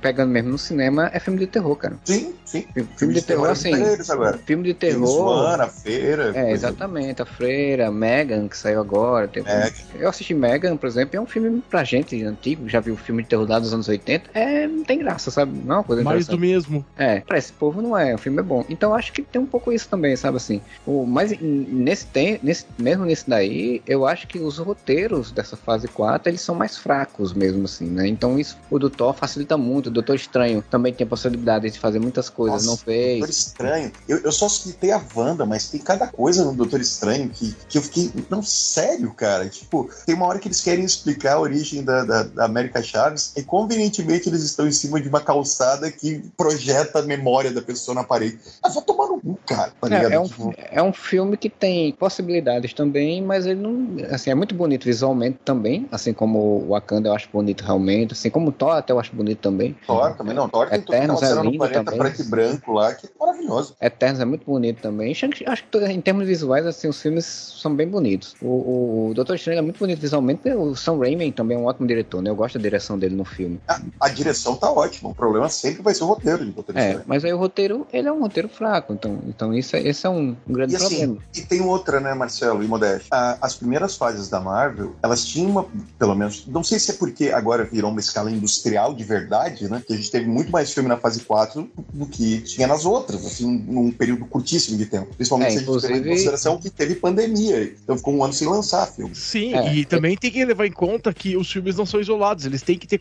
[0.01, 1.97] pegando mesmo no cinema é filme de terror, cara.
[2.05, 2.65] sim, sim.
[2.97, 4.11] Filme de terror, é assim.
[4.11, 4.38] agora.
[4.38, 5.07] Filme de terror.
[5.07, 6.32] Swan, a feira.
[6.36, 7.22] É, exatamente.
[7.22, 9.28] A Freira, Megan, que saiu agora.
[9.28, 9.72] Tem- É.
[9.99, 13.30] Eu assisti Megan, por exemplo, é um filme pra gente antigo, já viu filme de
[13.30, 14.30] terror lá dos anos 80.
[14.34, 15.51] É, não tem graça, sabe?
[15.63, 16.86] Não é uma coisa Mais do mesmo.
[16.97, 18.63] É, pra esse povo não é, o filme é bom.
[18.70, 20.61] Então eu acho que tem um pouco isso também, sabe assim.
[20.86, 25.88] O, mas nesse, tem, nesse mesmo nesse daí, eu acho que os roteiros dessa fase
[25.88, 28.07] 4, eles são mais fracos mesmo assim, né?
[28.07, 31.80] Então isso, o do Thor facilita muito, o Doutor Estranho também tem a possibilidade de
[31.80, 33.55] fazer muitas coisas, Nossa, não fez.
[33.56, 33.91] Estranho.
[34.08, 37.78] Eu, eu só citei a Wanda, mas tem cada coisa no Doutor Estranho que, que
[37.78, 38.12] eu fiquei.
[38.30, 39.47] Não, sério, cara.
[39.47, 43.34] Tipo, tem uma hora que eles querem explicar a origem da, da, da América Chaves
[43.36, 47.95] e convenientemente eles estão em cima de uma calçada que projeta a memória da pessoa
[47.95, 48.38] na parede.
[48.62, 49.72] Ah, vai tomar no cu, cara.
[49.80, 50.12] Tá ligado?
[50.12, 53.95] É, é um, Tipo, é um filme que tem possibilidades também, mas ele não.
[54.12, 58.30] Assim, é muito bonito visualmente também, assim como o Wakanda eu acho bonito realmente, assim
[58.30, 59.76] como o Thor até eu acho bonito também.
[59.88, 60.49] Thor também não.
[60.49, 62.14] Thor tem toda aquela Eternos é cena no planeta também.
[62.20, 63.45] e branco lá, que é maravilhoso.
[63.82, 65.12] Eternos é muito bonito também.
[65.12, 68.36] Acho que em termos visuais, assim, os filmes são bem bonitos.
[68.41, 70.50] O, o, Doutor Estranho é muito bonito visualmente.
[70.50, 72.30] O Sam Raimi também é um ótimo diretor, né?
[72.30, 73.60] Eu gosto da direção dele no filme.
[73.68, 75.10] A, a direção tá ótima.
[75.10, 77.04] O problema sempre vai ser o roteiro de Doutor É, Estranho.
[77.08, 78.93] mas aí o roteiro, ele é um roteiro fraco.
[78.93, 81.18] Então, então isso, é, esse é um, grande e, assim, problema.
[81.36, 83.10] E tem outra, né, Marcelo e Modeste?
[83.12, 85.66] as primeiras fases da Marvel, elas tinham uma,
[85.98, 89.82] pelo menos, não sei se é porque agora virou uma escala industrial de verdade, né?
[89.86, 93.24] Que a gente teve muito mais filme na fase 4 do que tinha nas outras,
[93.36, 95.13] assim, num período curtíssimo de tempo.
[95.15, 95.99] Principalmente é, se a gente inclusive...
[95.99, 97.63] em consideração que teve pandemia.
[97.83, 99.15] Então ficou um ano sem lançar filme.
[99.15, 99.75] Sim, é.
[99.75, 102.77] e também tem que levar em conta que os filmes não são isolados, eles têm
[102.77, 102.99] que ter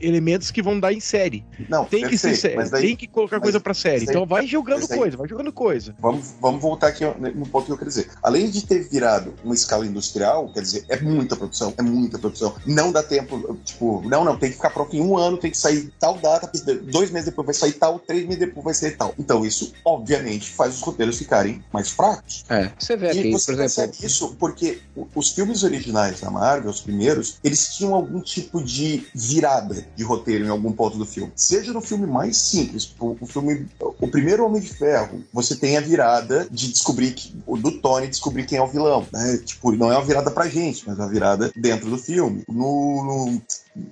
[0.00, 1.44] elementos que vão dar em série.
[1.68, 4.04] Não, tem que ser série, daí, tem que colocar coisa pra série.
[4.04, 5.94] Então vai jogando daí, coisa, vai jogando coisa.
[6.00, 8.08] Vamos, vamos voltar aqui no ponto que eu quero dizer.
[8.22, 12.54] Além de ter virado uma escala industrial, quer dizer, é muita produção, é muita produção.
[12.66, 15.58] Não dá tempo, tipo, não, não, tem que ficar pronto em um ano, tem que
[15.58, 16.50] sair tal data,
[16.90, 19.14] dois meses depois vai sair tal, três meses depois vai sair tal.
[19.18, 19.53] Então isso,
[19.84, 22.44] obviamente, faz os roteiros ficarem mais fracos.
[22.48, 23.96] É, você vê aqui, e você por exemplo...
[24.02, 24.80] isso porque
[25.14, 30.44] os filmes originais da Marvel, os primeiros, eles tinham algum tipo de virada de roteiro
[30.44, 31.32] em algum ponto do filme.
[31.36, 35.76] Seja no filme mais simples, o, o filme, o primeiro Homem de Ferro, você tem
[35.76, 39.06] a virada de descobrir que, do Tony descobrir quem é o vilão.
[39.12, 39.38] Né?
[39.44, 42.44] Tipo, não é uma virada pra gente, mas é uma virada dentro do filme.
[42.48, 43.42] No, no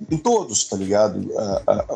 [0.09, 1.29] em todos, tá ligado?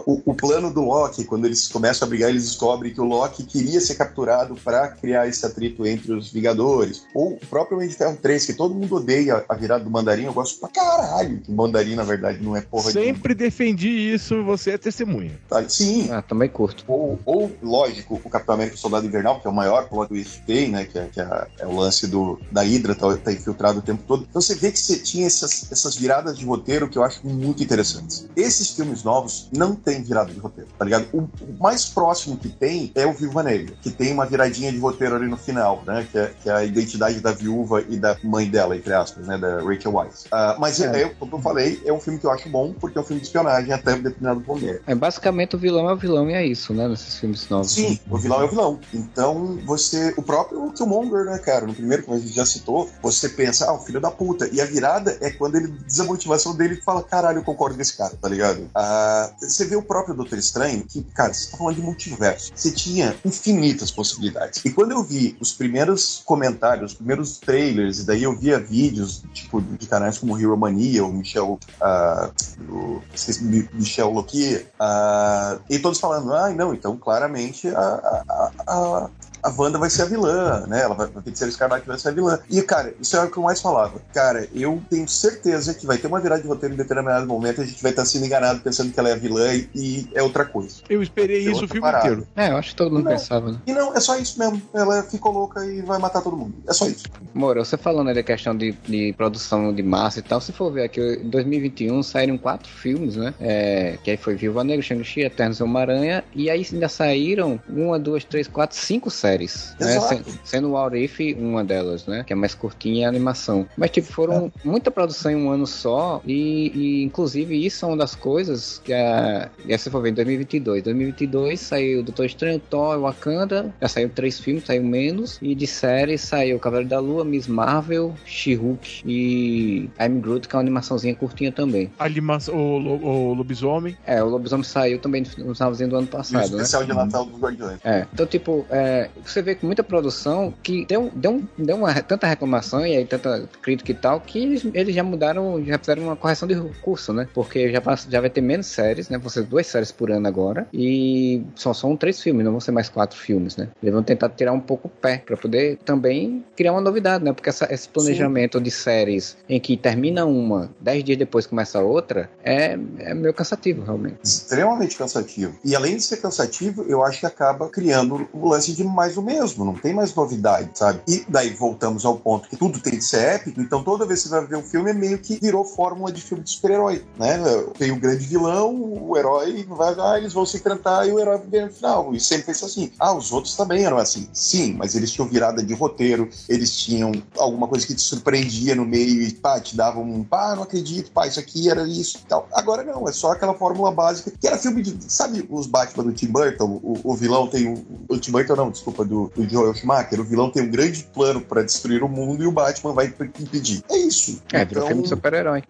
[0.06, 3.44] o, o, plano do Loki, quando eles começam a brigar, eles descobrem que o Loki
[3.44, 7.06] queria ser capturado para criar esse atrito entre os Vingadores.
[7.14, 10.26] Ou o próprio Homem de Ferro 3, que todo mundo odeia a virada do Mandarim,
[10.26, 13.46] eu gosto pra caralho que o Mandarim, na verdade, não é porra Sempre de...
[13.46, 15.40] defendi isso, você é testemunha.
[15.48, 16.10] Tá, sim.
[16.12, 16.84] Ah, também curto.
[16.88, 20.46] Ou, ou, lógico, o Capitão América Soldado Invernal, que é o maior plot twist que
[20.46, 20.86] tem, né?
[20.86, 24.04] Que, é, que é, é, o lance do, da Hydra, tá, tá infiltrado o tempo
[24.08, 24.26] todo.
[24.30, 27.64] Então você vê que você tinha essas, essas viradas de roteiro que eu acho muito
[27.78, 28.28] interessantes.
[28.36, 31.08] Esses filmes novos não tem virada de roteiro, tá ligado?
[31.14, 34.80] O, o mais próximo que tem é o Viúva Negra, que tem uma viradinha de
[34.80, 36.08] roteiro ali no final, né?
[36.12, 39.38] Que é, que é a identidade da viúva e da mãe dela, entre aspas, né?
[39.38, 40.26] Da Rachel Weisz.
[40.26, 41.04] Uh, mas é.
[41.04, 43.22] é, como eu falei, é um filme que eu acho bom, porque é um filme
[43.22, 44.58] de espionagem até um determinado ponto.
[44.86, 46.88] É, basicamente o vilão é o vilão e é isso, né?
[46.88, 47.72] Nesses filmes novos.
[47.72, 48.80] Sim, o vilão é o vilão.
[48.94, 50.14] Então, você.
[50.18, 51.68] O próprio Killmonger, né, cara?
[51.68, 54.50] No primeiro, como a gente já citou, você pensa, ah, o filho da puta.
[54.52, 57.67] E a virada é quando ele diz a motivação dele e fala, caralho, eu concordo
[57.76, 58.70] com esse cara, tá ligado?
[58.74, 62.52] Ah, você vê o próprio Doutor Estranho, que, cara, você tá falando de multiverso.
[62.56, 64.64] Você tinha infinitas possibilidades.
[64.66, 69.24] E quando eu vi os primeiros comentários, os primeiros trailers, e daí eu via vídeos,
[69.34, 71.60] tipo, de canais como Hero Mania, o Michel.
[71.82, 78.52] Uh, o, esqueci, Michel Loki, uh, e todos falando, ah, não, então claramente a, a,
[78.68, 79.10] a,
[79.48, 80.82] a Wanda vai ser a vilã, né?
[80.82, 82.40] Ela vai, ter que ser Escarlate vai ser a vilã.
[82.50, 84.02] E, cara, isso é o que eu mais falava.
[84.14, 87.64] Cara, eu tenho certeza que vai ter uma virada de roteiro em determinado momento e
[87.64, 90.22] a gente vai estar sendo enganado pensando que ela é a vilã e, e é
[90.22, 90.82] outra coisa.
[90.90, 92.06] Eu esperei isso o filme parada.
[92.06, 92.28] inteiro.
[92.36, 93.60] É, eu acho que todo mundo não, pensava, né?
[93.66, 94.62] E não, é só isso mesmo.
[94.74, 96.54] Ela ficou louca e vai matar todo mundo.
[96.68, 97.06] É só isso.
[97.34, 100.72] Moro, você falando aí da questão de, de produção de massa e tal, se for
[100.72, 103.34] ver aqui, em 2021 saíram quatro filmes, né?
[103.40, 107.98] É, que aí foi Viúva Negra, Shang-Chi, Eternos e Homem-Aranha, e aí ainda saíram uma,
[107.98, 109.37] duas, três, quatro, cinco séries.
[109.80, 110.00] Né?
[110.44, 112.24] Sendo o What If uma delas, né?
[112.24, 113.68] Que é mais curtinha e a animação.
[113.78, 114.68] Mas, tipo, foram é.
[114.68, 118.94] muita produção em um ano só, e, e, inclusive isso é uma das coisas que
[118.94, 119.50] a.
[119.66, 120.84] E se for ver em 2022.
[120.84, 126.18] 2022 saiu Doutor Estranho, Thor, Wakanda, já saiu três filmes, saiu menos, e de série
[126.18, 131.52] saiu Cavaleiro da Lua, Miss Marvel, She-Hulk e I'm Groot, que é uma animaçãozinha curtinha
[131.52, 131.92] também.
[132.00, 133.98] A animação, o, o, Lobisomem.
[134.06, 136.44] É, o Lobisomem saiu também no finalzinho do ano passado.
[136.44, 136.64] E o né?
[136.64, 136.88] especial né?
[136.88, 137.80] de Natal dos Guardiões.
[137.84, 142.28] É, então, tipo, é, você vê com muita produção que deu, deu, deu uma, tanta
[142.28, 146.16] reclamação e aí tanta crítica e tal, que eles, eles já mudaram, já fizeram uma
[146.16, 147.28] correção de recurso, né?
[147.34, 149.18] Porque já, já vai ter menos séries, né?
[149.18, 152.72] Vão ser duas séries por ano agora e só são três filmes, não vão ser
[152.72, 153.70] mais quatro filmes, né?
[153.82, 157.34] Eles vão tentar tirar um pouco o pé para poder também criar uma novidade, né?
[157.34, 158.64] Porque essa, esse planejamento Sim.
[158.64, 163.84] de séries em que termina uma, dez dias depois começa outra, é, é meio cansativo,
[163.84, 164.18] realmente.
[164.24, 165.58] Extremamente cansativo.
[165.64, 169.22] E além de ser cansativo, eu acho que acaba criando o lance de mais o
[169.22, 171.02] mesmo, não tem mais novidade, sabe?
[171.08, 174.30] E daí voltamos ao ponto que tudo tem que ser épico, então toda vez que
[174.30, 177.38] você vai ver um filme é meio que virou fórmula de filme de super-herói, né?
[177.78, 181.40] Tem o grande vilão, o herói vai lá, eles vão se enfrentar e o herói
[181.48, 182.14] vem no final.
[182.14, 182.92] E sempre fez assim.
[183.00, 184.28] Ah, os outros também eram assim.
[184.34, 188.86] Sim, mas eles tinham virada de roteiro, eles tinham alguma coisa que te surpreendia no
[188.86, 192.28] meio e pá, te davam um pá, não acredito, pá, isso aqui era isso e
[192.28, 192.48] tal.
[192.54, 194.98] Agora não, é só aquela fórmula básica que era filme de.
[195.12, 196.80] Sabe os Batman do Tim Burton?
[196.84, 197.84] O, o vilão tem um.
[198.08, 200.20] O Tim Burton não, desculpa, do, do Joel Schumacher.
[200.20, 203.84] O vilão tem um grande plano para destruir o mundo e o Batman vai impedir.
[203.90, 204.42] É isso.
[204.54, 204.88] É, então...
[204.88, 205.64] filme de super-herói.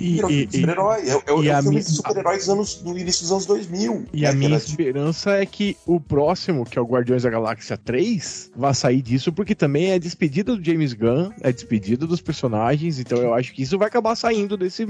[0.00, 1.00] E, virou e, super-herói.
[1.00, 1.82] É, é, é o filme mi...
[1.82, 4.04] de super-heróis do início dos anos 2000.
[4.12, 7.76] E né, a minha esperança é que o próximo, que é o Guardiões da Galáxia
[7.76, 12.98] 3, vá sair disso, porque também é despedida do James Gunn, é despedida dos personagens,
[12.98, 14.86] então eu acho que isso vai acabar saindo desse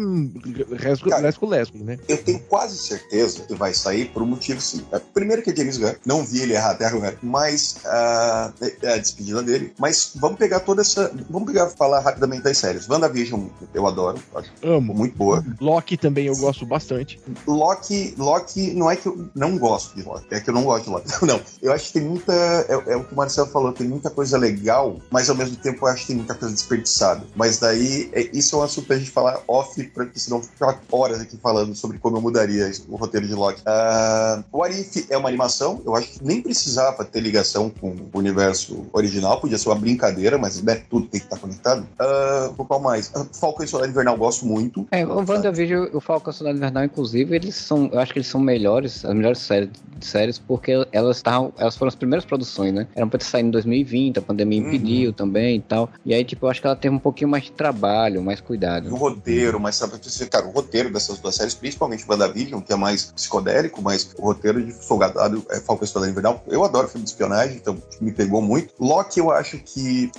[1.21, 1.99] lesco-lesco, né?
[2.09, 4.85] Eu tenho quase certeza que vai sair por um motivo sim.
[4.93, 8.53] É, primeiro que é James Gunn, não vi ele errar até agora, mas uh,
[8.83, 9.73] é a despedida dele.
[9.79, 11.13] Mas vamos pegar toda essa.
[11.29, 12.89] Vamos pegar falar rapidamente das séries.
[12.89, 14.95] WandaVision, eu adoro, acho Amo.
[14.99, 15.45] Muito boa.
[15.61, 17.21] Loki também eu gosto bastante.
[17.47, 20.85] Loki, Loki, não é que eu não gosto de Loki, é que eu não gosto
[20.85, 21.09] de Loki.
[21.29, 22.33] Não, eu acho que tem muita.
[22.33, 25.85] É, é o que o Marcelo falou, tem muita coisa legal, mas ao mesmo tempo
[25.85, 27.25] eu acho que tem muita coisa desperdiçada.
[27.37, 31.21] Mas daí, é, isso é um assunto pra gente falar off, porque senão ficar horas
[31.21, 33.61] aqui falando sobre como eu mudaria o roteiro de Loki.
[33.61, 38.19] Uh, o Arif é uma animação, eu acho que nem precisava ter ligação com o
[38.19, 41.87] universo original, podia ser uma brincadeira, mas né, tudo tem que estar conectado.
[42.01, 43.09] Uh, qual mais?
[43.09, 44.87] Uh, Falcão e Soldado Invernal gosto muito.
[44.91, 48.19] É, o WandaVision e o Falcão e Soldado Invernal, inclusive, eles são, eu acho que
[48.19, 49.71] eles são melhores, as melhores séries,
[50.01, 52.87] séries porque elas estavam, elas foram as primeiras produções, né?
[52.95, 54.69] Eram pra ter saído em 2020, a pandemia uhum.
[54.69, 55.91] impediu também e tal.
[56.05, 58.93] E aí, tipo, eu acho que ela teve um pouquinho mais de trabalho, mais cuidado.
[58.93, 59.99] O roteiro, mas sabe,
[60.31, 64.65] cara, o roteiro dessas duas séries, principalmente WandaVision, que é mais psicodélico, mas o roteiro
[64.65, 68.41] de Soldado é Falcão e Soldado Invernal, eu adoro filme de espionagem, então me pegou
[68.41, 68.73] muito.
[68.79, 70.11] Loki, eu acho que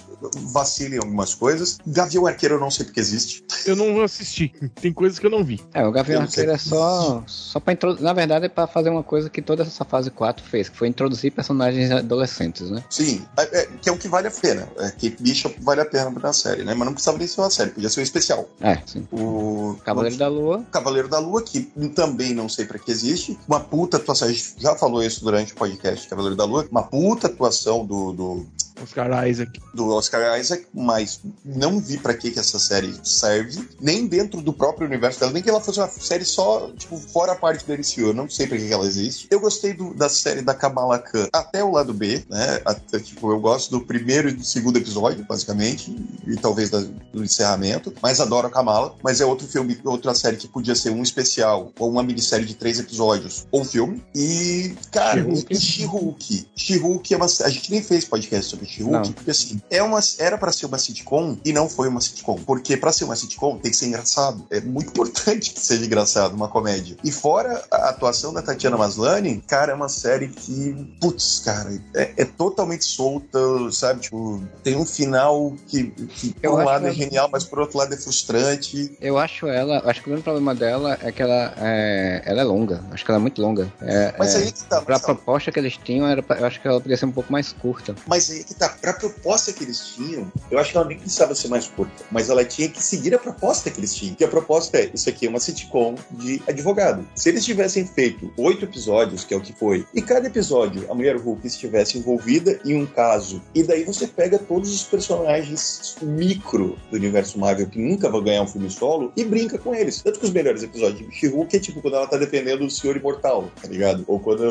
[0.51, 1.77] vacila em algumas coisas.
[1.85, 3.43] Gavião Arqueiro, eu não sei porque existe.
[3.65, 4.53] Eu não assisti.
[4.81, 5.61] Tem coisas que eu não vi.
[5.73, 8.03] É, o Gavião Arqueiro é só, só pra introduzir.
[8.03, 10.87] Na verdade, é pra fazer uma coisa que toda essa fase 4 fez, que foi
[10.87, 12.83] introduzir personagens adolescentes, né?
[12.89, 14.67] Sim, é, é, que é o que vale a pena.
[14.77, 16.73] É, que Bishop vale a pena pra série, né?
[16.73, 18.49] Mas não precisava nem ser uma série, podia ser um especial.
[18.61, 19.07] É, sim.
[19.11, 20.19] O Cavaleiro o...
[20.19, 20.65] da Lua.
[20.71, 21.61] Cavaleiro da Lua, que
[21.95, 23.37] também não sei pra que existe.
[23.47, 26.67] Uma puta atuação, a gente já falou isso durante o podcast Cavaleiro da Lua.
[26.71, 28.45] Uma puta atuação do, do
[28.81, 29.59] Oscar Isaac.
[29.73, 34.53] Do Oscar Isaac, mas não vi para que que essa série serve, nem dentro do
[34.53, 37.73] próprio universo dela, nem que ela fosse uma série só, tipo, fora a parte do
[37.73, 38.09] MCU.
[38.09, 39.27] Eu não sei para que, que ela existe.
[39.29, 42.61] Eu gostei do, da série da Kamala Khan até o lado B, né?
[42.65, 45.95] Até, tipo, eu gosto do primeiro e do segundo episódio, basicamente,
[46.25, 46.79] e talvez da,
[47.13, 48.95] do encerramento, mas adoro a Kamala.
[49.03, 52.55] Mas é outro filme, outra série que podia ser um especial, ou uma minissérie de
[52.55, 54.03] três episódios, ou um filme.
[54.15, 56.47] E, cara, She-Hulk.
[56.55, 57.25] She-Hulk é uma.
[57.25, 58.65] A gente nem fez podcast sobre
[59.13, 62.37] Porque assim, é uma, era para ser uma sitcom e não foi uma sitcom.
[62.45, 64.45] Porque para ser uma sitcom tem que ser engraçado.
[64.49, 66.97] É muito importante que seja engraçado, uma comédia.
[67.03, 72.13] E fora a atuação da Tatiana Maslany, cara, é uma série que, putz, cara, é,
[72.17, 73.39] é totalmente solta,
[73.71, 74.01] sabe?
[74.01, 77.93] Tipo, tem um final que, que por um lado é genial, mas por outro lado
[77.93, 78.97] é frustrante.
[79.01, 82.43] Eu acho ela, acho que o grande problema dela é que ela é, ela é
[82.43, 82.83] longa.
[82.91, 83.71] Acho que ela é muito longa.
[83.81, 84.81] É, mas é, aí que tá.
[84.81, 87.31] Pra proposta que eles tinham, era pra, eu acho que ela podia ser um pouco
[87.31, 87.95] mais curta.
[88.07, 88.69] Mas aí que tá.
[88.69, 92.03] Pra proposta que eles tinham, eu acho que ela nem precisava ser mais curta.
[92.11, 94.15] Mas ela tinha que seguir a proposta que eles tinham.
[94.15, 97.07] Que a proposta é: isso aqui é uma sitcom de advogado.
[97.15, 100.93] Se eles tivessem feito oito episódios, que é o que foi, e cada episódio a
[100.93, 106.77] mulher Hulk estivesse envolvida em um caso, e daí você pega todos os personagens micro
[106.89, 110.01] do universo Marvel que nunca vão ganhar um filme solo e brinca com eles.
[110.01, 112.97] Tanto que os melhores episódios de She-Hulk é tipo quando ela tá defendendo o Senhor
[112.97, 114.03] Imortal, tá ligado?
[114.07, 114.43] Ou quando.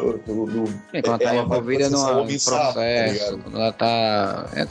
[0.93, 2.73] É, quando ela tá envolvida no processo, tá
[3.43, 3.98] quando ela tá.
[4.55, 4.67] É,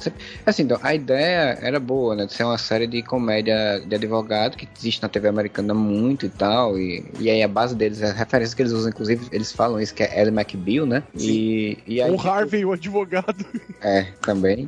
[0.45, 2.25] assim, então, a ideia era boa, né?
[2.25, 6.29] De ser uma série de comédia de advogado que existe na TV americana muito e
[6.29, 6.77] tal.
[6.77, 9.93] E, e aí a base deles, a referência que eles usam, inclusive, eles falam isso,
[9.93, 11.03] que é Ellie McBeal, né?
[11.15, 13.45] E, e aí, o Harvey, o advogado.
[13.79, 14.67] É, também.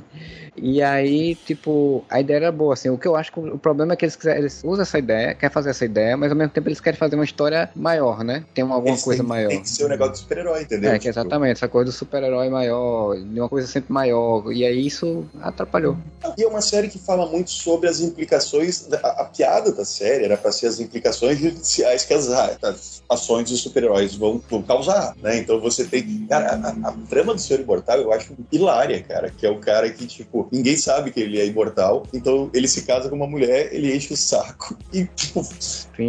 [0.62, 2.90] E aí, tipo, a ideia era boa, assim.
[2.90, 5.34] O que eu acho que o problema é que eles, quiserem, eles usam essa ideia,
[5.34, 8.44] querem fazer essa ideia, mas ao mesmo tempo eles querem fazer uma história maior, né?
[8.54, 9.50] Tem alguma eles coisa tem, maior.
[9.50, 10.92] Tem que ser um negócio de super-herói, entendeu?
[10.92, 11.10] É, que tipo...
[11.10, 14.49] exatamente, essa coisa do super-herói maior, de uma coisa sempre maior.
[14.52, 15.98] E aí isso atrapalhou.
[16.38, 18.88] E é uma série que fala muito sobre as implicações.
[19.04, 23.50] A, a piada da série era para ser as implicações judiciais que as, as ações
[23.50, 25.38] dos super-heróis vão, vão, causar, né?
[25.38, 26.26] Então você tem.
[26.28, 29.30] Cara, a, a, trama do Senhor Imortal eu acho hilária, cara.
[29.30, 32.04] Que é o cara que, tipo, ninguém sabe que ele é imortal.
[32.14, 35.44] Então ele se casa com uma mulher, ele enche o saco e, tipo,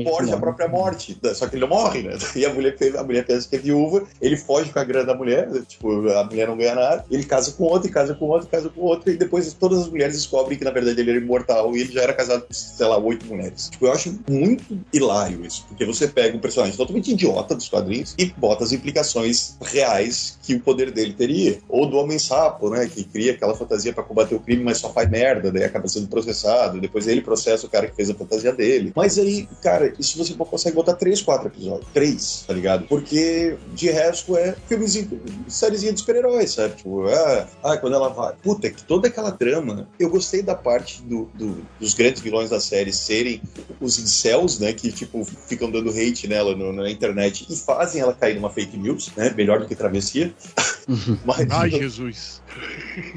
[0.04, 1.18] foge a própria morte.
[1.34, 2.18] Só que ele não morre, né?
[2.40, 5.14] E a mulher, a mulher pensa que é viúva, ele foge com a grana da
[5.14, 8.48] mulher, tipo, a mulher não ganha nada, ele casa com outro, e casa com outro,
[8.48, 11.76] casa com outro, e depois todas as mulheres descobrem que na verdade ele era imortal
[11.76, 13.68] e ele já era casado com, sei lá, oito mulheres.
[13.70, 18.14] Tipo, eu acho muito hilário isso, porque você pega um personagem totalmente idiota dos quadrinhos
[18.18, 21.58] e bota as implicações reais que o poder dele teria.
[21.68, 25.08] Ou do Homem-Sapo, né, que cria aquela fantasia para combater o crime, mas só faz
[25.08, 28.92] merda, daí acaba sendo processado, depois ele processa o cara que fez a fantasia dele.
[28.94, 31.86] Mas aí, cara, isso você consegue botar três, quatro episódios.
[31.92, 32.86] Três, tá ligado?
[32.86, 36.76] Porque de resto é filmezinho, sériezinha de super-heróis, sabe?
[36.76, 38.34] Tipo, ah, ah, quando ela vai.
[38.42, 39.88] Puta, que toda aquela trama.
[39.98, 43.42] Eu gostei da parte do, do, dos grandes vilões da série serem
[43.80, 44.72] os incels, né?
[44.72, 48.76] Que, tipo, ficam dando hate nela no, na internet e fazem ela cair numa fake
[48.76, 49.32] news, né?
[49.36, 50.34] Melhor do que travessia.
[51.24, 52.39] Mas, Ai, Jesus.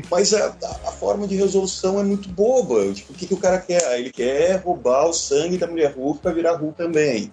[0.10, 0.55] Mas a,
[0.85, 2.91] a, forma de resolução é muito boba.
[2.93, 3.99] Tipo, o que, que o cara quer?
[3.99, 7.31] Ele quer roubar o sangue da mulher Hulk pra virar Hulk também.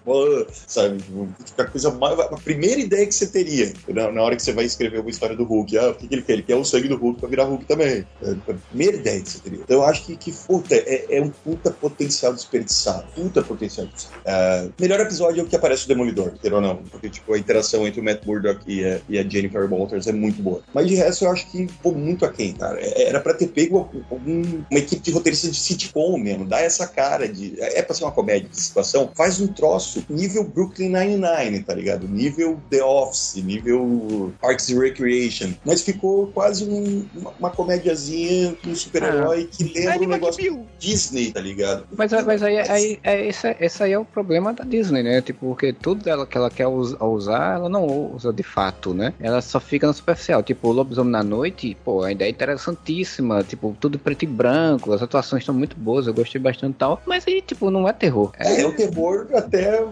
[0.67, 0.97] Sabe?
[0.97, 2.19] Tipo, a coisa mais.
[2.19, 5.35] A primeira ideia que você teria na, na, hora que você vai escrever uma história
[5.35, 5.77] do Hulk.
[5.77, 6.33] Ah, o que, que ele quer?
[6.33, 8.05] Ele quer o sangue do Hulk pra virar Hulk também.
[8.23, 9.59] É a primeira ideia que você teria.
[9.59, 13.05] Então eu acho que, que puta, é, é um puta potencial desperdiçado.
[13.13, 14.21] Puta potencial desperdiçado.
[14.21, 16.77] Uh, melhor episódio é o que aparece o Demolidor, queira ou não.
[16.77, 20.11] Porque, tipo, a interação entre o Matt Murdock e a, e a Jennifer Walters é
[20.11, 20.61] muito boa.
[20.73, 22.79] Mas de resto, eu acho que pô, muito aquém, cara.
[22.79, 26.45] É, era pra ter pego algum, uma equipe de roteiristas de sitcom mesmo.
[26.45, 27.59] Dá essa cara de.
[27.59, 29.11] É pra ser uma comédia de situação.
[29.15, 32.07] Faz um troço nível Brooklyn Nine-Nine, tá ligado?
[32.07, 35.53] Nível The Office, nível Parks and Recreation.
[35.65, 39.55] Mas ficou quase um, uma, uma comédiazinha com um super-herói ah.
[39.55, 41.85] que lembra um negócio Disney, tá ligado?
[41.95, 45.21] Mas, mas aí, aí, é, esse, esse aí é o problema da Disney, né?
[45.21, 49.13] Tipo, porque tudo dela que ela quer usar, ela não usa de fato, né?
[49.19, 50.41] Ela só fica no superficial.
[50.41, 53.43] Tipo, o Lobisomem na Noite, pô, a ideia é interessantíssima.
[53.43, 57.01] Tipo, tudo preto e branco, as atuações estão muito boas, eu gostei bastante e tal.
[57.05, 58.31] Mas aí, tipo, não é terror.
[58.39, 59.83] É, é o terror até,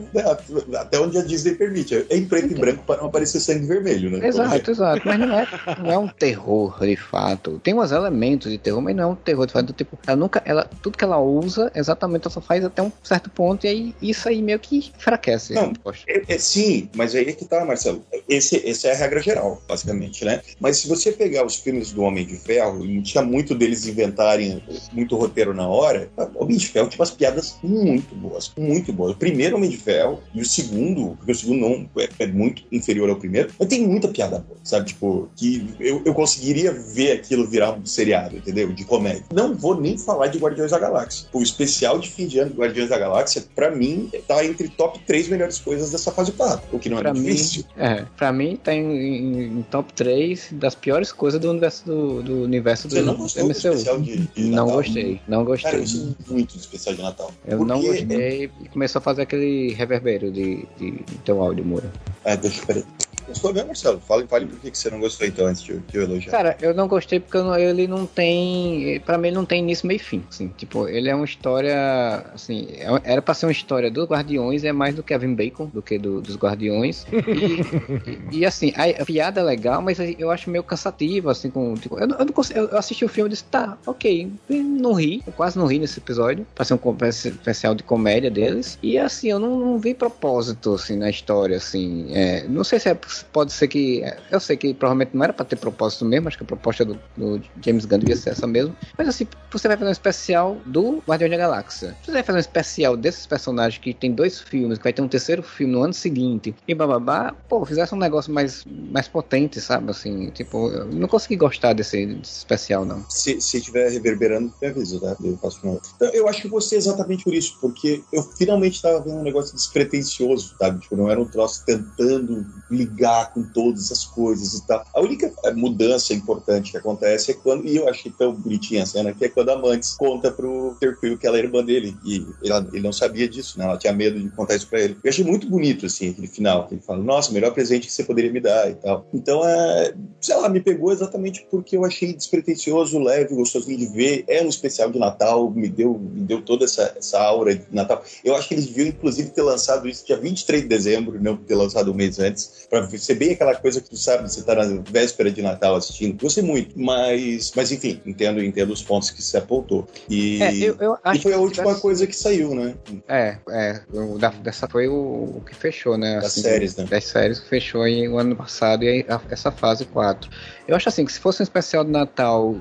[0.78, 2.06] até onde a Disney permite.
[2.10, 2.58] É em preto então.
[2.58, 4.28] e branco para não aparecer sangue vermelho, né?
[4.28, 5.02] Exato, exato.
[5.06, 5.48] Mas não é,
[5.80, 7.60] não é um terror de fato.
[7.64, 9.74] Tem uns elementos de terror, mas não é um terror de fato.
[9.74, 10.42] Tipo, ela nunca.
[10.46, 13.96] Ela, tudo que ela usa, exatamente, ela só faz até um certo ponto, e aí
[14.02, 15.54] isso aí meio que enfraquece.
[15.54, 15.74] Não,
[16.08, 18.04] é, é, sim, mas aí é que tá, Marcelo.
[18.28, 20.42] Esse, essa é a regra geral, basicamente, né?
[20.60, 24.62] Mas se você pegar os filmes do Homem de Ferro, e tinha muito deles inventarem
[24.92, 29.14] muito roteiro na hora, o Homem de Ferro tinha umas piadas muito boas, muito boas.
[29.14, 32.64] O primeiro Homem de Ferro e o segundo, porque o segundo não é, é muito
[32.72, 34.88] inferior ao primeiro, mas tem muita piada boa, sabe?
[34.88, 38.72] Tipo, que eu, eu conseguiria ver aquilo virar um seriado, entendeu?
[38.72, 39.26] De comédia.
[39.34, 41.28] Não vou nem falar de Guardiões da Galáxia.
[41.34, 45.00] O especial de fim de ano de Guardiões da Galáxia, pra mim, tá entre top
[45.06, 47.64] 3 melhores coisas dessa fase 4, o que não é pra mim, difícil.
[47.78, 52.22] É, pra mim tá em, em, em, top 3 das piores coisas do universo do,
[52.24, 53.48] do universo Você do não gostou MCU.
[53.48, 54.76] Do especial de, de não Natal?
[54.76, 55.72] gostei, não gostei.
[55.72, 57.32] Cara, eu muito do especial de Natal.
[57.46, 57.74] Eu Porque...
[57.74, 61.92] não gostei e começou a fazer aquele reverbero de, de, de teu áudio, Moura.
[62.24, 62.84] É, deixa eu
[63.30, 64.00] Gostou mesmo, Marcelo?
[64.00, 66.32] Fale, fale por que você não gostou então antes de, de eu elogiar.
[66.32, 69.00] Cara, eu não gostei porque não, ele não tem.
[69.06, 70.24] Pra mim, ele não tem início, meio fim.
[70.30, 72.26] Assim, tipo, ele é uma história.
[72.34, 75.82] Assim, é era pra ser uma história dos Guardiões, é mais do Kevin Bacon do
[75.82, 77.06] que do, dos Guardiões.
[77.30, 81.50] E, e, e, assim, a, a, piada é legal, mas eu acho meio cansativo, assim,
[81.50, 81.76] com.
[81.76, 84.32] Tipo, eu, eu, não consigo, eu assisti o filme e disse, tá, ok.
[84.50, 86.46] Não ri, eu quase não ri nesse episódio.
[86.56, 88.78] Pra ser um especial de comédia deles.
[88.82, 92.08] E assim, eu não, não vi propósito, assim, na história, assim.
[92.14, 94.04] É, não sei se é pode ser que.
[94.32, 97.00] Eu sei que provavelmente não era para ter propósito mesmo, acho que a proposta do,
[97.16, 98.76] do, James Gunn devia ser essa mesmo.
[98.98, 101.96] Mas assim, você vai fazer um especial do Guardião da Galáxia.
[102.04, 105.08] Você vai fazer um especial desses personagens que tem dois filmes, que vai ter um
[105.08, 109.92] terceiro filme no ano seguinte, e bababá, pô, fizesse um negócio mais, mais potente, sabe?
[109.92, 113.06] Assim, tipo, eu não consegui gostar desse, desse especial, não.
[113.10, 115.16] Se estiver reverberando, me avisa, tá?
[115.24, 115.80] Eu faço uma...
[115.96, 119.24] Então, eu acho que você é exatamente por isso, porque eu finalmente tava vendo um
[119.24, 120.80] negócio despretensioso, sabe?
[120.80, 124.86] Tipo, não era um troço tentando ligar lidar com todas as coisas e tal.
[124.94, 129.14] A única mudança importante que acontece é quando, e eu achei tão bonitinha a cena,
[129.14, 132.68] que é quando a Mantis conta pro Terquil que ela é irmã dele, e ela,
[132.74, 133.66] ele não sabia disso, né?
[133.66, 134.98] Ela tinha medo de contar isso pra ele.
[135.04, 138.04] Eu achei muito bonito, assim, aquele final, que ele fala, nossa, melhor presente que você
[138.04, 139.08] poderia me dar e tal.
[139.14, 144.26] Então, é, sei lá, me pegou exatamente porque eu achei despretensioso, leve, gostosinho de ver.
[144.28, 148.04] É um especial de Natal, me deu, me deu toda essa, essa aura de Natal.
[148.24, 151.56] Eu acho que eles deviam, inclusive, ter lançado isso dia 23 de dezembro, não ter
[151.56, 154.82] lançado um mês antes, pra ser bem aquela coisa que tu sabe, você tá na
[154.90, 156.20] véspera de Natal assistindo.
[156.20, 159.88] Gostei muito, mas, mas enfim, entendo, entendo os pontos que se apontou.
[160.10, 162.76] E, é, eu, eu e foi a última coisa que saiu, né?
[163.08, 163.82] É, é.
[163.94, 164.94] O, da, dessa foi o,
[165.38, 166.16] o, que fechou, né?
[166.16, 166.86] Das assim, séries, né?
[166.86, 170.30] Das séries que fechou em, o ano passado e a, essa fase 4.
[170.68, 172.56] Eu acho assim que se fosse um especial de Natal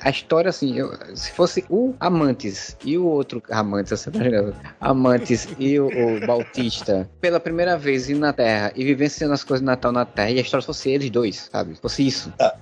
[0.00, 4.54] a história, assim, eu, se fosse o Amantes e o outro Amantes, você tá ligado?
[4.80, 9.60] Amantes e o, o Bautista pela primeira vez indo na Terra e vivenciando as coisas
[9.60, 11.74] de Natal na Terra, e a história fosse eles dois, sabe?
[11.76, 12.32] Fosse isso.
[12.38, 12.54] Ah,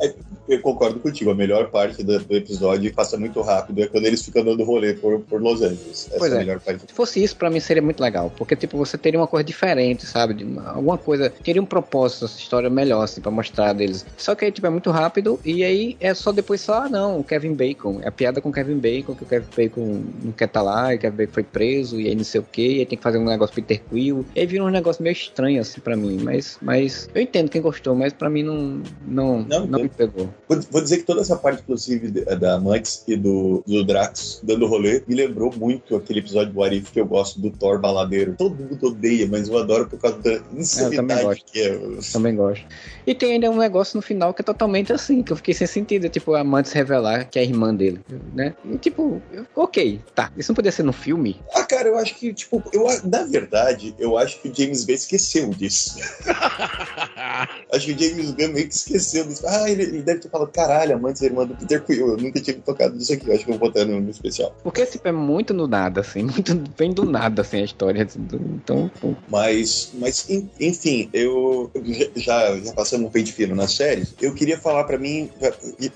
[0.48, 1.30] eu concordo contigo.
[1.30, 4.94] A melhor parte do, do, episódio, passa muito rápido, é quando eles ficam dando rolê
[4.94, 6.09] por, por Los Angeles.
[6.09, 6.40] Essa pois é a é.
[6.40, 6.80] melhor parte.
[6.86, 8.32] Se fosse isso, pra mim seria muito legal.
[8.36, 10.46] Porque, tipo, você teria uma coisa diferente, sabe?
[10.66, 11.30] Alguma coisa.
[11.30, 14.06] Teria um propósito essa história melhor, assim, pra mostrar deles.
[14.16, 17.18] Só que aí, tipo, é muito rápido e aí é só depois só, ah, não,
[17.19, 18.01] não, o Kevin Bacon.
[18.03, 20.62] É a piada com o Kevin Bacon, que o Kevin Bacon não quer estar tá
[20.62, 22.86] lá, e o Kevin Bacon foi preso, e aí não sei o que, e aí
[22.86, 24.24] tem que fazer um negócio Peter Quill.
[24.35, 26.19] E aí vira um negócio meio estranho, assim, pra mim.
[26.23, 30.28] Mas, mas eu entendo quem gostou, mas pra mim não, não, não, não me pegou.
[30.49, 34.66] Vou, vou, dizer que toda essa parte, inclusive, da Mantis e do, do Drax dando
[34.66, 38.35] rolê, me lembrou muito aquele episódio do Arif que eu gosto do Thor baladeiro.
[38.36, 41.74] Todo mundo odeia, mas eu adoro por causa da insanidade que é.
[41.74, 42.65] Eu também gosto.
[43.07, 45.66] E tem ainda um negócio no final que é totalmente assim, que eu fiquei sem
[45.66, 46.09] sentido.
[46.09, 48.01] Tipo, a Mantis revelar que é a irmã dele,
[48.35, 48.55] né?
[48.64, 49.20] E tipo,
[49.55, 50.32] ok, tá.
[50.36, 51.40] Isso não podia ser no filme?
[51.55, 54.94] Ah, cara, eu acho que, tipo, eu, na verdade, eu acho que o James Gunn
[54.94, 55.98] esqueceu disso.
[57.72, 59.44] acho que o James Gunn meio que esqueceu disso.
[59.47, 62.09] Ah, ele, ele deve ter falado, caralho, a Mantis é irmã do Peter Quill.
[62.09, 63.28] Eu nunca tinha tocado nisso aqui.
[63.28, 64.55] Eu acho que eu vou botar no, no especial.
[64.62, 66.22] Porque, tipo, é muito no nada, assim.
[66.22, 68.06] Muito bem do nada, assim, a história.
[68.16, 69.14] Então, pô.
[69.28, 70.26] Mas, mas
[70.60, 71.70] enfim, eu
[72.16, 74.14] já, já passamos um pente fino nas séries.
[74.20, 75.30] Eu queria falar para mim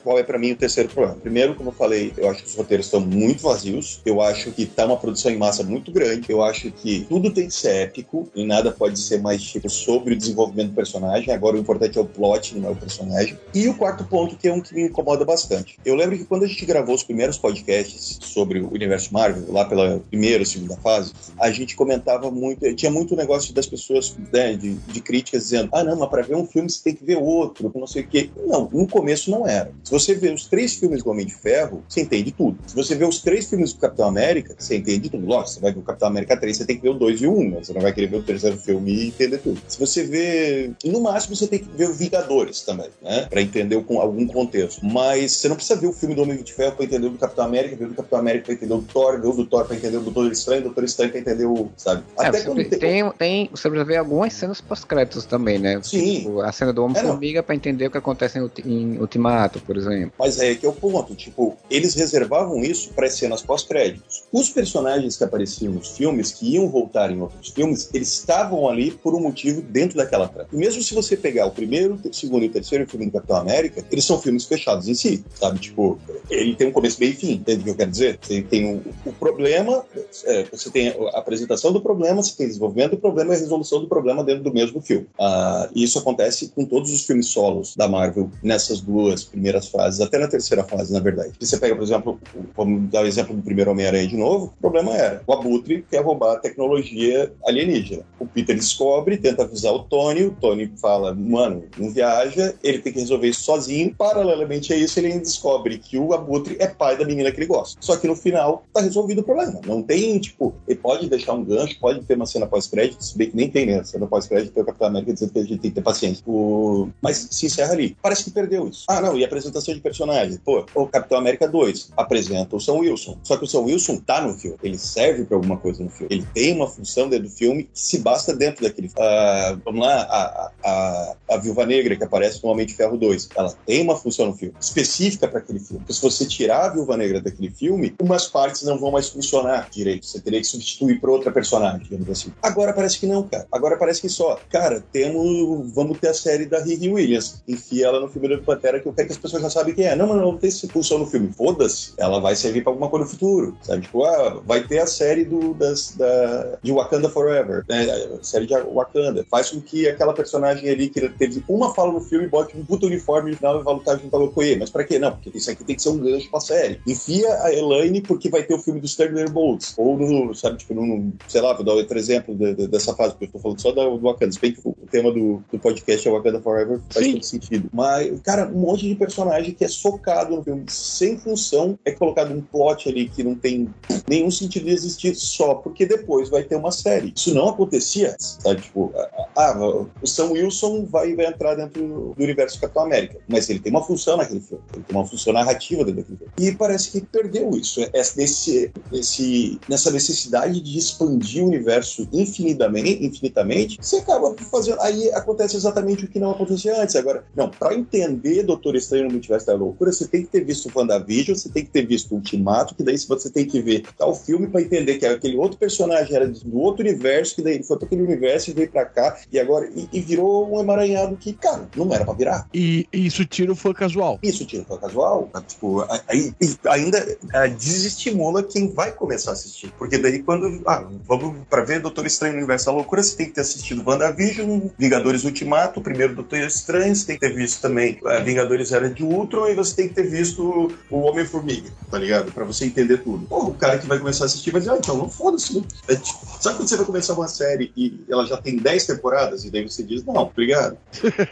[0.03, 1.02] qual é para mim o terceiro problema.
[1.09, 4.01] Primeiro, como eu falei, eu acho que os roteiros estão muito vazios.
[4.05, 6.27] Eu acho que tá uma produção em massa muito grande.
[6.29, 10.15] Eu acho que tudo tem que ser épico e nada pode ser mais tipo sobre
[10.15, 11.33] o desenvolvimento do personagem.
[11.33, 13.39] Agora o importante é o plot, não é o personagem.
[13.55, 15.79] E o quarto ponto, que é um que me incomoda bastante.
[15.85, 19.65] Eu lembro que quando a gente gravou os primeiros podcasts sobre o universo Marvel, lá
[19.65, 24.75] pela primeira, segunda fase, a gente comentava muito, tinha muito negócio das pessoas, né, de,
[24.75, 27.71] de críticas dizendo: ah, não, mas para ver um filme você tem que ver outro,
[27.75, 28.31] não sei o quê.
[28.47, 29.73] Não, no começo não era.
[29.85, 32.59] Se você vê os três filmes do Homem de Ferro, você entende tudo.
[32.67, 35.25] Se você vê os três filmes do Capitão América, você entende tudo.
[35.25, 37.27] Lógico, você vai ver o Capitão América 3, você tem que ver o 2 e
[37.27, 39.61] o 1, você não vai querer ver o terceiro filme e entender tudo.
[39.69, 40.71] Se você vê.
[40.85, 43.27] No máximo, você tem que ver o Vingadores também, né?
[43.31, 44.85] Pra entender com algum contexto.
[44.85, 47.19] Mas você não precisa ver o filme do Homem de Ferro pra entender o do
[47.19, 49.65] Capitão América, ver o do Capitão América pra entender o Thor, ver o do Thor
[49.65, 51.71] pra entender o Doutor Estranho, o Doutor Estranho pra entender o.
[51.77, 52.03] Sabe?
[52.19, 53.51] É, Até quando tem, tem, tem.
[53.53, 55.81] Você precisa ver algumas cenas pós-créditos também, né?
[55.83, 56.17] Sim.
[56.17, 59.77] Tipo, a cena do Homem-Formiga é, pra entender o que acontece em, em Ultimato, por
[59.77, 60.13] exemplo.
[60.19, 61.15] Mas é que o ponto.
[61.15, 64.25] Tipo, eles reservavam isso para cenas pós-créditos.
[64.33, 68.91] Os personagens que apareciam nos filmes, que iam voltar em outros filmes, eles estavam ali
[68.91, 70.49] por um motivo dentro daquela trama.
[70.53, 73.37] E mesmo se você pegar o primeiro, o segundo e o terceiro filme do Capitão
[73.37, 75.61] América, eles são filmes fechados em si, sabe?
[75.61, 75.99] Tipo,
[76.29, 78.19] ele tem um começo, meio e fim, entende o que eu quero dizer?
[78.21, 79.85] Você tem o, o problema,
[80.25, 83.39] é, você tem a apresentação do problema, você tem o desenvolvimento do problema e a
[83.39, 85.07] resolução do problema dentro do mesmo filme.
[85.19, 90.01] Ah, e isso acontece com todos os filmes solos da Marvel nessas duas primeiras fases,
[90.01, 91.33] até na terceira fase, na verdade.
[91.41, 92.21] Se você pega, por exemplo,
[92.57, 96.03] vamos dar o exemplo do primeiro Homem-Aranha de novo, o problema era o Abutre quer
[96.03, 98.03] roubar a tecnologia alienígena.
[98.19, 102.93] O Peter descobre, tenta avisar o Tony, o Tony fala, mano, não viaja, ele tem
[102.93, 103.95] que resolver isso sozinho.
[103.97, 107.77] Paralelamente a isso, ele descobre que o Abutre é pai da menina que ele gosta.
[107.81, 109.61] Só que no final, tá resolvido o problema.
[109.67, 113.31] Não tem, tipo, ele pode deixar um gancho, pode ter uma cena pós-crédito, se bem
[113.31, 113.83] que nem tem, né?
[113.85, 116.23] Cena pós-crédito, tem o Capitão América dizendo que a gente tem que ter paciência.
[116.27, 116.89] O...
[117.01, 117.97] Mas se encerra ali.
[118.03, 118.85] Parece que perdeu isso.
[118.89, 120.39] Ah, não, e apresentação de personagem?
[120.45, 123.19] Pô, o Capitão América 2 apresenta o Sam Wilson.
[123.23, 124.57] Só que o Sam Wilson tá no filme.
[124.63, 126.15] Ele serve pra alguma coisa no filme.
[126.15, 129.03] Ele tem uma função dentro do filme que se basta dentro daquele filme.
[129.03, 133.29] Uh, vamos lá, a, a, a Viúva Negra, que aparece no Homem de Ferro 2,
[133.37, 135.79] ela tem uma função no filme, específica para aquele filme.
[135.81, 139.69] Porque se você tirar a Viúva Negra daquele filme, umas partes não vão mais funcionar
[139.71, 140.07] direito.
[140.07, 142.33] Você teria que substituir por outra personagem, digamos assim.
[142.43, 143.47] Agora parece que não, cara.
[143.51, 145.73] Agora parece que só, cara, temos.
[145.73, 147.43] Vamos ter a série da Riri Williams.
[147.47, 149.87] Enfia ela no filme do Pantera, que eu quero que as pessoas já sabem quem
[149.87, 149.97] é.
[149.97, 151.33] Não, mas não, não tem essa função no filme.
[151.33, 151.93] Foda-se.
[151.97, 153.57] Ela vai servir para alguma coisa no futuro.
[153.63, 153.83] Sabe?
[153.83, 157.65] Tipo, ah, vai ter a série do, das, da, de Wakanda Forever.
[157.69, 157.87] Né?
[158.21, 159.25] A série de Wakanda.
[159.31, 162.87] Faz com que aquela personagem ali que teve uma fala no filme bote um puta
[162.87, 164.57] uniforme no final e vai lutar junto com Okoye.
[164.57, 164.99] Mas pra quê?
[164.99, 166.81] Não, porque isso aqui tem que ser um gancho pra série.
[166.87, 169.75] Enfia a Elaine porque vai ter o filme dos Thunderbolts.
[169.77, 173.13] Ou no, sabe, tipo, no, sei lá, vou dar outro exemplo de, de, dessa fase,
[173.13, 174.33] porque eu tô falando só do, do Wakanda.
[174.33, 177.13] Se bem que o tema do, do podcast é Wakanda Forever, faz Sim.
[177.15, 177.69] todo sentido.
[177.73, 182.33] Mas, cara, um monte de personagem que é socado no filme sem função, é colocado
[182.33, 183.69] um plot ali que não tem
[184.09, 187.13] nenhum sentido de existir só porque depois vai ter uma série.
[187.15, 188.61] Isso não acontecia sabe?
[188.63, 188.93] Tipo,
[189.37, 193.71] ah, o Sam Wilson vai, vai entrar dentro do universo Capitão América, mas ele tem
[193.71, 196.33] uma função naquele filme, ele tem uma função narrativa dentro daquele filme.
[196.39, 202.09] E parece que perdeu isso, é, é nesse, nesse, nessa necessidade de expandir o universo
[202.13, 204.81] infinitamente, infinitamente, você acaba fazendo.
[204.81, 206.97] Aí acontece exatamente o que não acontecia antes.
[206.97, 210.71] Agora, não, para entender Doutor Estranho no Multiverso da Loucura, você tem que ter visto
[210.75, 214.47] WandaVision, você tem que ter visto Ultimato, que daí você tem que ver tal filme
[214.47, 217.87] para entender que aquele outro personagem era do outro universo, que daí ele foi para
[217.87, 221.69] aquele universo e veio para cá, e agora e, e, virou um emaranhado que, cara,
[221.77, 222.49] não era para virar.
[222.53, 224.19] E isso tira o fã casual.
[224.23, 225.29] Isso tira o fã casual.
[225.33, 225.43] Tá?
[225.43, 226.33] Tipo, aí,
[226.69, 227.19] ainda
[227.59, 229.73] desestimula quem vai começar a assistir.
[229.79, 233.27] Porque daí quando, ah, vamos para ver Doutor Estranho no Universo da Loucura, você tem
[233.27, 237.61] que ter assistido WandaVision, Vingadores Ultimato, o primeiro Doutor Estranho, você tem que ter visto
[237.61, 241.99] também uh, Vingadores Era de Ultron, e você tem que ter visto o Homem-Formiga, tá
[241.99, 242.31] ligado?
[242.33, 243.27] Pra você entender tudo.
[243.27, 245.59] Pô, o cara que vai começar a assistir vai dizer, ah, então não foda-se.
[245.59, 245.65] Né?
[245.89, 249.45] É, tipo, sabe quando você vai começar uma série e ela já tem 10 temporadas
[249.45, 250.77] e daí você diz, não, obrigado.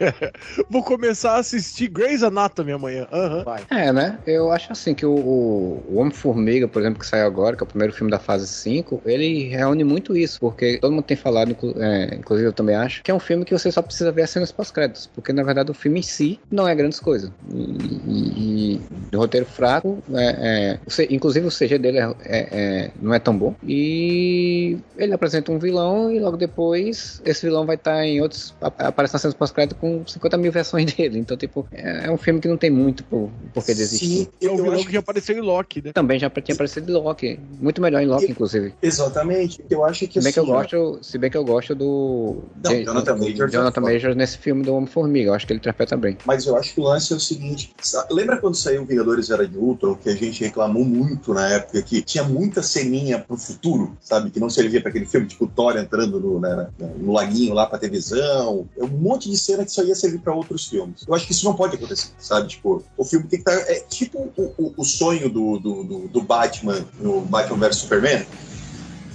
[0.71, 3.07] Vou começar a assistir Grey's Anatomy amanhã.
[3.13, 3.45] Uhum.
[3.45, 3.65] Vai.
[3.71, 4.19] É, né?
[4.27, 7.69] Eu acho assim que o, o, Homem-Formiga, por exemplo, que saiu agora, que é o
[7.69, 12.15] primeiro filme da fase 5, ele reúne muito isso, porque todo mundo tem falado, é,
[12.15, 14.51] inclusive eu também acho, que é um filme que você só precisa ver as cenas
[14.51, 17.31] pós-créditos, porque na verdade o filme em si não é grandes coisas.
[17.53, 17.61] E,
[18.07, 18.70] e, e
[19.15, 23.55] roteiro fraco, é, é, inclusive o CG dele é, é, não é tão bom.
[23.67, 28.55] E ele apresenta um vilão e logo depois esse vilão vai estar tá em outros.
[28.61, 31.19] aparece nas cenas pós-crédito com 50 mil versões dele.
[31.19, 34.07] Então, tipo, é, é um filme que não tem muito por, por que desistir.
[34.07, 35.93] Sim, é o vilão que já apareceu em Loki, né?
[35.93, 37.41] Também já tinha aparecido em Loki.
[37.61, 38.75] Muito melhor em Loki, inclusive.
[38.83, 39.65] Exatamente.
[39.69, 42.43] Eu acho que se bem assim, que eu gosto, se bem que eu gosto do.
[42.63, 43.53] Não, de, Jonathan Majors.
[43.53, 45.31] Jonathan Majors nesse filme do Homem-Formiga.
[45.31, 46.17] Eu acho que ele interpreta bem.
[46.25, 47.75] Mas eu acho que o lance é o seguinte:
[48.11, 52.03] lembra quando saiu Vingadores Era de Ultron, que a gente reclamou muito na época que
[52.03, 54.31] tinha muita ceninha pro futuro, sabe?
[54.31, 56.69] Que não servia para aquele filme, tipo Thor entrando no, né,
[56.99, 58.69] no laguinho lá pra televisão.
[58.77, 61.05] É um monte de cena que só ia servir para outros filmes.
[61.07, 62.49] Eu acho que isso não pode acontecer, sabe?
[62.49, 63.65] Tipo, o filme tem que estar.
[63.65, 67.77] Tá, é tipo o, o, o sonho do, do, do, do Batman no Batman vs
[67.77, 68.27] Superman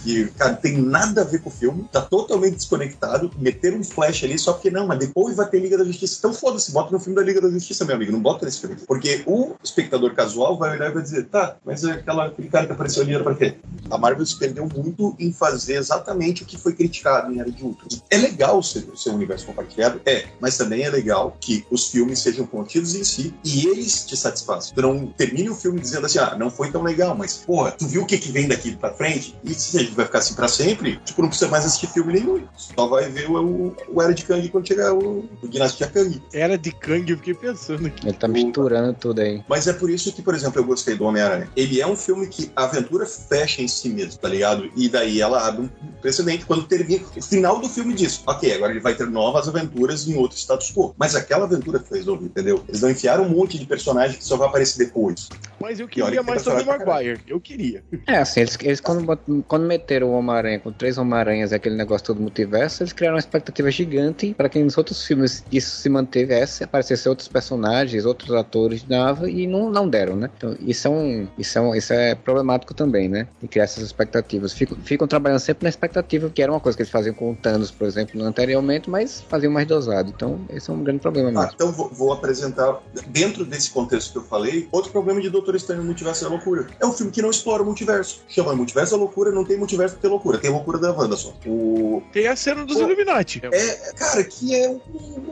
[0.05, 4.23] que, cara, tem nada a ver com o filme, tá totalmente desconectado, meteram um flash
[4.23, 6.17] ali só porque não, mas depois vai ter Liga da Justiça.
[6.19, 8.75] Então foda-se, bota no filme da Liga da Justiça, meu amigo, não bota nesse filme.
[8.87, 12.67] Porque o espectador casual vai olhar e vai dizer, tá, mas é aquela, aquele cara
[12.67, 13.55] que apareceu ali era pra quê?
[13.89, 17.63] A Marvel se perdeu muito em fazer exatamente o que foi criticado em Era de
[17.63, 17.87] Ultron.
[18.11, 19.99] É legal ser, ser um universo compartilhado?
[20.05, 24.15] É, mas também é legal que os filmes sejam contidos em si e eles te
[24.15, 24.75] satisfaçam.
[24.75, 27.87] Tu não termine o filme dizendo assim, ah, não foi tão legal, mas, porra, tu
[27.87, 29.35] viu o que, que vem daqui pra frente?
[29.43, 29.53] E
[29.95, 32.43] se vai ficar assim pra sempre, tipo, não precisa mais assistir filme nenhum.
[32.55, 36.21] Só vai ver o, o Era de Kang quando chegar o, o Dinastia Kang.
[36.33, 38.05] Era de Kang, eu fiquei pensando aqui.
[38.05, 39.43] Ele tá misturando tudo aí.
[39.47, 41.49] Mas é por isso que, por exemplo, eu gostei do Homem-Aranha.
[41.55, 44.69] Ele é um filme que a aventura fecha em si mesmo, tá ligado?
[44.75, 45.69] E daí ela abre um
[46.01, 47.05] precedente quando termina.
[47.15, 50.71] O final do filme diz: ok, agora ele vai ter novas aventuras em outro status
[50.71, 50.93] quo.
[50.97, 52.63] Mas aquela aventura foi resolvida, entendeu?
[52.67, 55.29] Eles não enfiaram um monte de personagem que só vai aparecer depois.
[55.59, 57.21] Mas eu queria mais sobre o Maguire.
[57.27, 57.83] Eu queria.
[58.07, 62.07] É, assim, eles, eles quando, quando meteram o Homem-Aranha com três Homem-Aranhas e aquele negócio
[62.07, 66.63] todo multiverso, eles criaram uma expectativa gigante para que nos outros filmes isso se mantivesse,
[66.63, 70.29] aparecessem outros personagens, outros atores dava e não, não deram, né?
[70.35, 73.27] Então isso é um isso é, um, isso é problemático também, né?
[73.39, 74.53] De criar essas expectativas.
[74.53, 77.35] Ficam, ficam trabalhando sempre na expectativa, que era uma coisa que eles faziam com o
[77.35, 80.11] Thanos, por exemplo, anteriormente, mas faziam mais dosado.
[80.15, 81.43] Então esse é um grande problema mesmo.
[81.43, 85.55] Ah, então vou, vou, apresentar, dentro desse contexto que eu falei, outro problema de Doutor
[85.55, 86.67] Estranho no Multiverso da Loucura.
[86.79, 88.21] É um filme que não explora o multiverso.
[88.27, 90.37] Chama Multiverso da Loucura, não tem multiverso, tem loucura.
[90.37, 91.33] Tem loucura da Wanda só.
[91.45, 92.01] O...
[92.11, 92.81] Tem a cena dos o...
[92.81, 93.41] Illuminati.
[93.51, 94.81] É, cara, que é um,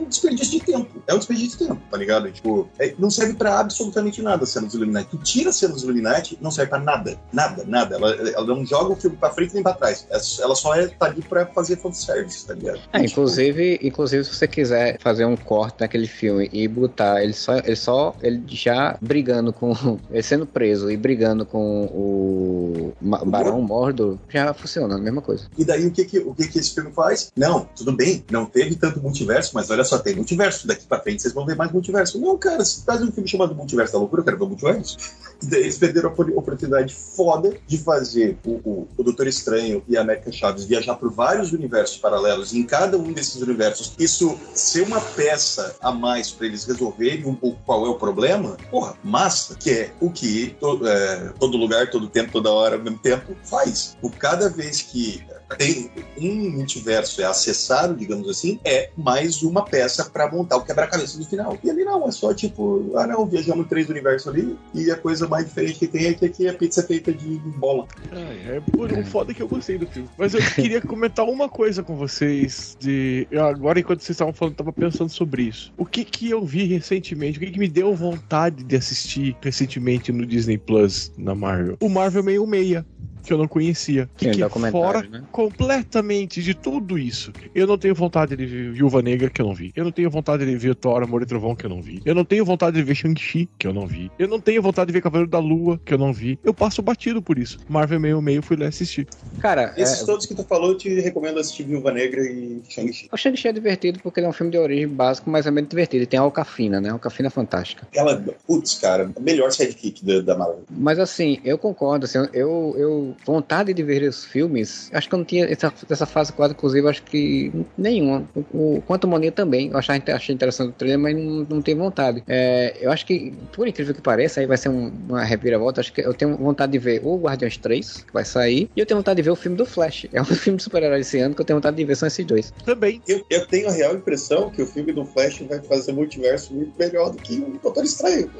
[0.00, 1.02] um, desperdício de tempo.
[1.06, 2.30] É um desperdício de tempo, tá ligado?
[2.30, 5.08] Tipo, é, não serve pra absolutamente nada a cena dos Illuminati.
[5.10, 7.18] Tu tira a cena dos Illuminati, não serve pra nada.
[7.32, 7.96] Nada, nada.
[7.96, 10.06] Ela, ela não joga o filme pra frente nem pra trás.
[10.40, 12.80] Ela só é, tá ali pra fazer fanservice, tá ligado?
[12.92, 13.86] É, e, inclusive, tipo...
[13.86, 18.14] inclusive, se você quiser fazer um corte naquele filme e botar ele só, ele só,
[18.22, 24.54] ele já brigando com, ele sendo preso e brigando com o, o Barão Mordor, já
[24.54, 25.46] funciona, a mesma coisa.
[25.56, 27.30] E daí o que que, o que que esse filme faz?
[27.36, 30.66] Não, tudo bem, não teve tanto multiverso, mas olha só, tem multiverso.
[30.66, 32.20] Daqui pra frente vocês vão ver mais multiverso.
[32.20, 34.96] Não, cara, se faz um filme chamado Multiverso da Loucura, eu quero ver multiverso.
[35.42, 39.96] E daí eles perderam a oportunidade foda de fazer o, o, o Doutor Estranho e
[39.96, 42.52] a América Chaves viajar por vários universos paralelos.
[42.52, 47.26] E em cada um desses universos, isso ser uma peça a mais para eles resolverem
[47.26, 51.56] um pouco qual é o problema, porra, massa, que é o que to, é, todo
[51.56, 53.96] lugar, todo tempo, toda hora, ao mesmo tempo faz.
[54.00, 55.22] Por cada vez que
[55.56, 61.18] tem um multiverso é acessado, digamos assim, é mais uma peça para montar o quebra-cabeça
[61.18, 61.58] do final.
[61.62, 65.28] E ali não, é só tipo, ah não, viajamos três universos ali e a coisa
[65.28, 67.86] mais diferente que tem é que aqui a pizza é feita de bola.
[68.12, 70.08] é por um foda que eu gostei do filme.
[70.18, 74.58] Mas eu queria comentar uma coisa com vocês de agora enquanto vocês estavam falando, eu
[74.58, 75.72] tava pensando sobre isso.
[75.76, 80.10] O que que eu vi recentemente, o que que me deu vontade de assistir recentemente
[80.12, 81.76] no Disney Plus na Marvel?
[81.80, 82.84] O Marvel 66
[83.24, 84.08] que eu não conhecia.
[84.16, 85.22] Que, que fora né?
[85.32, 87.32] completamente de tudo isso.
[87.54, 89.72] Eu não tenho vontade de ver Viúva Negra, que eu não vi.
[89.74, 92.00] Eu não tenho vontade de ver Thor, Amor e Trovão, que eu não vi.
[92.04, 94.10] Eu não tenho vontade de ver Shang-Chi, que eu não vi.
[94.18, 96.38] Eu não tenho vontade de ver Cavaleiro da Lua, que eu não vi.
[96.44, 97.58] Eu passo batido por isso.
[97.68, 99.06] Marvel meio meio fui lá assistir.
[99.40, 100.06] Cara, esses é...
[100.06, 103.08] todos que tu falou, eu te recomendo assistir Viúva Negra e Shang-Chi.
[103.12, 105.64] O Shang-Chi é divertido porque ele é um filme de origem básico, mas é bem
[105.64, 106.02] divertido.
[106.02, 106.90] Ele tem a Alcafina, né?
[106.90, 107.86] A Alcafina é fantástica.
[107.94, 110.64] Ela, putz, cara, melhor sidekick da, da Marvel.
[110.70, 115.18] Mas assim, eu concordo, assim, eu, eu vontade de ver os filmes, acho que eu
[115.18, 118.28] não tinha essa, essa fase quase, inclusive, acho que nenhuma.
[118.34, 121.78] O, o Quanto Monia também, eu achei, achei interessante o trailer, mas não, não tenho
[121.78, 122.22] vontade.
[122.28, 125.80] É, eu acho que, por incrível que pareça, aí vai ser um, uma reviravolta.
[125.80, 128.86] Acho que eu tenho vontade de ver o Guardiões 3, que vai sair, e eu
[128.86, 130.06] tenho vontade de ver o filme do Flash.
[130.12, 132.24] É um filme de super-herói esse ano que eu tenho vontade de ver, são esses
[132.24, 132.52] dois.
[132.64, 133.02] Também.
[133.06, 136.72] Eu, eu tenho a real impressão que o filme do Flash vai fazer multiverso muito
[136.78, 138.30] melhor do que o Doutor Estranho.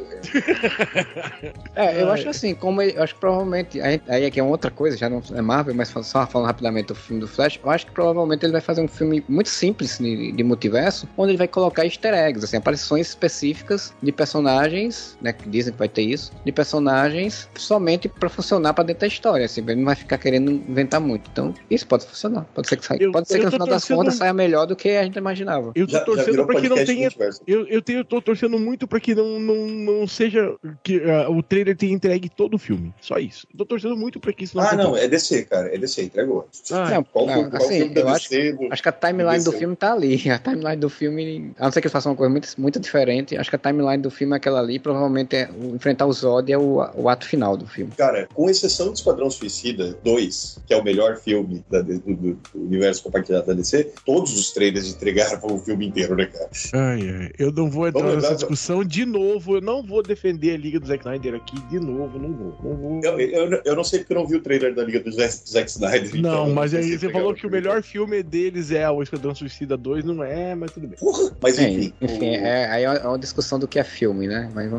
[1.74, 4.96] é, eu acho assim, como eu acho que provavelmente, aí, aí aqui é outra coisa,
[4.96, 7.92] já não é Marvel, mas só falando rapidamente do filme do Flash, eu acho que
[7.92, 11.84] provavelmente ele vai fazer um filme muito simples de, de multiverso, onde ele vai colocar
[11.84, 16.52] easter eggs, assim, aparições específicas de personagens, né, que dizem que vai ter isso, de
[16.52, 21.00] personagens somente para funcionar para dentro da história, assim, ele não vai ficar querendo inventar
[21.00, 21.28] muito.
[21.30, 22.46] Então, isso pode funcionar.
[22.54, 24.76] Pode ser que saia, eu, pode ser que no final das contas saia melhor do
[24.76, 25.72] que a gente imaginava.
[25.74, 27.08] Eu tô já, torcendo para que não tenha
[27.46, 31.42] eu, eu tenho, tô torcendo muito para que não, não, não seja que uh, o
[31.42, 32.94] trailer tenha entregue todo o filme.
[33.00, 33.46] Só isso.
[33.52, 35.74] Eu tô torcendo muito para que isso não Ah, não, é DC, cara.
[35.74, 36.48] É DC, entregou.
[36.70, 39.58] Ah, não, qual, não, qual assim, eu acho, do, acho que a timeline do, do
[39.58, 40.22] filme tá ali.
[40.34, 43.36] A timeline do filme, a não ser que eles façam uma coisa muito, muito diferente,
[43.36, 46.58] acho que a timeline do filme é aquela ali, provavelmente é enfrentar o Zod é
[46.58, 47.92] o, o ato final do filme.
[47.96, 52.38] Cara, com exceção do Esquadrão Suicida 2, que é o melhor filme da, do, do,
[52.54, 56.50] universo compartilhado da DC, todos os trailers entregaram o filme inteiro, né, cara?
[56.74, 57.30] Ai, ai.
[57.38, 59.56] Eu não vou entrar Vamos nessa discussão de novo.
[59.56, 62.18] Eu não vou defender a Liga do Zack Snyder aqui de novo.
[62.18, 62.58] Não vou.
[62.62, 63.00] Não vou.
[63.02, 65.70] Eu, eu, eu, não sei porque eu não vi o trailer da Liga do Zack
[65.70, 66.14] Snyder.
[66.14, 69.76] Não, então, mas aí você falou que o melhor filme deles é o Esquadrão Suicida
[69.76, 70.04] 2.
[70.04, 70.98] Não é, mas tudo bem.
[70.98, 71.92] Porra, mas enfim.
[72.00, 72.34] É, enfim, o...
[72.34, 74.50] é, aí é uma discussão do que é filme, né?
[74.54, 74.70] Mas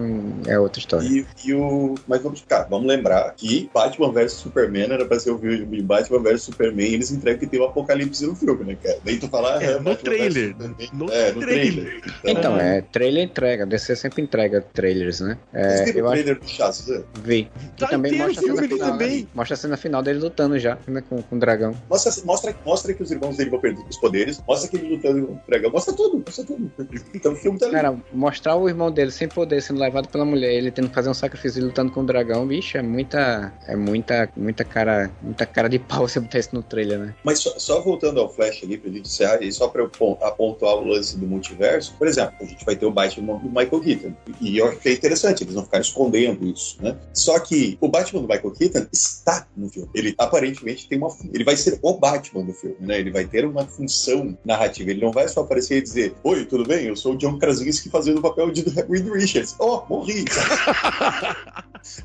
[0.47, 1.07] é outra história.
[1.07, 1.95] E, e o...
[2.07, 6.19] Mas vamos, cara, vamos lembrar que Batman vs Superman era pra ser o filme Batman
[6.19, 8.97] vs Superman e eles entregam que tem o um apocalipse no filme, né, cara?
[9.05, 9.61] Nem tu falar.
[9.61, 10.55] É, no trailer.
[10.93, 12.01] No, é, no trailer.
[12.23, 13.65] Então, é, trailer entrega.
[13.65, 15.37] DC sempre entrega trailers, né?
[15.53, 16.45] É, eu o trailer acho...
[16.45, 17.03] do Chaves, né?
[17.23, 17.49] Vi.
[17.77, 18.91] Tá também mostra a cena final.
[18.91, 19.21] Também.
[19.21, 19.27] Né?
[19.45, 21.75] Mostra a cena final dele lutando já, né, com, com o dragão.
[21.87, 25.27] Mostra, mostra, mostra que os irmãos dele vão perder os poderes, mostra que ele lutando
[25.27, 26.71] com o dragão, mostra tudo, mostra tudo.
[27.13, 27.69] Então o filme tá.
[27.69, 31.11] Cara, mostrar o irmão dele sem poder sendo levado pela mulher, ele tendo que fazer
[31.11, 33.53] um sacrifício lutando com o dragão, bicho, é muita.
[33.67, 35.11] É muita, muita cara.
[35.21, 37.15] Muita cara de pau se botar isso no trailer, né?
[37.23, 39.91] Mas só, só voltando ao Flash ali pra gente encerrar, e só pra eu
[40.21, 43.79] apontar o lance do multiverso, por exemplo, a gente vai ter o Batman do Michael
[43.79, 44.13] Keaton.
[44.41, 46.97] E eu achei interessante, eles não ficaram escondendo isso, né?
[47.13, 49.89] Só que o Batman do Michael Keaton está no filme.
[49.93, 51.09] Ele aparentemente tem uma.
[51.33, 52.99] Ele vai ser o Batman do filme, né?
[52.99, 54.91] Ele vai ter uma função narrativa.
[54.91, 56.85] Ele não vai só aparecer e dizer: Oi, tudo bem?
[56.85, 59.55] Eu sou o John Krasinski fazendo o papel de Reed Richards.
[59.59, 60.25] Oh, morri!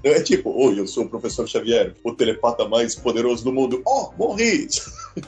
[0.05, 3.83] não é tipo: Oi, eu sou o professor Xavier, o telepata mais poderoso do mundo.
[3.87, 4.69] Oh, morri!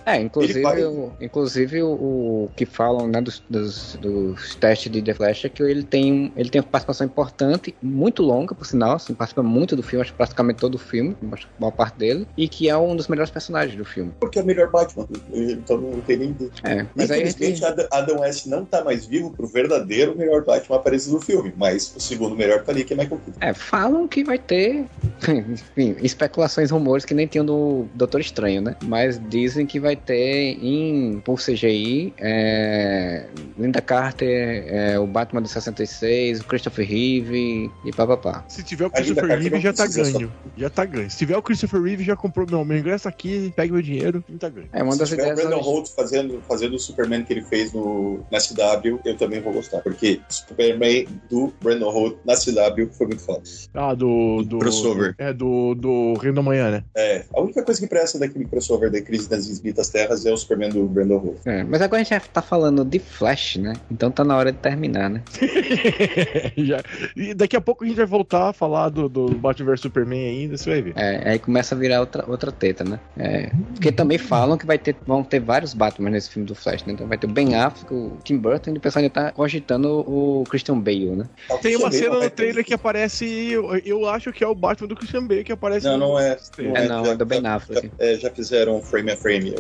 [0.07, 0.85] É, inclusive, vai...
[0.85, 5.49] o, inclusive o, o, que falam né, dos, dos, dos, testes de The Flash é
[5.49, 9.75] que ele tem, ele tem uma participação importante, muito longa, por sinal, assim, participa muito
[9.75, 12.69] do filme, acho que praticamente todo o filme, acho que boa parte dele, e que
[12.69, 14.13] é um dos melhores personagens do filme.
[14.19, 16.53] Porque é o melhor Batman, então não tem nem dúvida.
[16.65, 17.87] É, mas Infelizmente, aí.
[17.91, 22.01] Adam West não tá mais vivo pro verdadeiro melhor Batman aparecer no filme, mas o
[22.01, 23.39] segundo melhor tá ali, que é Michael Keaton.
[23.41, 24.85] É, falam que vai ter,
[25.29, 28.77] enfim, especulações, rumores que nem tinham do Doutor Estranho, né?
[28.85, 33.27] Mas dizem que vai ter em por CGI é,
[33.59, 38.45] Linda Carter, é, o Batman de 66, o Christopher Reeve e papapá.
[38.49, 40.29] Se tiver o Christopher Reeve já tá ganho.
[40.29, 40.53] Só...
[40.57, 41.11] Já tá ganho.
[41.11, 44.37] Se tiver o Christopher Reeve já comprou meu, meu ingresso aqui, pega meu dinheiro, e
[44.37, 44.69] tá ganho.
[44.73, 45.33] É uma das Se tiver.
[45.33, 49.41] O Brandon Holt fazendo, fazendo o Superman que ele fez no, na CW, eu também
[49.41, 53.43] vou gostar, porque o Superman do Brandon Holt na CW foi muito foda.
[53.75, 55.15] Ah, do, do crossover.
[55.19, 56.85] É do do Reino da Manhã, né?
[56.95, 57.25] É.
[57.35, 60.71] A única coisa que presta daquele crossover da Crise das Infinitas Terras é o Superman
[60.71, 61.39] do Brandon Holt.
[61.45, 63.75] É, mas agora a gente já tá falando de Flash, né?
[63.91, 65.23] Então tá na hora de terminar, né?
[66.57, 66.83] já.
[67.17, 70.29] E daqui a pouco a gente vai voltar a falar do, do Batman vs Superman
[70.29, 70.93] ainda, você vai ver.
[70.97, 73.01] É, aí começa a virar outra, outra teta, né?
[73.17, 76.85] É, porque também falam que vai ter, vão ter vários Batman nesse filme do Flash,
[76.85, 76.93] né?
[76.93, 79.89] Então vai ter o Ben Affleck, o Tim Burton e o pessoal ainda tá cogitando
[80.01, 81.25] o Christian Bale, né?
[81.61, 84.97] Tem uma cena no trailer que aparece, eu, eu, acho que é o Batman do
[84.97, 85.87] Christian Bale que aparece.
[85.87, 86.37] Não, não é.
[86.59, 87.91] Não é, não, é do Ben Affleck.
[87.99, 89.55] Já, é, já fizeram frame a frame.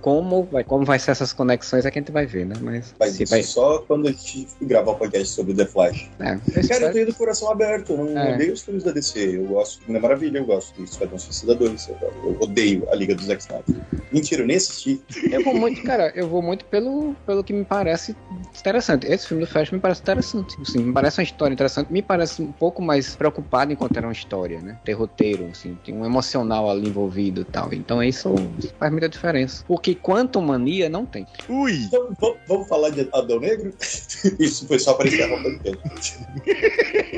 [0.00, 2.54] Como vai, como vai ser essas conexões é que a gente vai ver, né?
[2.60, 3.42] Mas, Mas isso vai...
[3.42, 6.10] só quando a gente gravar o podcast sobre The Flash.
[6.20, 8.34] É, eu Cara, eu tenho do coração aberto, eu não é.
[8.34, 9.36] odeio os filmes da DC.
[9.36, 11.88] Eu gosto de Maravilha, eu gosto de Esquadrão Suicida 2.
[11.88, 13.76] Eu, eu odeio a Liga dos Zack Snyder.
[14.12, 15.00] Mentira, eu nem assisti.
[15.30, 18.16] Eu vou muito, cara, eu vou muito pelo, pelo que me parece
[18.58, 19.06] interessante.
[19.06, 20.56] Esse filme do Flash me parece interessante.
[20.60, 21.92] Assim, me parece uma história interessante.
[21.92, 24.78] Me parece um pouco mais preocupado em contar uma história, né?
[24.84, 27.72] Ter roteiro, assim, tem um emocional ali envolvido e tal.
[27.72, 28.34] Então isso
[28.78, 29.64] faz muita diferença.
[29.66, 31.26] Porque quanto mania não tem.
[31.48, 31.72] Ui!
[31.72, 33.72] Então, vamos, vamos falar de Adão Negro?
[34.38, 36.18] Isso foi só para encerrar o podcast.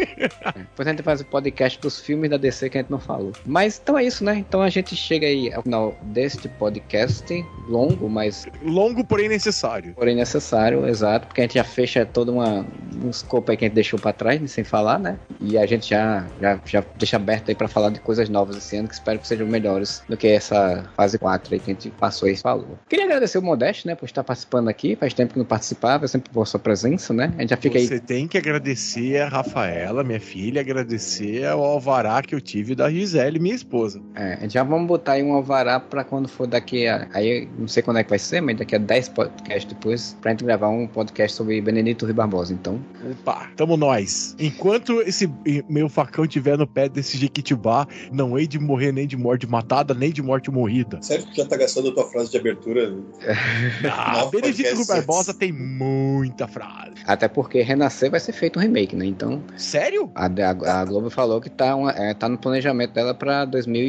[0.56, 3.32] Depois a gente faz o podcast dos filmes da DC que a gente não falou.
[3.46, 4.27] Mas então é isso, né?
[4.36, 7.24] Então a gente chega aí ao final deste podcast,
[7.68, 8.46] longo, mas.
[8.62, 9.94] Longo, porém necessário.
[9.94, 12.66] Porém necessário, exato, porque a gente já fecha todo uma,
[13.02, 15.18] um escopo aí que a gente deixou pra trás, sem falar, né?
[15.40, 18.76] E a gente já, já, já deixa aberto aí pra falar de coisas novas esse
[18.76, 21.90] ano, que espero que sejam melhores do que essa fase 4 aí que a gente
[21.90, 22.78] passou e falou.
[22.88, 24.96] Queria agradecer o Modeste, né, por estar participando aqui.
[24.96, 27.32] Faz tempo que não participava, é sempre boa sua presença, né?
[27.36, 28.00] A gente já fica Você aí.
[28.00, 33.38] tem que agradecer a Rafaela, minha filha, agradecer ao alvará que eu tive da Gisele,
[33.38, 34.00] minha esposa.
[34.18, 37.06] É, a gente já vamos botar aí um alvará pra quando for daqui a.
[37.14, 40.32] Aí não sei quando é que vai ser, mas daqui a 10 podcasts depois, pra
[40.32, 42.52] gente gravar um podcast sobre Benedito Rui Barbosa.
[42.52, 42.80] Então,
[43.12, 44.34] Opa, tamo nós.
[44.38, 45.30] Enquanto esse
[45.68, 49.94] meu facão tiver no pé desse Jequitibá, não hei de morrer nem de morte matada,
[49.94, 50.98] nem de morte morrida.
[51.00, 52.92] Sério que já tá gastando a tua frase de abertura?
[53.88, 54.86] Ah, Benedito Rui.
[54.86, 56.94] Barbosa tem muita frase.
[57.06, 59.06] até porque Renascer vai ser feito um remake, né?
[59.06, 60.10] Então, Sério?
[60.14, 63.44] a, a, a Globo falou que tá, uma- é, tá no planejamento dela pra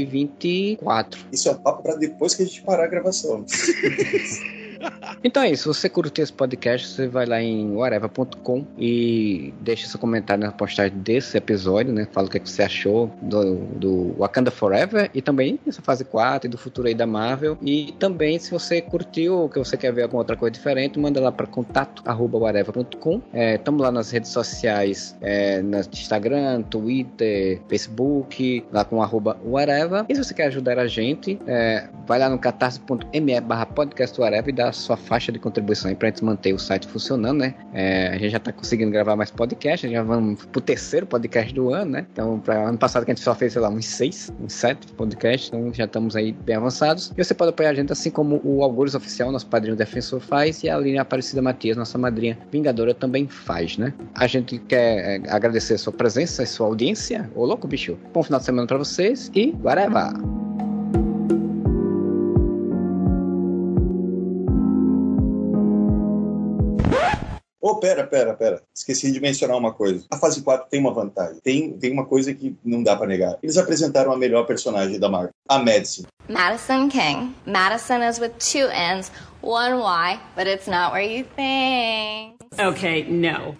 [0.09, 1.19] 2024.
[1.31, 3.45] Isso é papo pra depois que a gente parar a gravação.
[5.23, 9.87] Então é isso, se você curtiu esse podcast, você vai lá em whatever.com e deixa
[9.87, 12.07] seu comentário na postagem desse episódio, né?
[12.11, 16.05] Fala o que, é que você achou do, do Wakanda Forever e também dessa fase
[16.05, 17.57] 4 e do futuro aí da Marvel.
[17.61, 21.19] E também, se você curtiu ou que você quer ver alguma outra coisa diferente, manda
[21.19, 23.21] lá para contato arroba whatever.com.
[23.33, 30.05] Estamos lá nas redes sociais, é, no Instagram, Twitter, Facebook, lá com arroba whatever.
[30.07, 34.49] E se você quer ajudar a gente, é, vai lá no catarse.me barra podcast whatever
[34.49, 37.55] e dá sua faixa de contribuição aí pra gente manter o site funcionando, né?
[37.73, 41.73] É, a gente já tá conseguindo gravar mais podcast, já vamos pro terceiro podcast do
[41.73, 42.07] ano, né?
[42.11, 44.87] Então, para ano passado que a gente só fez, sei lá, uns seis, uns sete
[44.93, 47.11] podcasts, então já estamos aí bem avançados.
[47.17, 50.63] E você pode apoiar a gente assim como o Algures Oficial, nosso padrinho defensor, faz,
[50.63, 53.93] e a Aline Aparecida Matias, nossa madrinha vingadora, também faz, né?
[54.15, 57.29] A gente quer é, agradecer a sua presença e sua audiência.
[57.35, 57.97] Ô louco, bicho.
[58.13, 60.48] Bom final de semana pra vocês e whatever!
[67.61, 68.63] Ô, pera, pera, pera.
[68.73, 70.05] Esqueci de mencionar uma coisa.
[70.09, 71.39] A fase 4 tem uma vantagem.
[71.43, 73.37] Tem, tem uma coisa que não dá pra negar.
[73.43, 76.03] Eles apresentaram a melhor personagem da Marvel, a Madison.
[76.29, 77.35] Madison King.
[77.45, 79.11] Madison is with two N's,
[79.41, 82.37] one Y, but it's not where you think.
[82.57, 83.57] Okay, no.